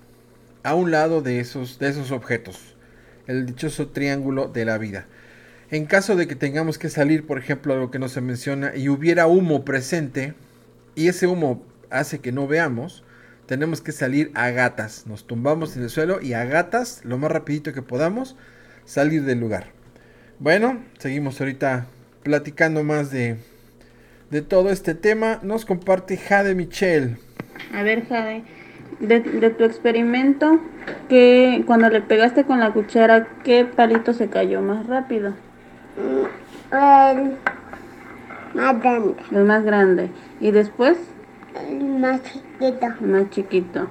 a 0.63 0.75
un 0.75 0.91
lado 0.91 1.21
de 1.21 1.39
esos, 1.39 1.79
de 1.79 1.89
esos 1.89 2.11
objetos. 2.11 2.75
El 3.27 3.45
dichoso 3.45 3.89
triángulo 3.89 4.47
de 4.47 4.65
la 4.65 4.77
vida. 4.77 5.05
En 5.71 5.85
caso 5.85 6.15
de 6.15 6.27
que 6.27 6.35
tengamos 6.35 6.77
que 6.77 6.89
salir, 6.89 7.25
por 7.25 7.39
ejemplo, 7.39 7.73
a 7.73 7.77
lo 7.77 7.89
que 7.89 7.99
no 7.99 8.09
se 8.09 8.21
menciona, 8.21 8.75
y 8.75 8.89
hubiera 8.89 9.27
humo 9.27 9.65
presente, 9.65 10.33
y 10.95 11.07
ese 11.07 11.27
humo 11.27 11.63
hace 11.89 12.19
que 12.19 12.31
no 12.31 12.47
veamos, 12.47 13.03
tenemos 13.45 13.81
que 13.81 13.91
salir 13.91 14.31
a 14.35 14.49
gatas. 14.51 15.07
Nos 15.07 15.25
tumbamos 15.25 15.75
en 15.75 15.83
el 15.83 15.89
suelo 15.89 16.21
y 16.21 16.33
a 16.33 16.45
gatas, 16.45 17.01
lo 17.03 17.17
más 17.17 17.31
rapidito 17.31 17.73
que 17.73 17.81
podamos, 17.81 18.35
salir 18.85 19.23
del 19.23 19.39
lugar. 19.39 19.67
Bueno, 20.39 20.83
seguimos 20.97 21.39
ahorita 21.39 21.87
platicando 22.23 22.83
más 22.83 23.11
de, 23.11 23.37
de 24.29 24.41
todo 24.41 24.69
este 24.69 24.95
tema. 24.95 25.39
Nos 25.43 25.65
comparte 25.65 26.17
Jade 26.17 26.55
Michel. 26.55 27.17
A 27.73 27.83
ver, 27.83 28.07
Jade, 28.07 28.43
de, 28.99 29.19
de, 29.19 29.49
tu 29.49 29.63
experimento, 29.63 30.59
que 31.09 31.63
cuando 31.65 31.89
le 31.89 32.01
pegaste 32.01 32.43
con 32.43 32.59
la 32.59 32.71
cuchara, 32.71 33.27
¿qué 33.43 33.65
palito 33.65 34.13
se 34.13 34.29
cayó 34.29 34.61
más 34.61 34.87
rápido? 34.87 35.33
El 36.71 37.37
más 38.55 38.81
grande. 38.81 39.15
El 39.31 39.43
más 39.45 39.63
grande. 39.63 40.09
¿Y 40.39 40.51
después? 40.51 40.97
El 41.69 41.83
más 41.99 42.21
chiquito. 42.23 42.87
El 43.01 43.07
más 43.07 43.29
chiquito. 43.29 43.87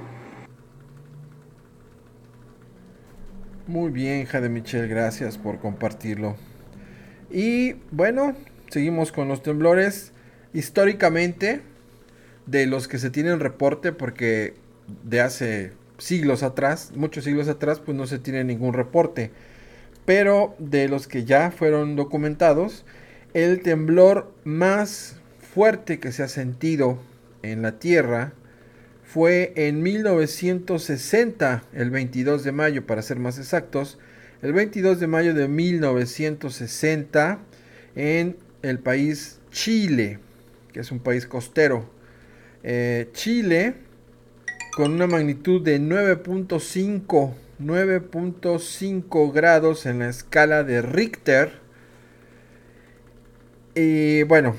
Muy 3.66 3.90
bien, 3.92 4.26
Jade 4.26 4.48
Michel, 4.48 4.88
gracias 4.88 5.38
por 5.38 5.58
compartirlo. 5.60 6.36
Y 7.30 7.74
bueno, 7.90 8.34
seguimos 8.68 9.12
con 9.12 9.28
los 9.28 9.42
temblores. 9.42 10.12
Históricamente, 10.52 11.62
de 12.46 12.66
los 12.66 12.88
que 12.88 12.98
se 12.98 13.10
tienen 13.10 13.40
reporte, 13.40 13.92
porque 13.92 14.54
de 15.04 15.20
hace 15.20 15.72
siglos 15.98 16.42
atrás, 16.42 16.92
muchos 16.94 17.24
siglos 17.24 17.48
atrás, 17.48 17.80
pues 17.80 17.96
no 17.96 18.06
se 18.06 18.18
tiene 18.18 18.44
ningún 18.44 18.74
reporte. 18.74 19.30
Pero 20.04 20.54
de 20.58 20.88
los 20.88 21.06
que 21.06 21.24
ya 21.24 21.50
fueron 21.50 21.94
documentados, 21.94 22.84
el 23.34 23.62
temblor 23.62 24.32
más 24.44 25.16
fuerte 25.54 26.00
que 26.00 26.12
se 26.12 26.22
ha 26.22 26.28
sentido 26.28 26.98
en 27.42 27.62
la 27.62 27.78
Tierra 27.78 28.32
fue 29.04 29.52
en 29.56 29.82
1960, 29.82 31.64
el 31.74 31.90
22 31.90 32.44
de 32.44 32.52
mayo 32.52 32.86
para 32.86 33.02
ser 33.02 33.18
más 33.18 33.38
exactos, 33.38 33.98
el 34.40 34.52
22 34.54 34.98
de 35.00 35.06
mayo 35.06 35.34
de 35.34 35.48
1960 35.48 37.38
en 37.94 38.36
el 38.62 38.78
país 38.78 39.38
Chile, 39.50 40.18
que 40.72 40.80
es 40.80 40.90
un 40.90 40.98
país 40.98 41.26
costero. 41.26 41.90
Eh, 42.64 43.08
Chile, 43.12 43.74
con 44.76 44.92
una 44.92 45.06
magnitud 45.06 45.60
de 45.62 45.80
9.5, 45.80 47.32
9.5 47.60 49.32
grados 49.32 49.86
en 49.86 49.98
la 49.98 50.08
escala 50.08 50.62
de 50.62 50.80
Richter. 50.80 51.52
Y 53.74 54.22
bueno, 54.24 54.54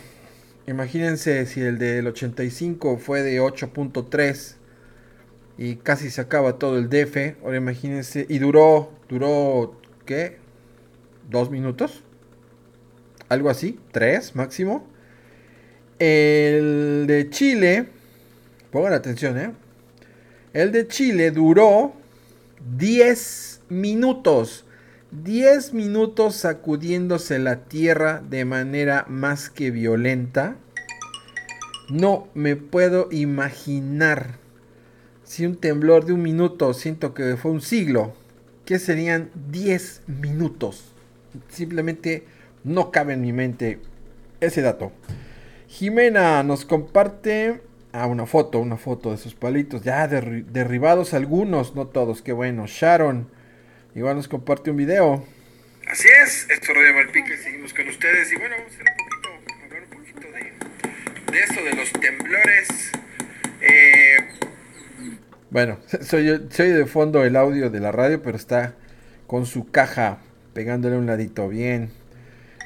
imagínense 0.68 1.46
si 1.46 1.62
el 1.62 1.78
del 1.78 2.08
85 2.08 2.98
fue 2.98 3.22
de 3.22 3.40
8.3 3.40 4.56
y 5.58 5.76
casi 5.78 6.10
se 6.10 6.22
acaba 6.22 6.60
todo 6.60 6.78
el 6.78 6.90
DF. 6.90 7.38
Ahora 7.44 7.58
imagínense, 7.58 8.26
y 8.28 8.40
duró, 8.40 8.92
duró, 9.08 9.80
¿qué? 10.06 10.38
¿Dos 11.30 11.52
minutos? 11.52 12.04
Algo 13.30 13.50
así, 13.50 13.80
tres 13.92 14.36
máximo. 14.36 14.93
El 16.06 17.06
de 17.08 17.30
Chile, 17.30 17.86
pongan 18.72 18.92
atención, 18.92 19.38
¿eh? 19.38 19.54
El 20.52 20.74
de 20.74 20.86
Chile 20.86 21.32
duró 21.32 21.94
10 22.76 23.62
minutos. 23.70 24.66
10 25.12 25.72
minutos 25.72 26.36
sacudiéndose 26.36 27.40
la 27.40 27.64
tierra 27.64 28.22
de 28.30 28.44
manera 28.44 29.06
más 29.08 29.50
que 29.50 29.72
violenta. 29.72 30.58
No 31.90 32.28
me 32.34 32.58
puedo 32.58 33.08
imaginar 33.10 34.40
si 35.24 35.46
un 35.46 35.56
temblor 35.56 36.04
de 36.04 36.12
un 36.12 36.22
minuto, 36.22 36.74
siento 36.74 37.14
que 37.14 37.38
fue 37.38 37.52
un 37.52 37.62
siglo, 37.62 38.14
que 38.66 38.78
serían 38.78 39.32
10 39.52 40.02
minutos. 40.08 40.84
Simplemente 41.48 42.26
no 42.66 42.92
cabe 42.92 43.14
en 43.14 43.22
mi 43.22 43.32
mente 43.32 43.80
ese 44.42 44.62
dato. 44.62 44.92
Jimena 45.74 46.44
nos 46.44 46.66
comparte 46.66 47.62
ah, 47.94 48.06
una 48.06 48.28
foto, 48.28 48.60
una 48.60 48.78
foto 48.78 49.10
de 49.10 49.18
sus 49.18 49.34
palitos. 49.34 49.82
Ya 49.82 50.08
derri- 50.08 50.46
derribados 50.46 51.16
algunos, 51.16 51.74
no 51.74 51.88
todos, 51.88 52.22
qué 52.22 52.32
bueno. 52.32 52.66
Sharon 52.68 53.28
igual 53.96 54.16
nos 54.18 54.28
comparte 54.28 54.70
un 54.70 54.78
video. 54.78 55.26
Así 55.90 56.08
es, 56.24 56.48
esto 56.52 56.72
es 56.74 56.78
Radio 56.78 56.94
Malpica 56.94 57.34
y 57.34 57.38
seguimos 57.38 57.74
con 57.74 57.88
ustedes. 57.88 58.32
Y 58.32 58.36
bueno, 58.36 58.56
vamos 58.56 58.72
a 58.72 58.76
hacer 58.76 58.86
un 58.88 59.10
poquito, 59.10 59.64
hablar 59.66 59.84
un 59.84 59.98
poquito 59.98 60.28
de, 60.32 61.32
de 61.32 61.44
eso, 61.44 61.64
de 61.64 61.74
los 61.74 61.92
temblores. 61.94 62.92
Eh, 63.62 64.18
bueno, 65.50 65.80
soy, 66.02 66.48
soy 66.52 66.70
de 66.70 66.86
fondo 66.86 67.24
el 67.24 67.36
audio 67.36 67.72
de 67.72 67.80
la 67.80 67.92
radio, 67.92 68.22
pero 68.22 68.38
está 68.38 68.76
con 69.26 69.48
su 69.48 69.72
caja 69.72 70.20
pegándole 70.54 70.98
un 70.98 71.08
ladito. 71.08 71.50
Bien. 71.50 71.90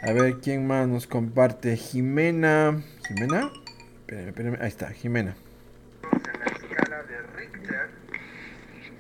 A 0.04 0.12
ver 0.12 0.36
quién 0.44 0.68
más 0.68 0.88
nos 0.88 1.08
comparte. 1.08 1.76
Jimena. 1.76 2.84
¿Jimena? 3.08 3.52
Espérame, 4.02 4.28
espérame. 4.30 4.58
Ahí 4.62 4.68
está, 4.68 4.90
Jimena. 4.92 5.36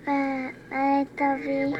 Eh, 0.07 0.53
eh, 0.71 1.05
Toby. 1.17 1.75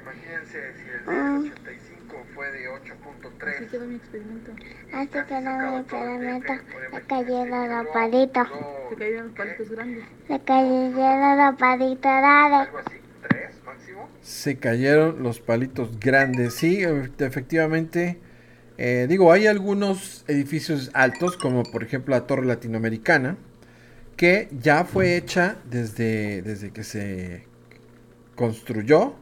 Imagínense 0.00 0.74
si 0.76 0.88
el 0.88 1.08
Ah. 1.08 1.38
85 1.40 2.24
fue 2.34 2.50
de 2.52 2.68
8.3. 2.68 3.56
Así 3.56 3.66
quedó 3.66 3.86
mi 3.86 3.96
experimento. 3.96 4.52
Así 4.92 5.08
que 5.28 5.40
no 5.40 5.58
me 5.58 5.80
experimento. 5.80 6.52
Le 6.92 7.02
cayeron 7.02 7.68
los 7.70 7.86
palitos. 7.88 8.48
Se 8.88 8.96
cayeron 8.96 9.26
los 9.26 9.34
palitos 9.36 9.70
grandes. 9.70 10.04
Le 10.28 10.40
cayeron 10.40 11.38
los 11.38 11.56
palitos 11.56 12.02
dale. 12.04 12.68
Se 14.22 14.56
cayeron 14.58 15.22
los 15.22 15.40
palitos 15.40 15.98
grandes. 15.98 16.54
Sí, 16.54 16.82
efectivamente. 17.18 18.18
Eh, 18.76 19.06
digo, 19.08 19.32
hay 19.32 19.46
algunos 19.46 20.24
edificios 20.26 20.90
altos, 20.94 21.36
como 21.36 21.62
por 21.62 21.82
ejemplo 21.82 22.14
la 22.14 22.26
Torre 22.26 22.46
Latinoamericana, 22.46 23.36
que 24.16 24.48
ya 24.60 24.84
fue 24.84 25.16
hecha 25.16 25.56
desde, 25.70 26.42
desde 26.42 26.70
que 26.70 26.84
se 26.84 27.44
construyó. 28.34 29.14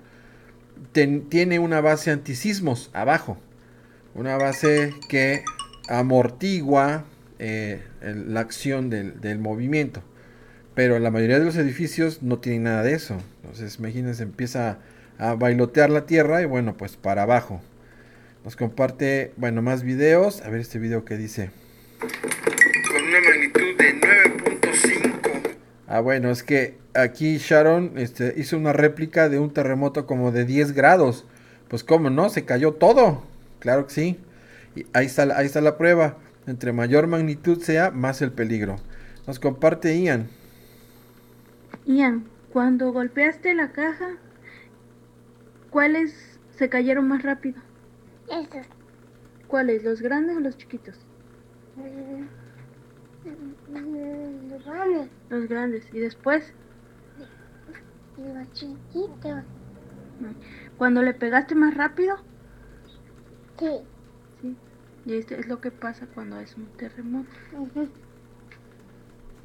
Tiene 0.92 1.58
una 1.58 1.80
base 1.80 2.10
antisismos 2.10 2.90
abajo. 2.92 3.38
Una 4.14 4.36
base 4.36 4.94
que 5.08 5.44
amortigua 5.88 7.04
eh, 7.38 7.82
la 8.00 8.40
acción 8.40 8.90
del, 8.90 9.20
del 9.20 9.38
movimiento. 9.38 10.02
Pero 10.74 10.98
la 10.98 11.10
mayoría 11.10 11.38
de 11.38 11.44
los 11.44 11.56
edificios 11.56 12.22
no 12.22 12.38
tienen 12.38 12.64
nada 12.64 12.82
de 12.82 12.94
eso. 12.94 13.18
Entonces, 13.42 13.78
imagínense, 13.78 14.22
empieza 14.22 14.78
a 15.18 15.34
bailotear 15.34 15.90
la 15.90 16.06
tierra 16.06 16.42
y 16.42 16.46
bueno, 16.46 16.76
pues 16.76 16.96
para 16.96 17.22
abajo. 17.22 17.60
Nos 18.44 18.56
comparte, 18.56 19.32
bueno, 19.36 19.62
más 19.62 19.82
videos. 19.84 20.42
A 20.42 20.50
ver 20.50 20.60
este 20.60 20.78
video 20.78 21.04
que 21.04 21.16
dice. 21.16 21.50
Con 22.00 23.02
una 23.04 23.20
magnitud 23.20 23.76
de 23.78 24.00
9.5. 24.00 25.56
Ah, 25.86 26.00
bueno, 26.00 26.30
es 26.30 26.42
que 26.42 26.76
aquí 26.94 27.36
Sharon 27.38 27.92
este, 27.96 28.34
hizo 28.36 28.56
una 28.56 28.72
réplica 28.72 29.28
de 29.28 29.38
un 29.38 29.52
terremoto 29.52 30.06
como 30.06 30.32
de 30.32 30.44
10 30.44 30.72
grados. 30.72 31.24
Pues 31.68 31.84
cómo 31.84 32.10
no, 32.10 32.28
se 32.30 32.44
cayó 32.44 32.72
todo. 32.72 33.22
Claro 33.60 33.86
que 33.86 33.94
sí. 33.94 34.18
Y 34.74 34.86
ahí 34.92 35.06
está, 35.06 35.26
la- 35.26 35.38
ahí 35.38 35.46
está 35.46 35.60
la 35.60 35.76
prueba. 35.78 36.16
Entre 36.46 36.72
mayor 36.72 37.06
magnitud 37.06 37.60
sea, 37.62 37.90
más 37.92 38.20
el 38.22 38.32
peligro. 38.32 38.76
Nos 39.26 39.38
comparte 39.38 39.96
Ian. 40.00 40.28
Ian, 41.86 42.24
cuando 42.52 42.90
golpeaste 42.92 43.54
la 43.54 43.70
caja, 43.70 44.16
¿cuáles 45.70 46.38
se 46.56 46.68
cayeron 46.68 47.06
más 47.06 47.22
rápido? 47.22 47.60
Esos. 48.32 48.66
¿Cuáles? 49.46 49.84
¿Los 49.84 50.00
grandes 50.02 50.36
o 50.36 50.40
los 50.40 50.56
chiquitos? 50.56 50.98
Los 53.68 54.64
grandes 54.64 55.10
Los 55.28 55.48
grandes. 55.48 55.84
¿Y 55.92 56.00
después? 56.00 56.52
los 58.16 58.52
chiquitos. 58.52 59.44
Cuando 60.78 61.02
le 61.02 61.14
pegaste 61.14 61.54
más 61.54 61.74
rápido, 61.74 62.16
Sí. 63.58 63.66
sí. 64.40 64.56
Y 65.04 65.14
esto 65.16 65.34
es 65.34 65.46
lo 65.46 65.60
que 65.60 65.70
pasa 65.70 66.06
cuando 66.14 66.38
es 66.40 66.56
un 66.56 66.66
terremoto. 66.76 67.28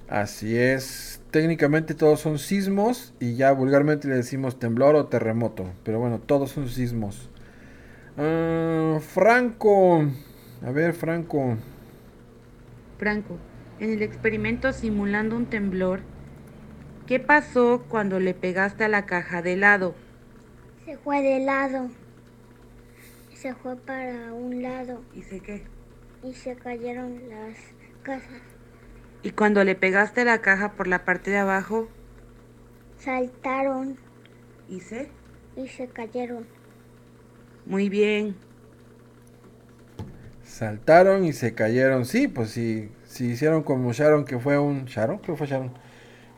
Así 0.08 0.58
es. 0.58 1.22
Técnicamente 1.32 1.94
todos 1.94 2.22
son 2.22 2.40
sismos 2.40 3.14
y 3.20 3.36
ya 3.36 3.52
vulgarmente 3.52 4.08
le 4.08 4.16
decimos 4.16 4.60
temblor 4.60 4.96
o 4.96 5.08
terremoto. 5.08 5.66
Pero 5.84 6.00
bueno, 6.00 6.20
todos 6.20 6.52
son 6.52 6.70
sismos. 6.70 7.30
Ah, 8.18 9.00
Franco. 9.02 10.04
A 10.62 10.72
ver, 10.72 10.94
Franco. 10.94 11.58
Franco, 12.98 13.40
en 13.80 13.92
el 13.92 14.02
experimento 14.02 14.74
simulando 14.74 15.36
un 15.38 15.50
temblor, 15.50 16.02
¿qué 17.08 17.20
pasó 17.20 17.86
cuando 17.90 18.20
le 18.20 18.34
pegaste 18.36 18.84
a 18.84 18.88
la 18.90 19.06
caja 19.06 19.42
de 19.42 19.54
helado? 19.54 19.96
Se 20.86 20.98
fue 20.98 21.22
de 21.22 21.40
lado. 21.40 21.92
Se 23.34 23.54
fue 23.56 23.78
para 23.78 24.34
un 24.34 24.62
lado 24.62 25.06
¿Y 25.14 25.22
sé 25.24 25.42
qué? 25.42 25.64
y 26.24 26.34
se 26.34 26.56
cayeron 26.58 27.30
las 27.30 27.58
casas. 28.04 28.42
Y 29.22 29.32
cuando 29.32 29.64
le 29.64 29.76
pegaste 29.76 30.22
a 30.22 30.26
la 30.26 30.42
caja 30.42 30.74
por 30.74 30.88
la 30.88 31.06
parte 31.06 31.30
de 31.30 31.38
abajo, 31.38 31.88
Saltaron 32.98 33.98
¿y 34.70 34.82
sé? 34.82 35.10
y 35.56 35.68
se 35.68 35.90
cayeron. 35.90 36.48
Muy 37.68 37.90
bien. 37.90 38.36
Saltaron 40.46 41.26
y 41.26 41.34
se 41.34 41.54
cayeron. 41.54 42.06
Sí, 42.06 42.30
pues 42.30 42.52
si, 42.52 42.90
si 43.04 43.26
hicieron 43.26 43.62
como 43.62 43.92
Sharon, 43.92 44.24
que 44.24 44.40
fue 44.40 44.58
un... 44.58 44.86
Sharon, 44.86 45.18
creo 45.18 45.36
que 45.36 45.40
fue 45.40 45.48
Sharon. 45.48 45.72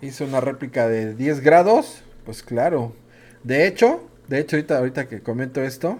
Hizo 0.01 0.25
una 0.25 0.41
réplica 0.41 0.87
de 0.87 1.13
10 1.13 1.41
grados. 1.41 2.03
Pues 2.25 2.41
claro. 2.41 2.95
De 3.43 3.67
hecho, 3.67 4.09
de 4.27 4.39
hecho 4.39 4.55
ahorita, 4.55 4.77
ahorita 4.79 5.07
que 5.07 5.21
comento 5.21 5.61
esto, 5.61 5.99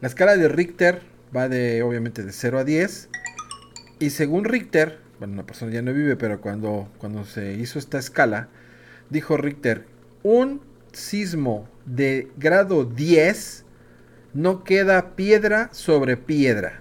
la 0.00 0.06
escala 0.06 0.36
de 0.36 0.48
Richter 0.48 1.02
va 1.34 1.48
de 1.48 1.82
obviamente 1.82 2.22
de 2.22 2.30
0 2.30 2.60
a 2.60 2.64
10. 2.64 3.08
Y 3.98 4.10
según 4.10 4.44
Richter, 4.44 5.00
bueno, 5.18 5.34
una 5.34 5.44
persona 5.44 5.72
ya 5.72 5.82
no 5.82 5.92
vive, 5.92 6.14
pero 6.14 6.40
cuando, 6.40 6.88
cuando 6.98 7.24
se 7.24 7.54
hizo 7.54 7.80
esta 7.80 7.98
escala, 7.98 8.48
dijo 9.10 9.36
Richter, 9.36 9.86
un 10.22 10.60
sismo 10.92 11.68
de 11.84 12.28
grado 12.36 12.84
10 12.84 13.61
no 14.34 14.64
queda 14.64 15.14
piedra 15.16 15.68
sobre 15.72 16.16
piedra. 16.16 16.80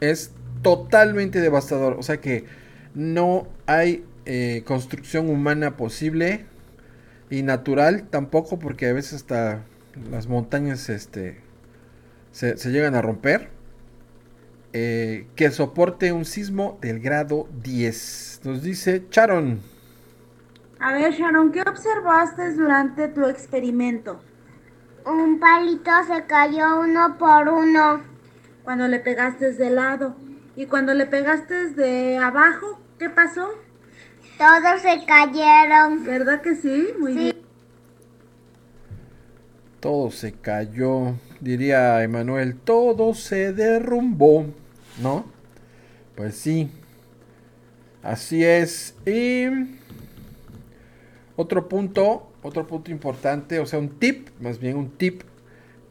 es 0.00 0.32
totalmente 0.62 1.40
devastador. 1.40 1.96
O 1.98 2.02
sea 2.02 2.20
que 2.20 2.44
no 2.94 3.46
hay 3.66 4.04
eh, 4.26 4.62
construcción 4.66 5.30
humana 5.30 5.76
posible 5.76 6.46
y 7.30 7.42
natural 7.42 8.04
tampoco 8.10 8.58
porque 8.58 8.88
a 8.88 8.92
veces 8.92 9.14
hasta 9.14 9.62
las 10.10 10.26
montañas 10.28 10.88
este, 10.88 11.40
se, 12.32 12.54
llegan 12.70 12.94
a 12.94 13.02
romper. 13.02 13.50
eh, 14.74 15.26
que 15.34 15.50
soporte 15.50 16.12
un 16.12 16.24
sismo 16.24 16.78
del 16.82 17.00
grado 17.00 17.48
10. 17.62 18.42
Nos 18.44 18.62
dice 18.62 19.04
Charon. 19.10 19.60
A 20.80 20.92
ver, 20.92 21.12
Sharon, 21.12 21.50
¿qué 21.50 21.62
observaste 21.62 22.52
durante 22.54 23.08
tu 23.08 23.26
experimento? 23.26 24.20
Un 25.08 25.40
palito 25.40 25.90
se 26.06 26.26
cayó 26.26 26.80
uno 26.80 27.16
por 27.16 27.48
uno. 27.48 28.02
Cuando 28.62 28.86
le 28.88 29.00
pegaste 29.00 29.52
de 29.54 29.70
lado. 29.70 30.14
Y 30.54 30.66
cuando 30.66 30.92
le 30.92 31.06
pegaste 31.06 31.70
de 31.70 32.18
abajo, 32.18 32.78
¿qué 32.98 33.08
pasó? 33.08 33.48
Todos 34.36 34.82
se 34.82 35.06
cayeron. 35.06 36.04
¿Verdad 36.04 36.42
que 36.42 36.54
sí? 36.56 36.88
Muy 36.98 37.14
bien. 37.14 37.36
Todo 39.80 40.10
se 40.10 40.32
cayó, 40.32 41.14
diría 41.40 42.02
Emanuel, 42.02 42.56
todo 42.56 43.14
se 43.14 43.52
derrumbó, 43.52 44.46
¿no? 45.00 45.24
Pues 46.16 46.34
sí, 46.34 46.68
así 48.02 48.44
es. 48.44 48.96
Y 49.06 49.46
otro 51.36 51.68
punto, 51.68 52.32
otro 52.48 52.66
punto 52.66 52.90
importante, 52.90 53.60
o 53.60 53.66
sea, 53.66 53.78
un 53.78 53.98
tip, 53.98 54.28
más 54.40 54.58
bien 54.58 54.76
un 54.76 54.90
tip. 54.90 55.22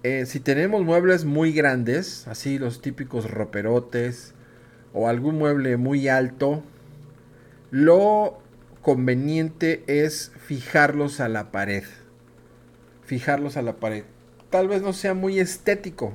eh, 0.04 0.26
si 0.26 0.40
tenemos 0.40 0.84
muebles 0.84 1.26
muy 1.26 1.52
grandes, 1.54 2.28
así 2.28 2.60
los 2.60 2.82
típicos 2.82 3.30
roperotes, 3.30 4.34
o 4.94 5.08
algún 5.08 5.38
mueble 5.38 5.78
muy 5.78 6.08
alto, 6.08 6.64
lo 7.72 8.40
conveniente 8.82 9.84
es 9.88 10.32
fijarlos 10.38 11.20
a 11.20 11.30
la 11.30 11.52
pared 11.52 11.84
fijarlos 13.08 13.56
a 13.56 13.62
la 13.62 13.78
pared. 13.78 14.04
Tal 14.50 14.68
vez 14.68 14.82
no 14.82 14.92
sea 14.94 15.14
muy 15.14 15.40
estético, 15.40 16.14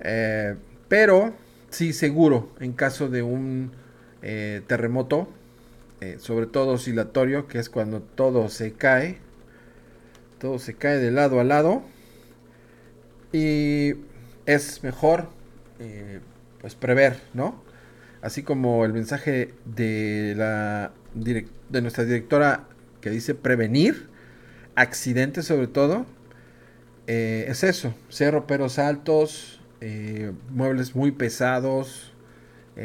eh, 0.00 0.54
pero 0.88 1.34
sí 1.70 1.92
seguro 1.92 2.50
en 2.60 2.72
caso 2.72 3.08
de 3.08 3.22
un 3.22 3.72
eh, 4.22 4.62
terremoto, 4.66 5.28
sobre 6.20 6.46
todo 6.46 6.74
oscilatorio, 6.74 7.48
que 7.48 7.58
es 7.58 7.68
cuando 7.68 8.00
todo 8.00 8.48
se 8.48 8.72
cae, 8.72 9.18
todo 10.38 10.58
se 10.58 10.74
cae 10.74 10.98
de 10.98 11.10
lado 11.10 11.40
a 11.40 11.44
lado 11.44 11.82
y 13.32 13.94
es 14.46 14.82
mejor 14.82 15.28
eh, 15.78 16.20
pues 16.60 16.74
prever, 16.74 17.20
¿no? 17.34 17.62
Así 18.22 18.42
como 18.42 18.84
el 18.84 18.92
mensaje 18.92 19.54
de 19.64 20.34
la 20.36 20.92
de 21.14 21.82
nuestra 21.82 22.04
directora 22.04 22.64
que 23.00 23.10
dice 23.10 23.34
prevenir 23.34 24.08
accidentes 24.74 25.46
sobre 25.46 25.66
todo, 25.66 26.06
eh, 27.06 27.46
es 27.48 27.64
eso, 27.64 27.94
ser 28.08 28.34
roperos 28.34 28.78
altos, 28.78 29.60
eh, 29.80 30.32
muebles 30.50 30.94
muy 30.94 31.12
pesados, 31.12 32.12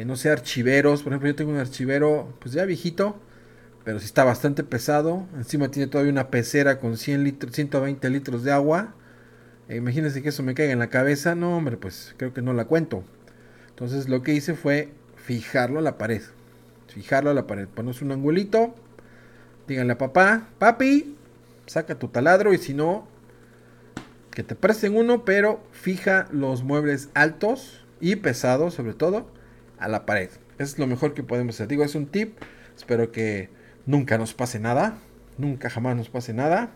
no 0.06 0.16
sé, 0.16 0.28
archiveros, 0.28 1.04
por 1.04 1.12
ejemplo 1.12 1.28
yo 1.28 1.36
tengo 1.36 1.52
un 1.52 1.58
archivero 1.58 2.34
pues 2.40 2.52
ya 2.52 2.64
viejito, 2.64 3.16
pero 3.84 3.98
sí 4.00 4.06
está 4.06 4.24
bastante 4.24 4.64
pesado, 4.64 5.26
encima 5.36 5.70
tiene 5.70 5.88
todavía 5.88 6.12
una 6.12 6.30
pecera 6.30 6.80
con 6.80 6.96
100 6.96 7.24
litros, 7.24 7.54
120 7.54 8.10
litros 8.10 8.44
de 8.44 8.52
agua, 8.52 8.94
Eh, 9.68 9.76
imagínense 9.76 10.22
que 10.22 10.28
eso 10.28 10.42
me 10.42 10.54
caiga 10.54 10.72
en 10.72 10.78
la 10.78 10.90
cabeza, 10.90 11.34
no 11.34 11.56
hombre, 11.56 11.76
pues 11.78 12.14
creo 12.18 12.34
que 12.34 12.42
no 12.42 12.52
la 12.52 12.66
cuento. 12.66 13.02
Entonces 13.70 14.08
lo 14.08 14.22
que 14.22 14.34
hice 14.34 14.54
fue 14.54 14.92
fijarlo 15.16 15.78
a 15.78 15.82
la 15.82 15.96
pared, 15.98 16.22
fijarlo 16.88 17.30
a 17.30 17.34
la 17.34 17.46
pared, 17.46 17.66
pones 17.68 18.02
un 18.02 18.12
angulito, 18.12 18.74
díganle 19.66 19.94
a 19.94 19.98
papá, 19.98 20.48
papi, 20.58 21.16
saca 21.66 21.98
tu 21.98 22.08
taladro 22.08 22.52
y 22.52 22.58
si 22.58 22.74
no, 22.74 23.08
que 24.30 24.42
te 24.42 24.54
presten 24.54 24.96
uno, 24.96 25.24
pero 25.24 25.62
fija 25.72 26.28
los 26.32 26.62
muebles 26.64 27.08
altos 27.14 27.84
y 28.00 28.16
pesados 28.16 28.74
sobre 28.74 28.94
todo 28.94 29.30
a 29.78 29.88
la 29.88 30.06
pared. 30.06 30.30
Es 30.58 30.78
lo 30.78 30.86
mejor 30.86 31.14
que 31.14 31.22
podemos 31.22 31.56
hacer. 31.56 31.68
Digo, 31.68 31.84
es 31.84 31.94
un 31.94 32.06
tip. 32.06 32.36
Espero 32.76 33.12
que 33.12 33.48
nunca 33.86 34.18
nos 34.18 34.34
pase 34.34 34.58
nada. 34.58 34.98
Nunca 35.38 35.70
jamás 35.70 35.96
nos 35.96 36.08
pase 36.08 36.32
nada. 36.32 36.70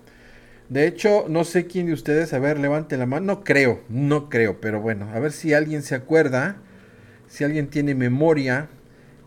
De 0.68 0.86
hecho, 0.86 1.26
no 1.28 1.44
sé 1.44 1.66
quién 1.66 1.86
de 1.86 1.94
ustedes, 1.94 2.34
a 2.34 2.38
ver, 2.38 2.58
levante 2.58 2.96
la 2.96 3.06
mano. 3.06 3.26
No 3.26 3.44
creo, 3.44 3.82
no 3.88 4.28
creo, 4.28 4.60
pero 4.60 4.80
bueno, 4.80 5.08
a 5.14 5.18
ver 5.18 5.32
si 5.32 5.54
alguien 5.54 5.82
se 5.82 5.94
acuerda, 5.94 6.56
si 7.28 7.44
alguien 7.44 7.68
tiene 7.68 7.94
memoria 7.94 8.68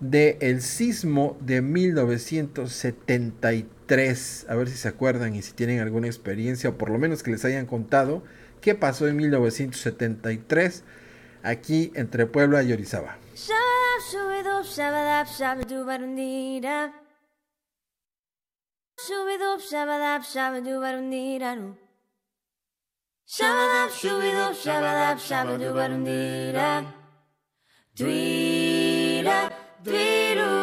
de 0.02 0.38
el 0.42 0.62
sismo 0.62 1.38
de 1.42 1.62
1973. 1.62 4.46
A 4.50 4.56
ver 4.56 4.70
si 4.70 4.78
se 4.78 4.88
acuerdan 4.88 5.36
y 5.36 5.42
si 5.42 5.54
tienen 5.54 5.80
alguna 5.80 6.08
experiencia 6.08 6.70
o 6.70 6.78
por 6.78 6.90
lo 6.90 7.00
menos 7.00 7.24
que 7.24 7.32
les 7.32 7.44
hayan 7.46 7.66
contado 7.66 8.24
qué 8.62 8.76
pasó 8.76 9.08
en 9.08 9.16
1973 9.18 10.84
aquí 11.44 11.92
entre 11.96 12.28
Puebla 12.28 12.64
y 12.64 12.72
Orizaba. 12.74 13.18
Shubidub, 19.02 19.60
shabadab, 19.70 20.22
shabadubarundira. 20.32 21.52
Shubidub, 21.58 21.72
shabadab, 21.72 21.72
shabadubarundiraru. 21.72 21.76
Shabadab, 23.36 23.90
shubidub, 24.00 24.54
shabadab, 24.64 25.18
shabadubarundira. 25.28 26.86
Dwira, 27.98 29.40
dwiru. 29.84 30.61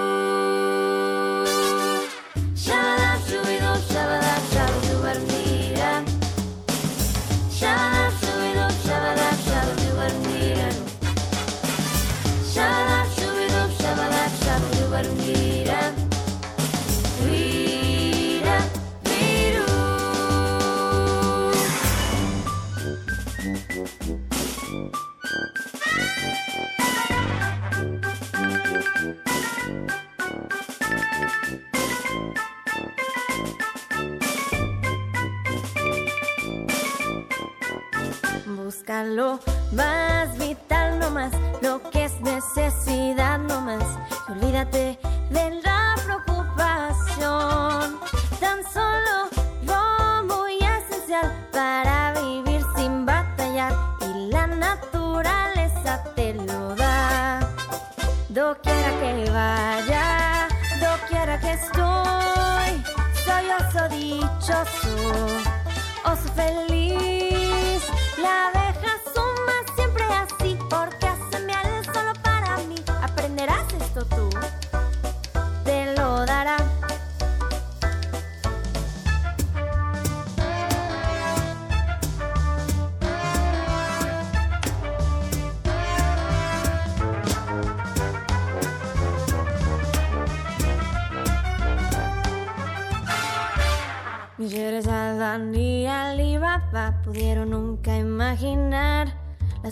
Busca 38.68 39.02
lo 39.02 39.40
más 39.72 40.36
vital 40.36 40.98
nomás, 40.98 41.32
lo 41.62 41.80
que 41.90 42.04
es 42.04 42.20
necesidad 42.20 43.38
nomás. 43.38 43.82
Y 44.28 44.32
olvídate 44.32 44.98
de 45.30 45.62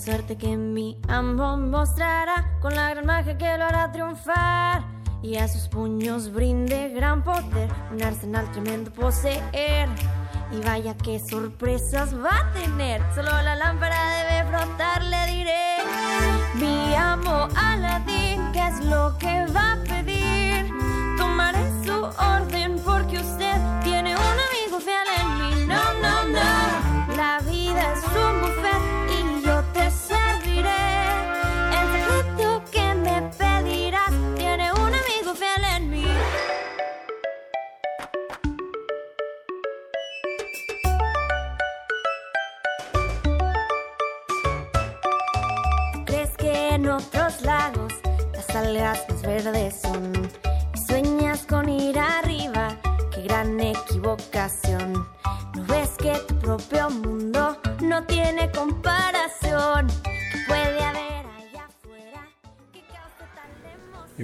suerte 0.07 0.39
que 0.39 0.57
mi 0.57 0.97
amo 1.09 1.57
mostrará 1.57 2.57
con 2.61 2.73
la 2.77 2.91
gran 2.91 3.07
magia 3.07 3.37
que 3.37 3.59
lo 3.59 3.65
hará 3.65 3.91
triunfar 3.91 4.85
y 5.21 5.35
a 5.37 5.49
sus 5.49 5.67
puños 5.67 6.33
brinde 6.33 6.91
gran 6.91 7.25
poder, 7.25 7.69
un 7.91 8.01
arsenal 8.01 8.49
tremendo 8.53 8.93
poseer. 8.93 9.89
Y 10.53 10.61
vaya 10.65 10.97
qué 11.03 11.19
sorpresas 11.19 12.15
va 12.15 12.39
a 12.39 12.53
tener, 12.53 13.03
solo 13.17 13.31
la 13.43 13.57
lámpara 13.57 13.99
debe 14.19 14.49
frotar, 14.49 15.03
le 15.03 15.27
diré. 15.27 15.75
Mi 16.55 16.95
amo 16.95 17.49
Aladdin, 17.57 18.53
¿qué 18.53 18.65
es 18.65 18.85
lo 18.85 19.19
que 19.19 19.45
va 19.47 19.73
a 19.73 19.77
pedir? 19.83 20.71
Tomaré 21.19 21.69
su 21.85 21.97
orden 22.23 22.79
porque 22.85 23.19
usted 23.19 23.46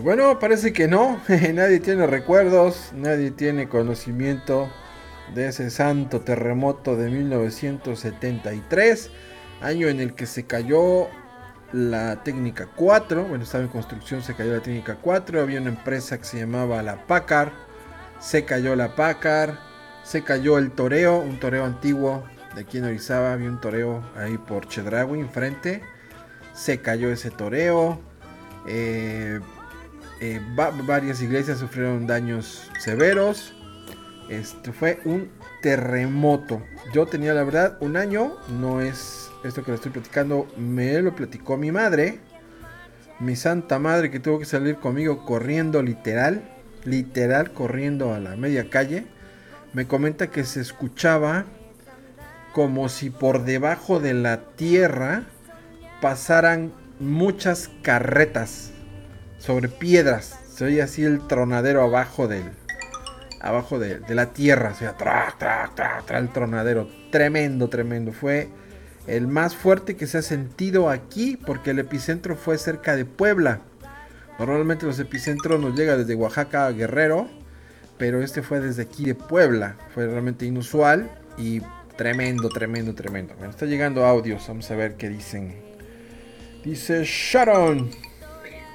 bueno, 0.02 0.38
parece 0.38 0.72
que 0.72 0.88
no. 0.88 1.20
nadie 1.54 1.80
tiene 1.80 2.06
recuerdos, 2.06 2.92
nadie 2.94 3.30
tiene 3.30 3.68
conocimiento 3.68 4.70
de 5.34 5.48
ese 5.48 5.70
santo 5.70 6.20
terremoto 6.20 6.96
de 6.96 7.10
1973, 7.10 9.10
año 9.60 9.88
en 9.88 10.00
el 10.00 10.14
que 10.14 10.26
se 10.26 10.44
cayó 10.44 11.08
la 11.72 12.22
técnica 12.22 12.68
4. 12.74 13.24
Bueno, 13.24 13.44
estaba 13.44 13.64
en 13.64 13.70
construcción, 13.70 14.22
se 14.22 14.34
cayó 14.34 14.52
la 14.52 14.60
técnica 14.60 14.98
4. 15.00 15.40
Había 15.40 15.60
una 15.60 15.70
empresa 15.70 16.18
que 16.18 16.24
se 16.24 16.40
llamaba 16.40 16.82
la 16.82 17.06
Packard. 17.06 17.52
Se 18.20 18.44
cayó 18.44 18.76
la 18.76 18.94
Packard. 18.94 19.54
Se 20.04 20.22
cayó 20.22 20.58
el 20.58 20.72
toreo, 20.72 21.18
un 21.18 21.38
toreo 21.38 21.64
antiguo 21.64 22.24
de 22.54 22.62
aquí 22.62 22.78
en 22.78 22.84
Orizaba. 22.84 23.32
Había 23.32 23.48
un 23.48 23.60
toreo 23.60 24.02
ahí 24.16 24.36
por 24.36 24.68
Chedraui 24.68 25.20
enfrente. 25.20 25.82
Se 26.52 26.80
cayó 26.80 27.10
ese 27.10 27.30
toreo. 27.30 28.00
Eh, 28.66 29.40
eh, 30.22 30.40
va- 30.56 30.70
varias 30.70 31.20
iglesias 31.20 31.58
sufrieron 31.58 32.06
daños 32.06 32.70
severos. 32.78 33.54
Este 34.28 34.72
fue 34.72 35.00
un 35.04 35.28
terremoto. 35.62 36.62
Yo 36.94 37.06
tenía 37.06 37.34
la 37.34 37.42
verdad 37.42 37.76
un 37.80 37.96
año, 37.96 38.36
no 38.48 38.80
es 38.80 39.30
esto 39.42 39.64
que 39.64 39.72
le 39.72 39.74
estoy 39.74 39.90
platicando, 39.90 40.46
me 40.56 41.02
lo 41.02 41.14
platicó 41.16 41.56
mi 41.56 41.72
madre. 41.72 42.20
Mi 43.18 43.34
santa 43.34 43.80
madre 43.80 44.12
que 44.12 44.20
tuvo 44.20 44.38
que 44.38 44.44
salir 44.44 44.76
conmigo 44.76 45.24
corriendo 45.24 45.82
literal, 45.82 46.42
literal 46.84 47.52
corriendo 47.52 48.14
a 48.14 48.20
la 48.20 48.36
media 48.36 48.70
calle. 48.70 49.06
Me 49.72 49.88
comenta 49.88 50.28
que 50.28 50.44
se 50.44 50.60
escuchaba 50.60 51.46
como 52.52 52.88
si 52.88 53.10
por 53.10 53.44
debajo 53.44 53.98
de 53.98 54.14
la 54.14 54.40
tierra 54.54 55.24
pasaran 56.00 56.72
muchas 57.00 57.70
carretas 57.82 58.71
sobre 59.42 59.68
piedras. 59.68 60.38
Se 60.54 60.64
oía 60.64 60.84
así 60.84 61.04
el 61.04 61.26
tronadero 61.26 61.82
abajo 61.82 62.28
del, 62.28 62.44
abajo 63.40 63.78
de, 63.78 63.98
de 63.98 64.14
la 64.14 64.32
tierra. 64.32 64.70
O 64.70 64.78
sea, 64.78 64.96
tra, 64.96 65.34
tra, 65.38 65.70
tra, 65.74 66.02
tra, 66.06 66.18
el 66.18 66.28
tronadero. 66.32 66.88
Tremendo, 67.10 67.68
tremendo. 67.68 68.12
Fue 68.12 68.48
el 69.06 69.26
más 69.26 69.56
fuerte 69.56 69.96
que 69.96 70.06
se 70.06 70.18
ha 70.18 70.22
sentido 70.22 70.88
aquí 70.88 71.36
porque 71.36 71.70
el 71.70 71.80
epicentro 71.80 72.36
fue 72.36 72.56
cerca 72.56 72.94
de 72.94 73.04
Puebla. 73.04 73.60
Normalmente 74.38 74.86
los 74.86 74.98
epicentros 74.98 75.60
nos 75.60 75.76
llega 75.76 75.96
desde 75.96 76.14
Oaxaca 76.14 76.66
a 76.66 76.72
Guerrero, 76.72 77.28
pero 77.98 78.22
este 78.22 78.42
fue 78.42 78.60
desde 78.60 78.82
aquí 78.82 79.04
de 79.04 79.14
Puebla. 79.14 79.76
Fue 79.92 80.06
realmente 80.06 80.46
inusual 80.46 81.10
y 81.36 81.60
tremendo, 81.96 82.48
tremendo, 82.48 82.94
tremendo. 82.94 83.34
Bueno, 83.34 83.50
está 83.50 83.66
llegando 83.66 84.06
audios, 84.06 84.46
vamos 84.46 84.70
a 84.70 84.76
ver 84.76 84.94
qué 84.94 85.08
dicen. 85.08 85.54
Dice 86.64 87.02
Sharon. 87.04 88.11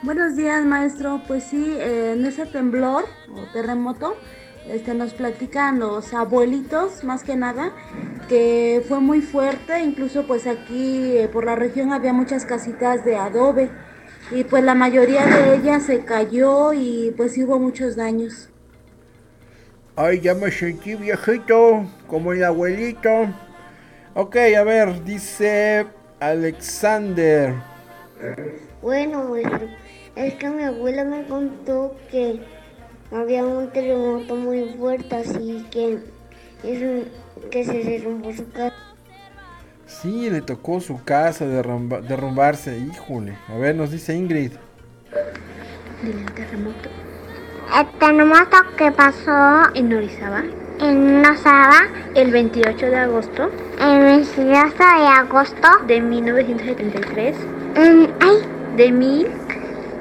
Buenos 0.04 0.36
días, 0.36 0.64
maestro. 0.64 1.22
Pues 1.28 1.44
sí, 1.46 1.76
eh, 1.80 2.14
en 2.14 2.24
ese 2.26 2.46
temblor 2.46 3.06
o 3.34 3.52
terremoto, 3.52 4.16
este, 4.70 4.94
nos 4.94 5.14
platican 5.16 5.80
los 5.80 6.14
abuelitos, 6.14 7.04
más 7.04 7.24
que 7.24 7.36
nada, 7.36 7.72
que 8.30 8.84
fue 8.88 9.00
muy 9.00 9.22
fuerte. 9.22 9.82
Incluso, 9.82 10.28
pues 10.28 10.46
aquí 10.46 11.18
eh, 11.18 11.28
por 11.28 11.46
la 11.46 11.56
región 11.56 11.94
había 11.94 12.14
muchas 12.14 12.46
casitas 12.46 13.04
de 13.06 13.16
adobe 13.16 13.72
y 14.30 14.44
pues 14.44 14.64
la 14.64 14.76
mayoría 14.76 15.26
de 15.26 15.56
ellas 15.56 15.84
se 15.84 16.06
cayó 16.06 16.74
y 16.74 17.12
pues 17.18 17.34
sí 17.34 17.44
hubo 17.44 17.58
muchos 17.58 17.96
daños. 17.96 18.50
Ay, 19.96 20.20
ya 20.22 20.36
me 20.36 20.52
sentí 20.52 20.94
viejito, 20.94 21.88
como 22.08 22.34
el 22.34 22.44
abuelito. 22.44 23.34
Ok, 24.14 24.36
a 24.56 24.64
ver, 24.64 25.04
dice 25.04 25.88
Alexander. 26.20 27.56
Bueno, 28.82 29.24
maestro, 29.30 29.70
es 30.18 30.34
que 30.36 30.50
mi 30.50 30.64
abuela 30.64 31.04
me 31.04 31.24
contó 31.26 31.96
que 32.12 32.40
había 33.12 33.46
un 33.46 33.70
terremoto 33.72 34.36
muy 34.36 34.74
fuerte, 34.78 35.16
así 35.16 35.66
que, 35.72 36.00
es 36.64 36.82
un- 36.82 37.06
que 37.50 37.64
se 37.64 37.84
derrumbó 37.84 38.34
su 38.34 38.50
casa. 38.52 38.74
Sí, 39.86 40.30
le 40.30 40.42
tocó 40.42 40.82
su 40.82 41.04
casa 41.04 41.46
derrumba- 41.46 42.02
derrumbarse, 42.02 42.78
híjole. 42.78 43.38
A 43.48 43.58
ver, 43.58 43.76
nos 43.76 43.92
dice 43.92 44.14
Ingrid. 44.16 44.52
Del 46.04 46.26
terremoto. 46.34 46.90
El 47.80 48.00
terremoto 48.00 48.58
que 48.78 48.92
pasó 48.92 49.74
En 49.74 49.94
Orizaba. 49.94 50.44
en 50.80 51.22
Nosaba 51.22 51.88
El 52.16 52.32
28 52.32 52.86
de 52.86 52.96
agosto 52.98 53.50
el 53.80 54.00
28 54.00 54.44
de 54.46 55.08
agosto 55.08 55.68
de 55.88 56.02
1973. 56.02 57.36
en, 57.76 58.14
ay, 58.20 58.38
De 58.76 58.92
mil 58.92 59.28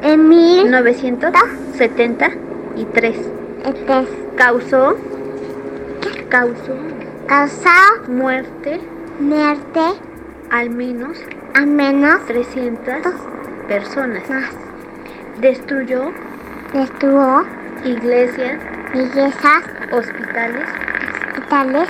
en 0.02 0.28
1973. 0.28 3.16
Este, 3.64 4.06
Causó. 4.36 4.96
Causó 6.28 6.74
causó 7.26 8.08
muerte 8.08 8.80
muerte 9.18 9.80
al 10.50 10.70
menos 10.70 11.18
a 11.54 11.66
menos 11.66 12.24
300 12.26 13.02
personas. 13.68 14.28
más. 14.28 14.50
Destruyó 15.40 16.12
Destruyó 16.72 17.44
iglesias, 17.84 18.60
iglesias, 18.94 19.62
hospitales, 19.92 20.66
hospitales, 21.30 21.88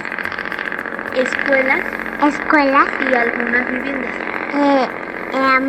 escuelas 1.16 1.80
escuelas, 2.22 2.88
y 3.10 3.14
algunas 3.14 3.70
viviendas. 3.70 4.12
eh, 4.54 4.88
eh, 5.32 5.56
a 5.56 5.60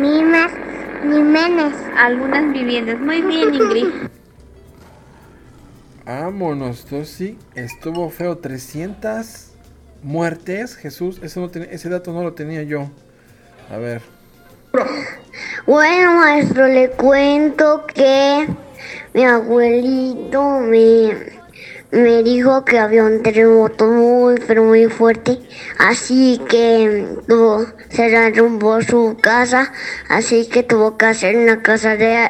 mismas 1.04 1.16
Jiménez. 1.16 1.74
Algunas 1.96 2.52
viviendas. 2.52 3.00
Muy 3.00 3.22
bien, 3.22 3.54
Ingrid. 3.54 3.86
Vámonos, 6.04 6.84
entonces 6.84 7.10
sí, 7.14 7.38
estuvo 7.54 8.08
feo. 8.10 8.38
300 8.38 9.52
muertes, 10.02 10.74
Jesús. 10.76 11.20
Eso 11.22 11.40
no 11.40 11.50
tenía- 11.50 11.68
ese 11.70 11.88
dato 11.88 12.12
no 12.12 12.22
lo 12.22 12.32
tenía 12.32 12.62
yo. 12.62 12.88
A 13.70 13.76
ver. 13.76 14.00
Bueno, 15.66 16.12
maestro, 16.16 16.66
le 16.66 16.90
cuento 16.90 17.84
que 17.86 18.46
mi 19.12 19.24
abuelito 19.24 20.60
me, 20.60 21.37
me 21.90 22.22
dijo 22.22 22.64
que 22.64 22.78
había 22.78 23.04
un 23.04 23.22
terremoto 23.22 23.86
muy, 23.86 24.36
pero 24.46 24.64
muy 24.64 24.86
fuerte. 24.86 25.38
Así 25.78 26.40
que 26.48 27.06
tuvo, 27.26 27.66
se 27.88 28.10
derrumbó 28.10 28.82
su 28.82 29.16
casa. 29.20 29.72
Así 30.08 30.48
que 30.48 30.62
tuvo 30.62 30.96
que 30.96 31.06
hacer 31.06 31.36
una 31.36 31.62
casa 31.62 31.96
de, 31.96 32.28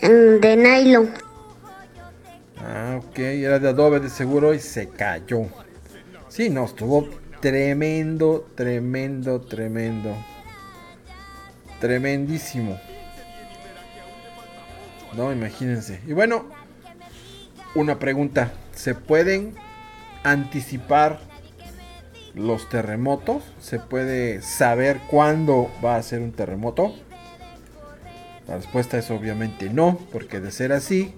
de 0.00 0.56
nylon. 0.56 1.10
Ah, 2.58 2.98
ok, 2.98 3.18
era 3.18 3.58
de 3.58 3.68
adobe 3.68 4.00
de 4.00 4.08
seguro 4.08 4.54
y 4.54 4.58
se 4.58 4.88
cayó. 4.88 5.42
Sí, 6.28 6.48
no, 6.48 6.64
estuvo 6.64 7.08
tremendo, 7.40 8.48
tremendo, 8.54 9.42
tremendo. 9.42 10.16
Tremendísimo. 11.78 12.80
No, 15.14 15.30
imagínense. 15.30 16.00
Y 16.06 16.14
bueno, 16.14 16.46
una 17.74 17.98
pregunta. 17.98 18.50
¿Se 18.74 18.94
pueden 18.94 19.54
anticipar 20.24 21.20
los 22.34 22.68
terremotos? 22.68 23.42
¿Se 23.60 23.78
puede 23.78 24.42
saber 24.42 24.98
cuándo 25.10 25.70
va 25.84 25.96
a 25.96 26.02
ser 26.02 26.20
un 26.20 26.32
terremoto? 26.32 26.94
La 28.48 28.56
respuesta 28.56 28.98
es 28.98 29.10
obviamente 29.10 29.70
no, 29.70 29.98
porque 30.12 30.40
de 30.40 30.50
ser 30.50 30.72
así, 30.72 31.14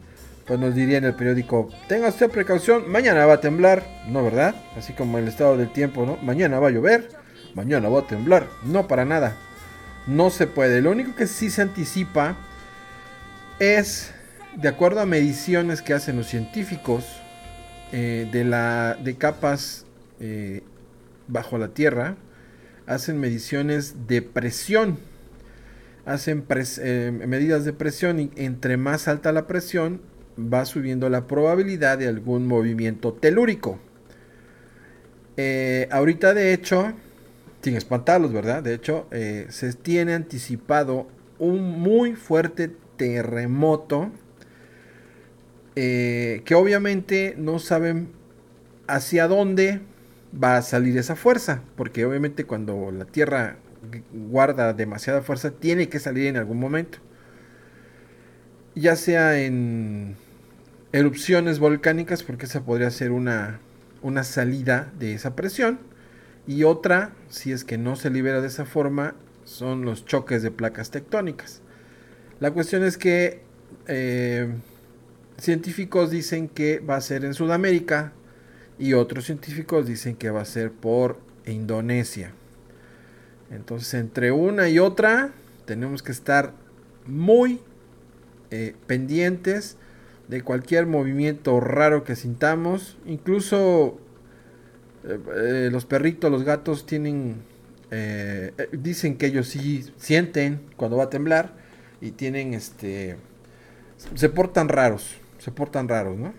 pues 0.47 0.61
nos 0.61 0.74
diría 0.74 0.99
en 0.99 1.05
el 1.05 1.15
periódico, 1.15 1.70
tenga 1.89 2.09
usted 2.09 2.31
precaución, 2.31 2.89
mañana 2.89 3.27
va 3.27 3.35
a 3.35 3.41
temblar, 3.41 3.85
¿no 4.07 4.23
verdad? 4.23 4.55
Así 4.77 4.93
como 4.93 5.19
el 5.19 5.27
estado 5.27 5.57
del 5.57 5.73
tiempo, 5.73 6.07
¿no? 6.07 6.19
Mañana 6.19 6.61
va 6.61 6.69
a 6.69 6.70
llover, 6.70 7.09
mañana 7.55 7.89
va 7.89 8.01
a 8.01 8.07
temblar, 8.07 8.47
no 8.62 8.87
para 8.87 9.05
nada. 9.05 9.37
no 10.07 10.31
se 10.31 10.47
puede. 10.47 10.81
Lo 10.81 10.93
único 10.93 11.16
que 11.16 11.27
sí 11.27 11.51
se 11.51 11.62
anticipa 11.62 12.37
es, 13.59 14.12
de 14.55 14.69
acuerdo 14.69 15.01
a 15.01 15.07
mediciones 15.07 15.83
que 15.83 15.95
hacen 15.95 16.16
los 16.16 16.28
científicos 16.28 17.05
eh, 17.92 18.28
de, 18.30 18.44
la, 18.44 18.96
de 19.02 19.16
capas 19.16 19.86
eh, 20.20 20.62
bajo 21.28 21.58
la 21.58 21.68
Tierra, 21.68 22.16
hacen 22.86 23.18
mediciones 23.18 24.06
de 24.06 24.22
presión. 24.22 24.98
Hacen 26.04 26.44
eh, 26.48 27.12
medidas 27.26 27.64
de 27.64 27.72
presión 27.72 28.20
y 28.20 28.30
entre 28.36 28.76
más 28.76 29.08
alta 29.08 29.32
la 29.32 29.46
presión, 29.46 30.00
va 30.38 30.64
subiendo 30.64 31.08
la 31.08 31.26
probabilidad 31.26 31.98
de 31.98 32.08
algún 32.08 32.46
movimiento 32.46 33.12
telúrico. 33.12 33.78
ahorita 35.90 36.34
de 36.34 36.52
hecho, 36.52 36.92
sin 37.62 37.74
espantarlos, 37.74 38.32
¿verdad? 38.32 38.62
De 38.62 38.74
hecho, 38.74 39.08
se 39.48 39.72
tiene 39.72 40.14
anticipado 40.14 41.08
un 41.38 41.80
muy 41.80 42.14
fuerte 42.14 42.70
terremoto 42.96 44.12
eh, 45.77 46.43
que 46.44 46.55
obviamente 46.55 47.35
no 47.36 47.59
saben 47.59 48.09
hacia 48.86 49.28
dónde 49.28 49.81
va 50.32 50.57
a 50.57 50.62
salir 50.62 50.97
esa 50.97 51.16
fuerza, 51.16 51.62
porque 51.77 52.05
obviamente 52.05 52.44
cuando 52.44 52.90
la 52.90 53.05
Tierra 53.05 53.57
guarda 54.12 54.73
demasiada 54.73 55.23
fuerza 55.23 55.51
tiene 55.51 55.89
que 55.89 55.98
salir 55.98 56.27
en 56.27 56.36
algún 56.36 56.59
momento, 56.59 56.98
ya 58.74 58.97
sea 58.97 59.39
en 59.39 60.16
erupciones 60.93 61.59
volcánicas, 61.59 62.23
porque 62.23 62.47
esa 62.47 62.65
podría 62.65 62.90
ser 62.90 63.11
una, 63.11 63.61
una 64.03 64.24
salida 64.24 64.93
de 64.98 65.15
esa 65.15 65.36
presión, 65.36 65.78
y 66.47 66.65
otra, 66.65 67.12
si 67.28 67.53
es 67.53 67.65
que 67.65 67.77
no 67.77 67.97
se 67.97 68.11
libera 68.11 68.40
de 68.40 68.47
esa 68.48 68.65
forma, 68.65 69.15
son 69.44 69.85
los 69.85 70.05
choques 70.05 70.43
de 70.43 70.51
placas 70.51 70.90
tectónicas. 70.90 71.61
La 72.40 72.51
cuestión 72.51 72.85
es 72.85 72.98
que 72.98 73.43
eh, 73.89 74.48
científicos 75.38 76.10
dicen 76.10 76.48
que 76.48 76.80
va 76.80 76.96
a 76.96 77.00
ser 77.00 77.24
en 77.24 77.34
Sudamérica 77.34 78.12
y 78.78 78.94
otros 78.94 79.24
científicos 79.24 79.86
dicen 79.86 80.16
que 80.16 80.30
va 80.30 80.42
a 80.42 80.44
ser 80.44 80.72
por 80.72 81.18
Indonesia. 81.46 82.32
Entonces, 83.50 83.94
entre 83.94 84.32
una 84.32 84.68
y 84.68 84.78
otra, 84.78 85.32
tenemos 85.64 86.02
que 86.02 86.12
estar 86.12 86.52
muy 87.06 87.60
eh, 88.50 88.74
pendientes 88.86 89.76
de 90.28 90.42
cualquier 90.42 90.86
movimiento 90.86 91.60
raro 91.60 92.02
que 92.02 92.16
sintamos. 92.16 92.98
Incluso 93.06 93.98
eh, 95.04 95.68
los 95.70 95.84
perritos, 95.84 96.30
los 96.30 96.42
gatos 96.42 96.86
tienen, 96.86 97.42
dicen 98.72 99.16
que 99.16 99.26
ellos 99.26 99.48
sí 99.48 99.84
sienten 99.96 100.60
cuando 100.76 100.96
va 100.96 101.04
a 101.04 101.10
temblar 101.10 101.54
y 102.00 102.10
tienen 102.10 102.52
este 102.52 103.16
se 104.14 104.28
portan 104.28 104.68
raros, 104.68 105.16
se 105.47 105.52
portan 105.52 105.89
raros, 105.89 106.18
¿no? 106.18 106.35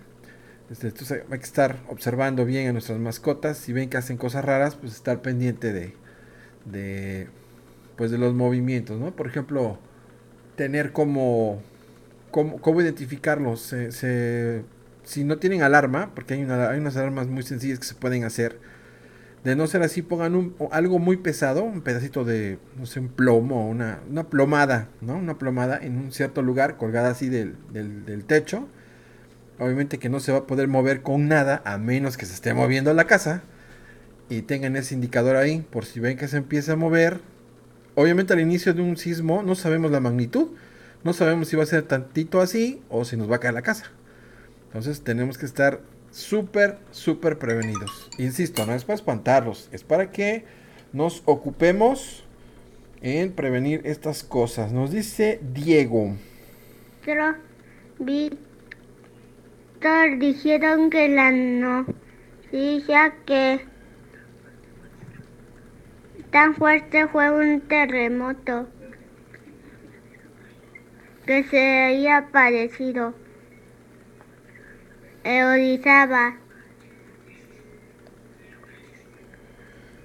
Este, 0.70 0.88
entonces 0.88 1.22
hay 1.30 1.38
que 1.38 1.44
estar 1.44 1.78
observando 1.88 2.44
bien 2.44 2.68
a 2.68 2.72
nuestras 2.72 2.98
mascotas. 2.98 3.56
Si 3.56 3.72
ven 3.72 3.88
que 3.88 3.96
hacen 3.96 4.18
cosas 4.18 4.44
raras, 4.44 4.74
pues 4.76 4.92
estar 4.92 5.22
pendiente 5.22 5.72
de, 5.72 5.94
de 6.66 7.28
pues 7.96 8.10
de 8.10 8.18
los 8.18 8.34
movimientos, 8.34 9.00
¿no? 9.00 9.16
Por 9.16 9.26
ejemplo, 9.26 9.78
tener 10.56 10.92
como 10.92 11.62
cómo, 12.30 12.82
identificarlos. 12.82 13.74
Si 15.04 15.24
no 15.24 15.38
tienen 15.38 15.62
alarma, 15.62 16.12
porque 16.14 16.34
hay, 16.34 16.42
una, 16.42 16.68
hay 16.68 16.78
unas 16.78 16.94
alarmas 16.98 17.28
muy 17.28 17.44
sencillas 17.44 17.78
que 17.78 17.86
se 17.86 17.94
pueden 17.94 18.24
hacer 18.24 18.58
de 19.44 19.56
no 19.56 19.66
ser 19.66 19.82
así, 19.82 20.02
pongan 20.02 20.34
un, 20.34 20.54
algo 20.70 20.98
muy 20.98 21.16
pesado, 21.16 21.62
un 21.62 21.80
pedacito 21.80 22.24
de, 22.24 22.58
no 22.76 22.84
sé, 22.84 23.00
un 23.00 23.08
plomo, 23.08 23.68
una, 23.68 24.00
una 24.10 24.24
plomada, 24.24 24.88
¿no? 25.00 25.16
Una 25.16 25.38
plomada 25.38 25.78
en 25.78 25.96
un 25.96 26.12
cierto 26.12 26.42
lugar, 26.42 26.76
colgada 26.76 27.10
así 27.10 27.28
del, 27.28 27.56
del, 27.72 28.24
techo. 28.24 28.68
Obviamente 29.58 29.98
que 29.98 30.08
no 30.08 30.20
se 30.20 30.32
va 30.32 30.38
a 30.38 30.46
poder 30.46 30.68
mover 30.68 31.02
con 31.02 31.28
nada, 31.28 31.62
a 31.64 31.78
menos 31.78 32.16
que 32.16 32.26
se 32.26 32.34
esté 32.34 32.54
moviendo 32.54 32.92
la 32.94 33.06
casa. 33.06 33.42
Y 34.28 34.42
tengan 34.42 34.76
ese 34.76 34.94
indicador 34.94 35.36
ahí, 35.36 35.64
por 35.70 35.84
si 35.84 36.00
ven 36.00 36.16
que 36.16 36.28
se 36.28 36.36
empieza 36.36 36.74
a 36.74 36.76
mover. 36.76 37.20
Obviamente 37.94 38.32
al 38.32 38.40
inicio 38.40 38.74
de 38.74 38.82
un 38.82 38.96
sismo 38.96 39.42
no 39.42 39.54
sabemos 39.54 39.90
la 39.90 40.00
magnitud. 40.00 40.48
No 41.04 41.12
sabemos 41.12 41.48
si 41.48 41.56
va 41.56 41.62
a 41.62 41.66
ser 41.66 41.82
tantito 41.82 42.40
así 42.40 42.82
o 42.88 43.04
si 43.04 43.16
nos 43.16 43.30
va 43.30 43.36
a 43.36 43.40
caer 43.40 43.54
la 43.54 43.62
casa. 43.62 43.86
Entonces 44.66 45.02
tenemos 45.02 45.38
que 45.38 45.46
estar 45.46 45.80
súper, 46.10 46.78
súper 46.90 47.38
prevenidos. 47.38 48.10
Insisto, 48.18 48.66
no 48.66 48.74
es 48.74 48.84
para 48.84 48.96
espantarlos, 48.96 49.68
es 49.72 49.84
para 49.84 50.10
que 50.10 50.44
nos 50.92 51.22
ocupemos 51.24 52.24
en 53.00 53.32
prevenir 53.32 53.82
estas 53.84 54.24
cosas. 54.24 54.72
Nos 54.72 54.90
dice 54.90 55.40
Diego. 55.54 56.14
Dijeron 59.80 60.90
que 60.90 61.08
la 61.08 61.30
noticia 61.30 63.14
que 63.24 63.60
tan 66.32 66.56
fuerte 66.56 67.06
fue 67.06 67.30
un 67.30 67.60
terremoto 67.60 68.68
que 71.24 71.44
se 71.44 71.84
había 71.84 72.16
aparecido. 72.16 73.14
Eodizaba. 75.22 76.38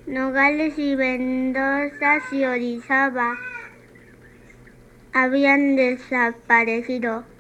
Nogales 0.06 0.78
y 0.78 0.96
Mendoza 0.96 2.20
y 2.32 2.46
Orizaba 2.46 3.38
habían 5.14 5.76
desaparecido. 5.76 7.33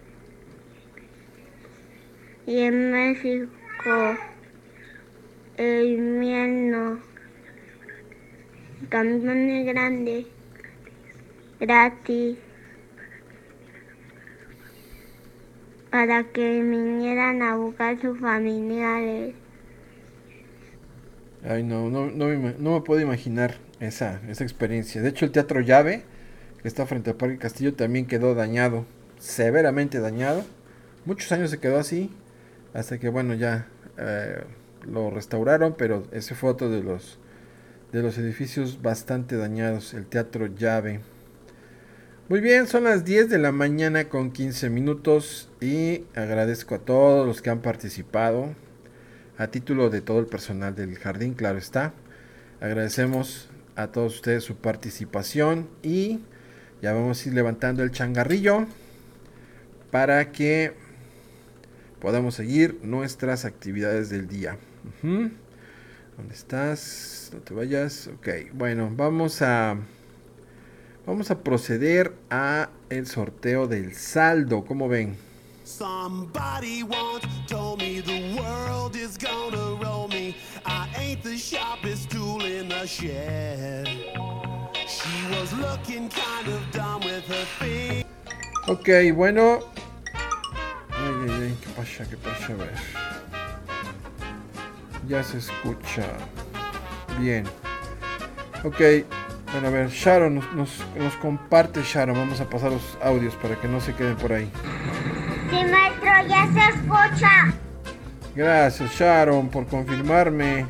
Y 2.46 2.60
en 2.60 2.92
México 2.92 4.18
el 5.58 5.86
invierno 5.86 7.00
camiones 8.90 9.66
grande 9.66 10.28
gratis 11.60 12.38
para 15.90 16.24
que 16.24 16.62
vinieran 16.62 17.42
a 17.44 17.56
buscar 17.56 18.02
sus 18.02 18.20
familiares. 18.20 19.36
Ay, 21.48 21.64
no, 21.64 21.90
no, 21.90 22.08
no, 22.08 22.28
me, 22.28 22.56
no 22.58 22.74
me 22.74 22.82
puedo 22.82 23.00
imaginar 23.00 23.56
esa, 23.80 24.20
esa 24.28 24.44
experiencia. 24.44 25.02
De 25.02 25.10
hecho, 25.10 25.26
el 25.26 25.32
Teatro 25.32 25.62
Llave, 25.62 26.04
que 26.62 26.68
está 26.68 26.86
frente 26.88 27.12
al 27.12 27.16
Parque 27.16 27.38
Castillo, 27.38 27.76
también 27.76 28.08
quedó 28.08 28.34
dañado, 28.34 28.86
severamente 29.20 30.00
dañado. 30.00 30.44
Muchos 31.06 31.32
años 31.32 31.52
se 31.52 31.60
quedó 31.60 31.78
así, 31.78 32.10
hasta 32.74 32.98
que, 33.00 33.10
bueno, 33.10 33.34
ya 33.34 33.68
eh, 33.98 34.44
lo 34.86 35.10
restauraron, 35.10 35.76
pero 35.78 36.08
ese 36.12 36.36
fue 36.36 36.50
otro 36.50 36.70
de 36.70 36.84
los, 36.84 37.20
de 37.92 38.02
los 38.02 38.18
edificios 38.18 38.82
bastante 38.82 39.38
dañados, 39.38 39.94
el 39.94 40.06
Teatro 40.06 40.48
Llave. 40.48 41.02
Muy 42.30 42.40
bien, 42.40 42.68
son 42.68 42.86
las 42.86 43.06
10 43.06 43.30
de 43.30 43.38
la 43.38 43.52
mañana 43.52 44.10
con 44.10 44.32
15 44.32 44.70
minutos 44.70 45.50
y 45.62 46.06
agradezco 46.16 46.76
a 46.76 46.80
todos 46.80 47.28
los 47.28 47.42
que 47.42 47.50
han 47.50 47.62
participado 47.62 48.56
a 49.38 49.48
título 49.48 49.90
de 49.90 50.02
todo 50.02 50.20
el 50.20 50.28
personal 50.28 50.76
del 50.76 50.98
jardín, 50.98 51.34
claro 51.34 51.58
está. 51.58 51.94
Agradecemos 52.62 53.50
a 53.76 53.88
todos 53.88 54.16
ustedes 54.16 54.44
su 54.44 54.56
participación 54.56 55.68
y 55.82 56.22
ya 56.82 56.94
vamos 56.94 57.26
a 57.26 57.30
ir 57.30 57.36
levantando 57.36 57.84
el 57.84 57.92
changarrillo 57.92 58.68
para 59.92 60.32
que 60.32 60.74
podamos 62.04 62.36
seguir 62.36 62.82
nuestras 62.84 63.46
actividades 63.46 64.12
del 64.12 64.28
día. 64.28 64.60
¿Dónde 65.02 66.34
estás? 66.34 67.32
No 67.34 67.40
te 67.40 67.56
vayas. 67.56 68.10
Ok, 68.14 68.28
bueno, 68.54 68.92
vamos 68.94 69.42
a 69.42 69.78
Vamos 71.06 71.32
a 71.32 71.44
proceder 71.44 72.14
a 72.30 72.70
el 72.90 73.08
sorteo 73.08 73.68
del 73.68 73.94
saldo, 73.94 74.64
¿cómo 74.64 74.88
ven? 74.88 75.18
Somebody 75.66 76.84
once 76.84 77.28
told 77.48 77.82
me 77.82 78.02
the 78.02 78.38
world 78.40 78.96
is 78.96 79.18
gonna 79.18 79.78
roll 79.82 80.08
me. 80.08 80.34
I 80.66 80.88
ain't 80.98 81.22
the 81.24 81.38
sharpest 81.38 82.10
tool 82.10 82.46
in 82.46 82.70
the 82.70 82.86
shed. 82.86 83.88
She 84.88 85.38
was 85.38 85.52
looking 85.54 86.10
kind 86.10 86.48
of 86.48 86.72
dumb 86.72 87.02
with 87.02 87.26
her 87.28 87.46
feet. 87.60 88.06
Ok, 88.68 89.14
bueno. 89.14 89.60
Ay, 91.04 91.30
ay, 91.30 91.42
ay, 91.42 91.58
¿qué 91.62 91.70
pasa? 91.76 92.10
¿Qué 92.10 92.18
pasa? 92.18 92.54
A 92.54 92.56
ver. 92.56 92.74
Ya 95.08 95.22
se 95.22 95.40
escucha. 95.40 96.04
Bien. 97.20 97.46
Ok, 98.64 98.80
bueno, 99.52 99.68
a 99.68 99.72
ver, 99.72 99.90
Sharon 99.90 100.36
nos, 100.56 101.16
comparte 101.22 101.82
Sharon. 101.84 102.16
Vamos 102.16 102.40
a 102.40 102.50
pasar 102.50 102.72
los 102.72 102.98
audios 103.02 103.36
para 103.36 103.60
que 103.60 103.68
no 103.68 103.82
se 103.82 103.94
queden 103.94 104.16
por 104.16 104.32
ahí. 104.32 104.50
Sí, 105.50 105.58
maestro, 105.66 106.12
ya 106.30 106.48
se 106.54 106.80
escucha. 106.80 107.54
Gracias, 108.34 108.92
Sharon, 108.98 109.50
por 109.50 109.68
confirmarme. 109.68 110.66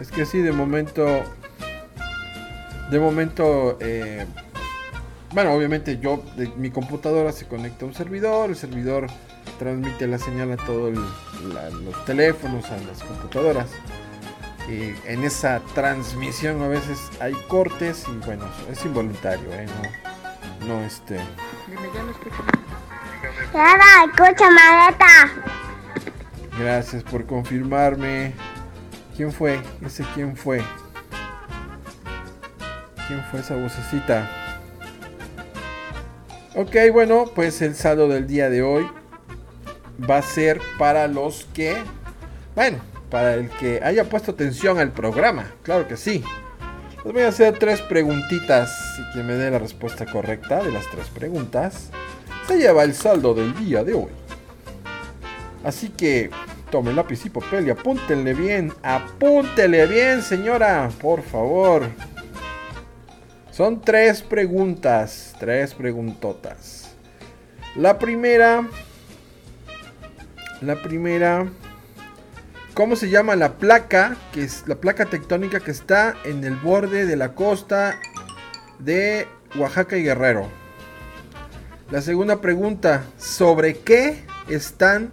Es 0.00 0.10
que 0.10 0.26
sí, 0.26 0.38
de 0.38 0.50
momento. 0.50 1.22
De 2.90 2.98
momento. 2.98 3.78
Eh, 3.80 4.26
bueno, 5.32 5.52
obviamente 5.54 5.98
yo, 5.98 6.24
de 6.36 6.48
mi 6.56 6.70
computadora 6.70 7.30
se 7.30 7.46
conecta 7.46 7.84
a 7.84 7.88
un 7.88 7.94
servidor, 7.94 8.50
el 8.50 8.56
servidor 8.56 9.06
transmite 9.62 10.08
la 10.08 10.18
señal 10.18 10.50
a 10.52 10.56
todos 10.56 10.92
los 10.92 12.04
teléfonos, 12.04 12.68
a 12.68 12.76
las 12.78 13.00
computadoras. 13.02 13.68
Y 14.68 14.94
en 15.08 15.22
esa 15.24 15.60
transmisión 15.74 16.62
a 16.62 16.68
veces 16.68 16.98
hay 17.20 17.32
cortes 17.46 18.06
y 18.08 18.26
bueno, 18.26 18.44
es 18.70 18.84
involuntario, 18.84 19.52
¿eh? 19.52 19.66
No, 20.60 20.66
no 20.66 20.84
este... 20.84 21.16
Nada, 23.54 24.04
escucha 24.04 24.50
maleta. 24.50 25.30
Gracias 26.58 27.04
por 27.04 27.24
confirmarme. 27.26 28.32
¿Quién 29.16 29.32
fue? 29.32 29.60
Ese 29.84 30.04
quién 30.14 30.36
fue. 30.36 30.62
¿Quién 33.06 33.22
fue 33.30 33.40
esa 33.40 33.54
vocecita? 33.56 34.28
Ok, 36.56 36.74
bueno, 36.92 37.26
pues 37.34 37.62
el 37.62 37.76
saldo 37.76 38.08
del 38.08 38.26
día 38.26 38.50
de 38.50 38.62
hoy 38.62 38.90
va 39.98 40.18
a 40.18 40.22
ser 40.22 40.60
para 40.78 41.06
los 41.08 41.46
que, 41.54 41.76
bueno, 42.54 42.78
para 43.10 43.34
el 43.34 43.50
que 43.50 43.80
haya 43.82 44.04
puesto 44.04 44.32
atención 44.32 44.78
al 44.78 44.92
programa, 44.92 45.52
claro 45.62 45.86
que 45.86 45.96
sí. 45.96 46.24
Les 47.04 47.12
voy 47.12 47.22
a 47.22 47.28
hacer 47.28 47.58
tres 47.58 47.80
preguntitas 47.82 48.72
y 48.98 49.12
quien 49.12 49.26
me 49.26 49.34
dé 49.34 49.50
la 49.50 49.58
respuesta 49.58 50.06
correcta 50.06 50.62
de 50.62 50.70
las 50.70 50.88
tres 50.88 51.08
preguntas 51.08 51.90
se 52.46 52.58
lleva 52.58 52.84
el 52.84 52.94
saldo 52.94 53.34
del 53.34 53.54
día 53.56 53.82
de 53.82 53.94
hoy. 53.94 54.12
Así 55.64 55.88
que 55.88 56.30
tomen 56.70 56.96
lápiz 56.96 57.24
y 57.26 57.30
papel 57.30 57.66
y 57.66 57.70
apúntenle 57.70 58.34
bien, 58.34 58.72
apúntenle 58.82 59.86
bien 59.86 60.22
señora, 60.22 60.88
por 61.00 61.22
favor. 61.22 61.88
Son 63.50 63.80
tres 63.80 64.22
preguntas, 64.22 65.34
tres 65.38 65.74
preguntotas. 65.74 66.94
La 67.76 67.98
primera, 67.98 68.66
la 70.62 70.80
primera, 70.80 71.48
¿cómo 72.74 72.96
se 72.96 73.10
llama 73.10 73.36
la 73.36 73.54
placa? 73.54 74.16
Que 74.32 74.44
es 74.44 74.64
la 74.66 74.76
placa 74.76 75.06
tectónica 75.06 75.60
que 75.60 75.72
está 75.72 76.14
en 76.24 76.44
el 76.44 76.56
borde 76.56 77.04
de 77.04 77.16
la 77.16 77.34
costa 77.34 77.98
de 78.78 79.26
Oaxaca 79.58 79.96
y 79.96 80.04
Guerrero. 80.04 80.48
La 81.90 82.00
segunda 82.00 82.40
pregunta, 82.40 83.04
¿sobre 83.18 83.78
qué 83.78 84.24
están 84.48 85.12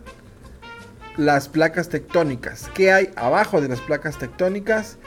las 1.17 1.49
placas 1.49 1.89
tectónicas? 1.89 2.69
¿Qué 2.73 2.93
hay 2.93 3.09
abajo 3.15 3.59
de 3.59 3.67
las 3.67 3.81
placas 3.81 4.17
tectónicas? 4.17 4.97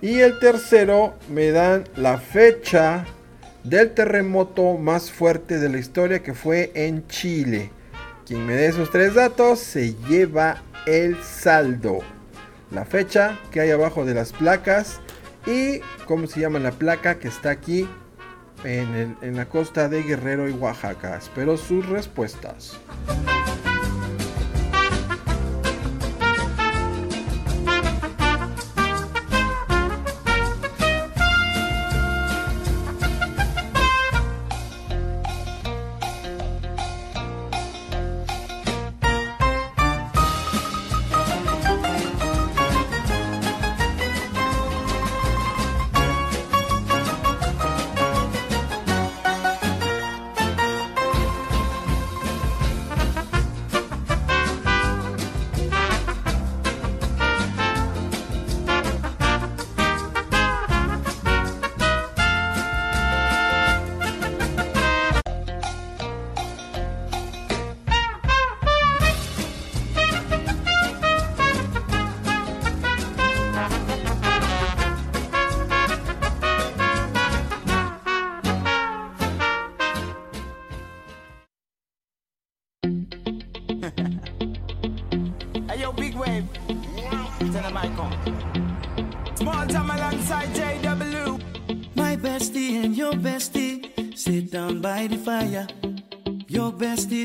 Y 0.00 0.18
el 0.18 0.38
tercero, 0.40 1.14
me 1.30 1.52
dan 1.52 1.84
la 1.96 2.18
fecha 2.18 3.06
del 3.62 3.94
terremoto 3.94 4.76
más 4.76 5.12
fuerte 5.12 5.60
de 5.60 5.68
la 5.68 5.78
historia 5.78 6.22
que 6.24 6.34
fue 6.34 6.72
en 6.74 7.06
Chile. 7.06 7.70
Quien 8.26 8.46
me 8.46 8.54
dé 8.54 8.66
esos 8.66 8.90
tres 8.90 9.14
datos 9.14 9.58
se 9.58 9.94
lleva 10.08 10.62
el 10.86 11.22
saldo. 11.22 12.00
La 12.70 12.84
fecha 12.84 13.38
que 13.50 13.60
hay 13.60 13.70
abajo 13.70 14.04
de 14.04 14.14
las 14.14 14.32
placas 14.32 15.00
y 15.46 15.80
cómo 16.06 16.26
se 16.26 16.40
llama 16.40 16.58
la 16.58 16.72
placa 16.72 17.18
que 17.18 17.28
está 17.28 17.50
aquí 17.50 17.88
en, 18.64 19.36
la 19.36 19.46
costa 19.46 19.88
de 19.88 20.02
Guerrero 20.02 20.48
y 20.48 20.52
Oaxaca. 20.52 21.16
Espero 21.16 21.56
sus 21.56 21.86
respuestas. 21.88 22.78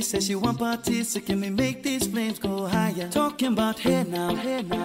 Says 0.07 0.25
she 0.27 0.35
want 0.35 0.57
parties, 0.57 1.09
so 1.09 1.19
can 1.19 1.41
we 1.41 1.49
make 1.49 1.83
these 1.83 2.07
flames 2.07 2.39
go 2.39 2.65
higher? 2.65 3.09
Talking 3.09 3.51
about 3.51 3.77
hey 3.77 4.05
now, 4.07 4.33
hey 4.35 4.61
now, 4.61 4.76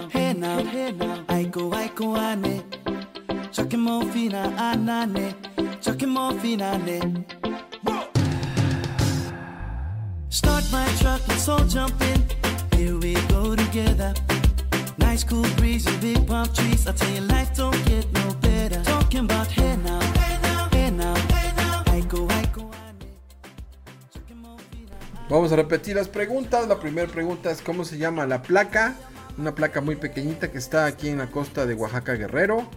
Las 25.94 26.09
preguntas. 26.09 26.69
La 26.69 26.81
primera 26.81 27.06
pregunta 27.10 27.51
es 27.51 27.60
cómo 27.60 27.85
se 27.85 27.98
llama 27.98 28.27
la 28.27 28.43
placa. 28.43 28.94
Una 29.36 29.55
placa 29.55 29.81
muy 29.82 29.97
pequeñita 29.97 30.51
que 30.51 30.56
está 30.56 30.86
aquí 30.86 31.09
en 31.09 31.19
la 31.19 31.27
costa 31.27 31.66
de 31.66 31.74
Oaxaca 31.74 32.14
Guerrero. 32.14 32.69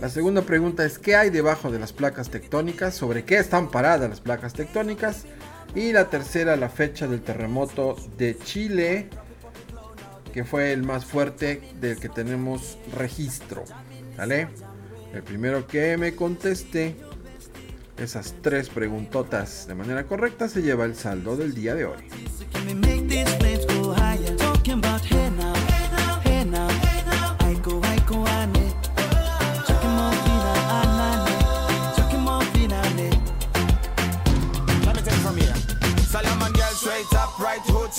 La 0.00 0.10
segunda 0.10 0.42
pregunta 0.42 0.84
es 0.84 0.98
qué 0.98 1.16
hay 1.16 1.30
debajo 1.30 1.70
de 1.70 1.78
las 1.78 1.92
placas 1.92 2.28
tectónicas, 2.28 2.94
sobre 2.94 3.24
qué 3.24 3.38
están 3.38 3.70
paradas 3.70 4.10
las 4.10 4.20
placas 4.20 4.52
tectónicas. 4.52 5.24
Y 5.74 5.92
la 5.92 6.10
tercera, 6.10 6.56
la 6.56 6.68
fecha 6.68 7.06
del 7.06 7.22
terremoto 7.22 7.96
de 8.18 8.36
Chile, 8.36 9.08
que 10.32 10.44
fue 10.44 10.72
el 10.72 10.82
más 10.82 11.06
fuerte 11.06 11.62
del 11.80 11.98
que 11.98 12.08
tenemos 12.10 12.78
registro. 12.94 13.64
¿Vale? 14.18 14.48
El 15.14 15.22
primero 15.22 15.66
que 15.66 15.96
me 15.96 16.14
conteste 16.14 16.96
esas 18.00 18.34
tres 18.42 18.68
preguntotas 18.68 19.66
de 19.66 19.74
manera 19.74 20.04
correcta 20.04 20.48
se 20.48 20.62
lleva 20.62 20.84
el 20.84 20.94
saldo 20.94 21.36
del 21.36 21.54
día 21.54 21.74
de 21.74 21.84
hoy. 21.84 21.98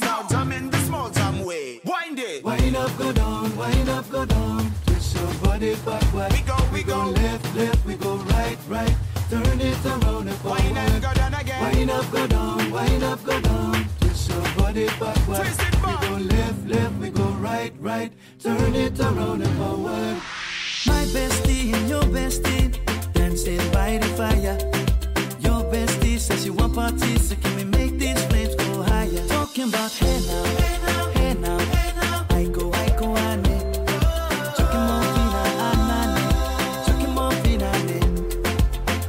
now, 0.00 0.26
jam 0.28 0.52
in 0.52 0.70
the 0.70 0.78
small 0.78 1.10
jam 1.10 1.44
way. 1.44 1.80
Wind 1.84 2.18
it. 2.18 2.44
Wind 2.44 2.76
up, 2.76 2.96
go 2.98 3.12
down, 3.12 3.56
wind 3.56 3.88
up, 3.88 4.10
go 4.10 4.24
down. 4.24 4.72
Twist 4.86 5.16
your 5.16 5.34
body 5.42 5.74
backward. 5.84 6.32
We 6.32 6.40
go, 6.40 6.56
we, 6.72 6.78
we 6.78 6.82
go. 6.82 7.04
go. 7.04 7.10
Left, 7.10 7.54
left, 7.54 7.86
we 7.86 7.94
go 7.94 8.16
right, 8.16 8.58
right. 8.68 8.96
Turn 9.30 9.60
it 9.60 9.86
around 9.86 10.28
and 10.28 10.36
forward. 10.38 10.62
Wind 10.62 10.78
up, 10.78 11.02
go 11.02 11.14
down 11.14 11.34
again. 11.34 11.76
Wind 11.76 11.90
up, 11.90 12.10
go 12.10 12.26
down, 12.26 12.70
wind 12.70 13.02
up, 13.04 13.24
go 13.24 13.40
down. 13.40 13.86
Twist 14.00 14.30
your 14.30 14.42
body 14.56 14.86
backward. 14.98 15.36
Twist 15.36 15.60
it 15.60 15.82
back. 15.82 16.00
We 16.00 16.08
go 16.08 16.14
left, 16.36 16.66
left, 16.66 16.94
we 16.96 17.10
go 17.10 17.28
right, 17.40 17.72
right. 17.80 18.12
Turn 18.42 18.74
it 18.74 18.98
around 19.00 19.42
and 19.42 19.56
forward. 19.58 20.16
My 20.86 21.04
bestie 21.14 21.72
and 21.74 21.88
your 21.88 22.02
bestie 22.04 22.72
dancing 23.12 23.58
by 23.72 23.98
the 23.98 24.08
fire. 24.18 24.58
Your 25.40 25.62
bestie 25.70 26.18
says 26.18 26.44
you 26.46 26.52
want 26.54 26.74
parties, 26.74 27.28
so 27.28 27.36
can 27.36 27.54
we 27.56 27.64
make 27.64 27.89
Talking 29.60 29.74
about 29.74 29.92
hey 29.92 30.20
now, 30.26 30.44
hey 31.20 31.34
now, 31.34 31.58
hey 31.58 31.92
now. 31.94 32.26
I 32.30 32.44
go, 32.44 32.72
I 32.72 32.88
go, 32.96 33.14
ane. 33.14 33.44
Chucking 34.56 34.84
more 34.88 35.04
fina, 35.12 35.42
anane. 35.68 36.24
Chucking 36.86 37.12
more 37.14 37.32
fina, 37.42 37.68
ane. 37.76 38.00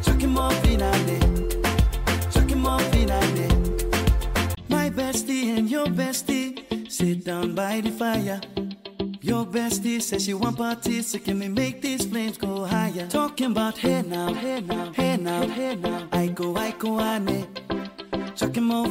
Chucking 0.03 0.29
more 0.29 0.51
fina, 0.51 0.91
ane. 0.91 1.21
Chucking 2.33 2.59
more 2.59 2.79
fina, 2.91 3.13
ane. 3.13 3.49
My 4.67 4.89
bestie 4.89 5.57
and 5.57 5.69
your 5.69 5.85
bestie 5.85 6.91
sit 6.91 7.23
down 7.23 7.55
by 7.55 7.79
the 7.79 7.91
fire. 7.91 8.41
Your 9.21 9.45
bestie 9.45 10.01
says 10.01 10.25
she 10.25 10.33
want 10.33 10.57
parties, 10.57 11.07
so 11.11 11.19
can 11.19 11.39
we 11.39 11.47
make 11.47 11.81
these 11.81 12.05
flames 12.05 12.37
go 12.37 12.65
higher? 12.65 13.07
Talking 13.07 13.51
about 13.51 13.77
hey 13.77 14.01
now, 14.01 14.33
hey 14.33 14.59
now, 14.59 14.91
hey 14.91 15.15
now, 15.15 15.47
hey 15.47 15.75
now. 15.75 16.09
I 16.11 16.27
go, 16.27 16.57
I 16.57 16.71
go, 16.71 16.99
ane. 16.99 17.47
Chucking 18.35 18.63
more 18.63 18.87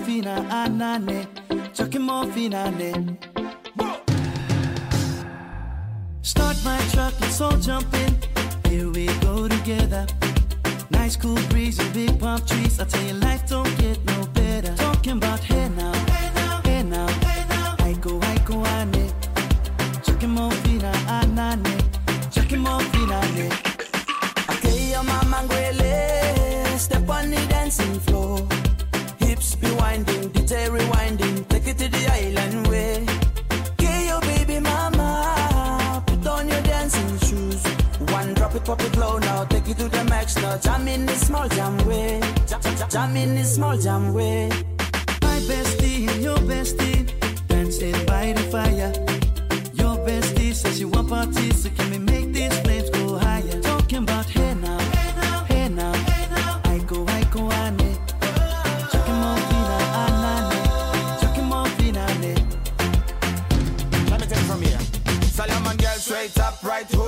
anane. 0.51 1.27
Chucking 1.75 2.03
more 2.03 2.27
ane. 2.55 3.19
Start 6.23 6.57
my 6.65 6.79
truck, 6.93 7.15
let's 7.21 7.41
all 7.41 7.57
jump 7.57 7.93
in. 7.95 8.17
Here 8.71 8.89
we 8.91 9.07
go 9.21 9.49
together. 9.49 10.07
Nice 10.91 11.17
cool 11.17 11.39
breeze 11.49 11.79
and 11.79 11.93
big 11.93 12.21
palm 12.21 12.41
trees. 12.47 12.79
I 12.81 12.85
tell 12.85 13.03
you, 13.03 13.15
life 13.15 13.49
don't 13.49 13.77
get 13.79 14.05
no 14.05 14.27
better. 14.35 14.75
Talking 14.77 15.13
about 15.13 15.41
hey 15.41 15.69
now, 15.71 15.93
hey 15.93 16.31
now, 16.35 16.61
hey 16.65 16.83
now, 16.83 17.09
hey 17.09 17.45
now. 17.49 17.77
I 17.79 17.93
go, 17.95 18.21
I 18.21 18.39
go, 18.45 18.63
fina, 20.65 20.93
anane. 21.09 22.33
Chucking 22.33 22.61
more 22.61 22.81
fina, 22.93 23.21
ane. 23.37 23.53
Okay, 24.51 24.91
your 24.91 25.03
mama 25.03 25.47
step 26.79 27.09
on 27.09 27.31
the 27.31 27.47
dancing 27.49 27.99
floor. 28.01 28.60
One 38.71 38.79
drop 38.79 38.87
it, 38.87 38.93
pop 38.93 38.95
it 38.95 39.01
low 39.01 39.19
now, 39.19 39.45
take 39.47 39.69
it 39.69 39.79
to 39.79 39.89
the 39.89 40.05
max 40.05 40.37
now. 40.37 40.57
Jam 40.59 40.87
in 40.87 41.05
the 41.05 41.15
small 41.15 41.49
jam 41.49 41.77
way, 41.89 42.21
jam, 42.47 42.61
jam, 42.89 43.17
in 43.17 43.35
the 43.35 43.43
small 43.43 43.77
jam 43.77 44.15
way. 44.15 44.49
My 45.23 45.41
bestie 45.49 46.09
and 46.09 46.23
your 46.23 46.37
bestie 46.37 47.03
dancing 47.49 48.07
by 48.07 48.33
the 48.33 48.43
fire. 48.53 48.93
Your 49.75 49.97
bestie 50.07 50.55
says 50.55 50.79
she 50.79 50.85
want 50.85 51.09
parties, 51.09 51.65
so 51.65 51.71
can 51.71 51.91
we 51.91 51.99
make 51.99 52.33
these 52.33 52.57
flames 52.61 52.91
go 52.91 53.19
higher? 53.19 53.61
Talking 53.61 54.05
about 54.05 54.27
hey 54.27 54.55
now, 54.55 54.79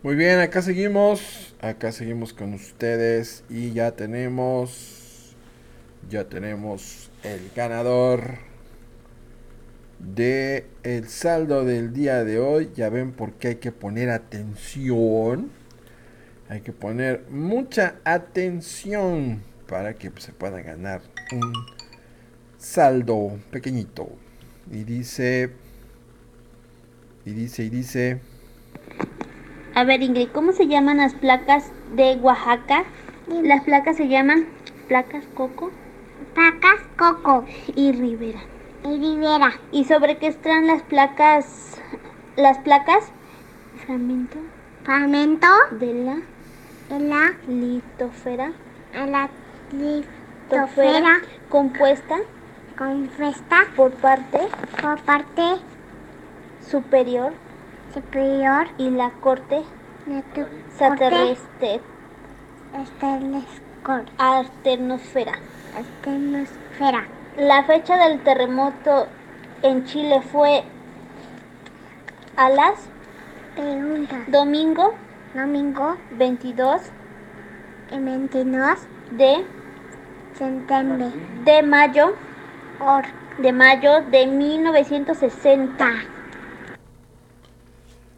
Muy 0.00 0.14
bien, 0.14 0.38
acá 0.38 0.62
seguimos. 0.62 1.56
Acá 1.60 1.90
seguimos 1.90 2.32
con 2.32 2.54
ustedes. 2.54 3.42
Y 3.50 3.72
ya 3.72 3.96
tenemos. 3.96 5.34
Ya 6.08 6.28
tenemos 6.28 7.10
el 7.24 7.50
ganador 7.56 8.38
de 9.98 10.66
el 10.84 11.08
saldo 11.08 11.64
del 11.64 11.92
día 11.92 12.22
de 12.22 12.38
hoy. 12.38 12.70
Ya 12.76 12.90
ven 12.90 13.10
por 13.10 13.32
qué 13.32 13.48
hay 13.48 13.54
que 13.56 13.72
poner 13.72 14.10
atención. 14.10 15.50
Hay 16.48 16.60
que 16.60 16.72
poner 16.72 17.24
mucha 17.28 17.96
atención 18.04 19.42
para 19.66 19.94
que 19.94 20.12
pues, 20.12 20.22
se 20.22 20.32
pueda 20.32 20.62
ganar 20.62 21.02
un 21.32 21.52
saldo 22.56 23.36
pequeñito. 23.50 24.08
Y 24.70 24.84
dice. 24.84 25.50
Y 27.24 27.32
dice, 27.32 27.64
y 27.64 27.68
dice. 27.68 28.37
A 29.78 29.84
ver, 29.84 30.02
Ingrid, 30.02 30.30
¿cómo 30.30 30.50
se 30.50 30.66
llaman 30.66 30.96
las 30.96 31.14
placas 31.14 31.70
de 31.94 32.16
Oaxaca? 32.16 32.82
Las 33.28 33.62
placas 33.62 33.96
se 33.96 34.08
llaman 34.08 34.48
placas 34.88 35.24
Coco. 35.34 35.70
Placas 36.34 36.80
Coco. 36.96 37.44
Y 37.76 37.92
Rivera. 37.92 38.40
Y 38.82 38.98
Rivera. 38.98 39.52
¿Y 39.70 39.84
sobre 39.84 40.18
qué 40.18 40.26
están 40.26 40.66
las 40.66 40.82
placas? 40.82 41.80
Las 42.34 42.58
placas. 42.58 43.12
Fragmento. 43.86 44.38
Fragmento. 44.82 45.46
De 45.78 45.94
la. 45.94 46.16
De 46.88 46.98
la. 46.98 47.34
Litosfera. 47.46 48.50
A 49.00 49.06
la 49.06 49.30
Litosfera. 49.70 51.20
Compuesta. 51.50 52.16
Compuesta. 52.76 53.58
Por 53.76 53.92
parte. 53.92 54.40
Por 54.82 54.98
parte 55.02 55.42
Superior. 56.68 57.32
Superior. 57.92 58.68
Y 58.78 58.90
la 58.90 59.10
corte. 59.20 59.62
De 60.06 60.22
tu. 60.34 60.46
Artenosfera. 64.18 65.32
Astenosfera. 65.76 67.04
La 67.36 67.64
fecha 67.64 67.96
del 67.96 68.20
terremoto 68.20 69.06
en 69.62 69.84
Chile 69.84 70.20
fue 70.32 70.64
a 72.36 72.48
las 72.48 72.74
Pregunta. 73.54 74.16
domingo 74.28 74.94
Domingo 75.34 75.96
22 76.12 76.80
y 77.90 77.98
22 77.98 78.78
de, 79.12 79.44
septiembre. 80.34 81.06
de 81.44 81.62
mayo 81.62 82.14
Or. 82.80 83.04
de 83.38 83.52
mayo 83.52 84.02
de 84.10 84.26
1960. 84.26 85.86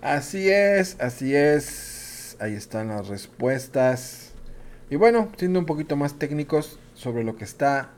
Así 0.02 0.48
es, 0.48 0.97
así 1.01 1.35
es. 1.35 2.36
Ahí 2.40 2.55
están 2.55 2.89
las 2.89 3.09
respuestas. 3.09 4.32
Y 4.89 4.97
bueno, 4.97 5.31
siendo 5.36 5.59
un 5.59 5.66
poquito 5.66 5.97
más 5.97 6.18
técnicos 6.18 6.78
sobre 6.94 7.22
lo 7.22 7.36
que 7.36 7.44
está 7.44 7.90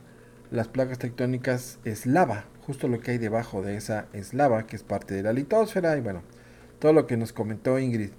las 0.53 0.69
placas 0.69 0.99
tectónicas 0.99 1.79
es 1.85 2.05
lava, 2.05 2.45
justo 2.67 2.87
lo 2.87 3.01
que 3.01 3.13
hay 3.13 3.19
debajo 3.19 3.63
de 3.63 3.77
esa 3.79 4.07
es 4.13 4.35
lava, 4.35 4.67
que 4.67 4.77
es 4.77 4.83
parte 4.83 5.15
de 5.15 5.23
la 5.23 5.33
litosfera 5.33 5.97
y 5.97 6.03
bueno, 6.03 6.23
todo 6.79 6.93
lo 6.93 7.07
que 7.07 7.17
nos 7.17 7.33
comentó 7.33 7.79
Ingrid. 7.79 8.11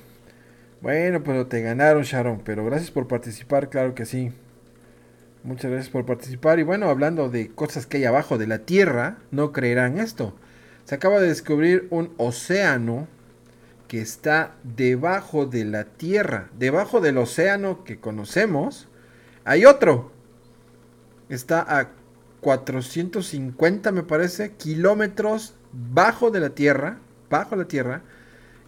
Bueno, 0.81 1.23
pues 1.23 1.49
te 1.51 1.61
ganaron, 1.61 2.03
Sharon, 2.03 2.41
pero 2.43 2.65
gracias 2.65 2.91
por 2.91 3.07
participar, 3.07 3.69
claro 3.69 3.95
que 3.95 4.07
sí. 4.07 4.33
Muchas 5.45 5.71
gracias 5.71 5.91
por 5.91 6.07
participar. 6.07 6.59
Y 6.59 6.63
bueno, 6.63 6.89
hablando 6.89 7.29
de 7.29 7.49
cosas 7.51 7.87
que 7.87 7.99
hay 7.99 8.07
abajo 8.07 8.39
de 8.39 8.47
la 8.47 8.61
Tierra, 8.61 9.19
no 9.31 9.53
creerán 9.53 9.99
esto. 9.99 10.35
Se 10.87 10.95
acaba 10.95 11.21
de 11.21 11.29
descubrir 11.29 11.89
un 11.91 12.15
océano 12.17 13.07
que 13.87 14.01
está 14.01 14.55
debajo 14.63 15.45
de 15.45 15.67
la 15.67 15.85
Tierra. 15.85 16.49
Debajo 16.59 17.03
del 17.03 17.19
océano 17.19 17.85
que 17.85 18.01
conocemos, 18.01 18.89
hay 19.45 19.67
otro. 19.67 20.11
Está 21.29 21.67
a 21.69 21.91
450, 22.41 23.93
me 23.93 24.05
parece, 24.05 24.53
kilómetros 24.53 25.55
bajo 25.73 26.31
de 26.31 26.41
la 26.41 26.51
Tierra. 26.51 26.97
Bajo 27.29 27.55
la 27.55 27.67
Tierra. 27.67 28.01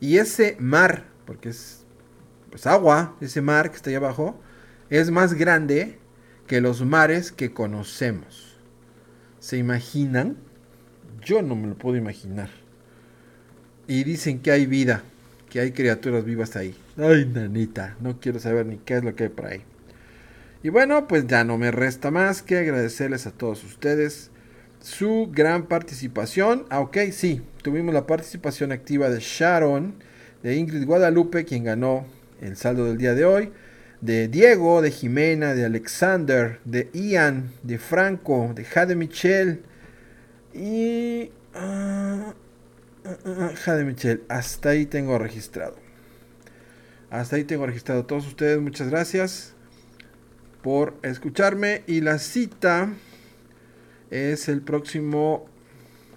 Y 0.01 0.17
ese 0.17 0.57
mar, 0.59 1.05
porque 1.27 1.51
es 1.51 1.85
pues, 2.51 2.67
agua, 2.67 3.17
ese 3.21 3.43
mar 3.43 3.71
que 3.71 3.77
está 3.77 3.91
ahí 3.91 3.97
abajo, 3.97 4.41
es 4.89 5.11
más 5.11 5.35
grande 5.35 5.99
que 6.47 6.61
los 6.61 6.85
mares 6.85 7.31
que 7.31 7.53
conocemos. 7.53 8.59
¿Se 9.39 9.57
imaginan? 9.57 10.37
Yo 11.23 11.43
no 11.43 11.55
me 11.55 11.69
lo 11.69 11.77
puedo 11.77 11.97
imaginar. 11.97 12.51
Y 13.87 14.05
dicen 14.05 14.41
que 14.41 14.51
hay 14.51 14.67
vida, 14.67 15.03
que 15.49 15.61
hay 15.61 15.73
criaturas 15.73 16.25
vivas 16.25 16.57
ahí. 16.57 16.75
Ay, 16.97 17.27
nanita, 17.27 17.97
no 18.01 18.19
quiero 18.21 18.41
saber 18.41 18.67
ni 18.67 18.79
qué 18.79 18.97
es 18.97 19.05
lo 19.05 19.15
que 19.15 19.25
hay 19.25 19.29
por 19.29 19.47
ahí. 19.47 19.63
Y 20.63 20.69
bueno, 20.69 21.09
pues 21.09 21.27
ya 21.27 21.45
no 21.45 21.57
me 21.57 21.71
resta 21.71 22.11
más 22.11 22.43
que 22.43 22.59
agradecerles 22.59 23.27
a 23.27 23.31
todos 23.31 23.65
ustedes 23.65 24.31
su 24.81 25.29
gran 25.33 25.67
participación. 25.67 26.67
Ah, 26.71 26.81
ok, 26.81 26.99
sí, 27.13 27.43
tuvimos 27.63 27.95
la 27.95 28.07
participación 28.07 28.73
activa 28.73 29.11
de 29.11 29.21
Sharon, 29.21 29.95
de 30.43 30.57
Ingrid 30.57 30.87
Guadalupe, 30.87 31.45
quien 31.45 31.65
ganó 31.65 32.07
el 32.41 32.57
saldo 32.57 32.87
del 32.87 32.97
día 32.97 33.15
de 33.15 33.25
hoy, 33.25 33.53
de 34.01 34.29
Diego, 34.29 34.81
de 34.81 34.91
Jimena, 34.91 35.55
de 35.55 35.65
Alexander, 35.65 36.61
de 36.65 36.89
Ian, 36.95 37.53
de 37.63 37.79
Franco, 37.79 38.53
de 38.55 38.65
Jade 38.65 38.97
Michel 38.97 39.63
y... 40.55 41.31
ah, 41.55 42.35
ah, 43.05 43.17
ah, 43.27 43.51
Jade 43.55 43.85
Michel, 43.85 44.23
hasta 44.29 44.71
ahí 44.71 44.87
tengo 44.87 45.19
registrado. 45.19 45.77
Hasta 47.11 47.37
ahí 47.37 47.45
tengo 47.45 47.67
registrado 47.67 48.03
a 48.03 48.07
todos 48.07 48.27
ustedes, 48.27 48.61
muchas 48.61 48.89
gracias 48.89 49.53
por 50.63 50.95
escucharme 51.03 51.83
y 51.87 52.01
la 52.01 52.19
cita 52.19 52.91
es 54.11 54.49
el 54.49 54.63
próximo 54.63 55.47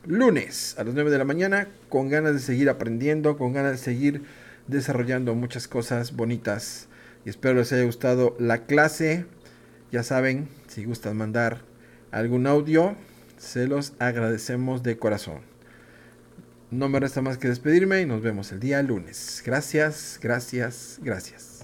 lunes 0.06 0.76
a 0.78 0.84
las 0.84 0.94
9 0.94 1.12
de 1.12 1.18
la 1.18 1.26
mañana 1.26 1.68
con 1.90 2.10
ganas 2.10 2.34
de 2.34 2.40
seguir 2.40 2.70
aprendiendo, 2.70 3.38
con 3.38 3.54
ganas 3.54 3.74
de 3.74 3.78
seguir 3.78 4.24
desarrollando 4.68 5.36
muchas 5.36 5.68
cosas 5.68 6.16
bonitas 6.16 6.88
y 7.26 7.30
espero 7.30 7.56
les 7.56 7.72
haya 7.72 7.84
gustado 7.84 8.36
la 8.40 8.66
clase. 8.66 9.26
Ya 9.92 10.04
saben, 10.04 10.50
si 10.68 10.86
gustan 10.86 11.18
mandar 11.18 11.62
algún 12.12 12.48
audio, 12.48 12.96
se 13.38 13.68
los 13.68 13.94
agradecemos 14.00 14.84
de 14.84 14.98
corazón. 14.98 15.42
No 16.72 16.90
me 16.90 17.00
resta 17.00 17.22
más 17.22 17.38
que 17.38 17.48
despedirme 17.48 18.02
y 18.02 18.06
nos 18.06 18.22
vemos 18.22 18.52
el 18.52 18.60
día 18.60 18.82
lunes. 18.82 19.44
Gracias, 19.46 20.20
gracias, 20.22 21.00
gracias. 21.04 21.62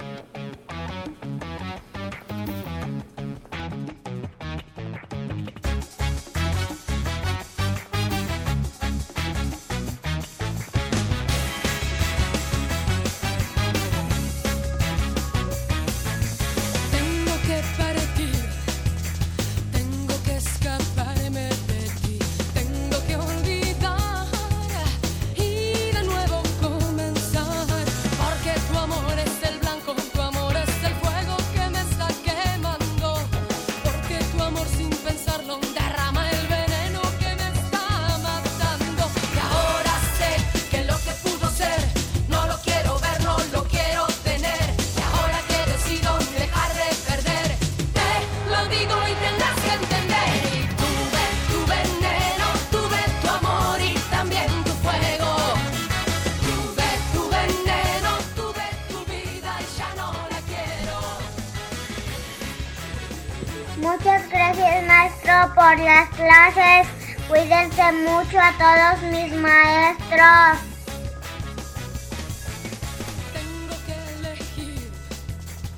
Mucho 68.19 68.37
a 68.37 68.51
todos 68.57 69.11
mis 69.13 69.31
maestros. 69.33 70.59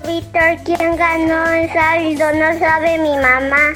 Víctor, 0.08 0.58
¿quién 0.66 0.98
ganó 0.98 1.48
el 1.50 1.72
saldo? 1.72 2.34
No 2.34 2.60
sabe 2.60 2.98
mi 2.98 3.16
mamá. 3.16 3.74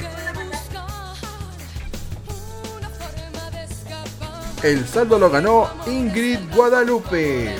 El 4.62 4.88
saldo 4.88 5.18
lo 5.18 5.30
ganó 5.30 5.70
Ingrid 5.86 6.40
Guadalupe. 6.52 7.54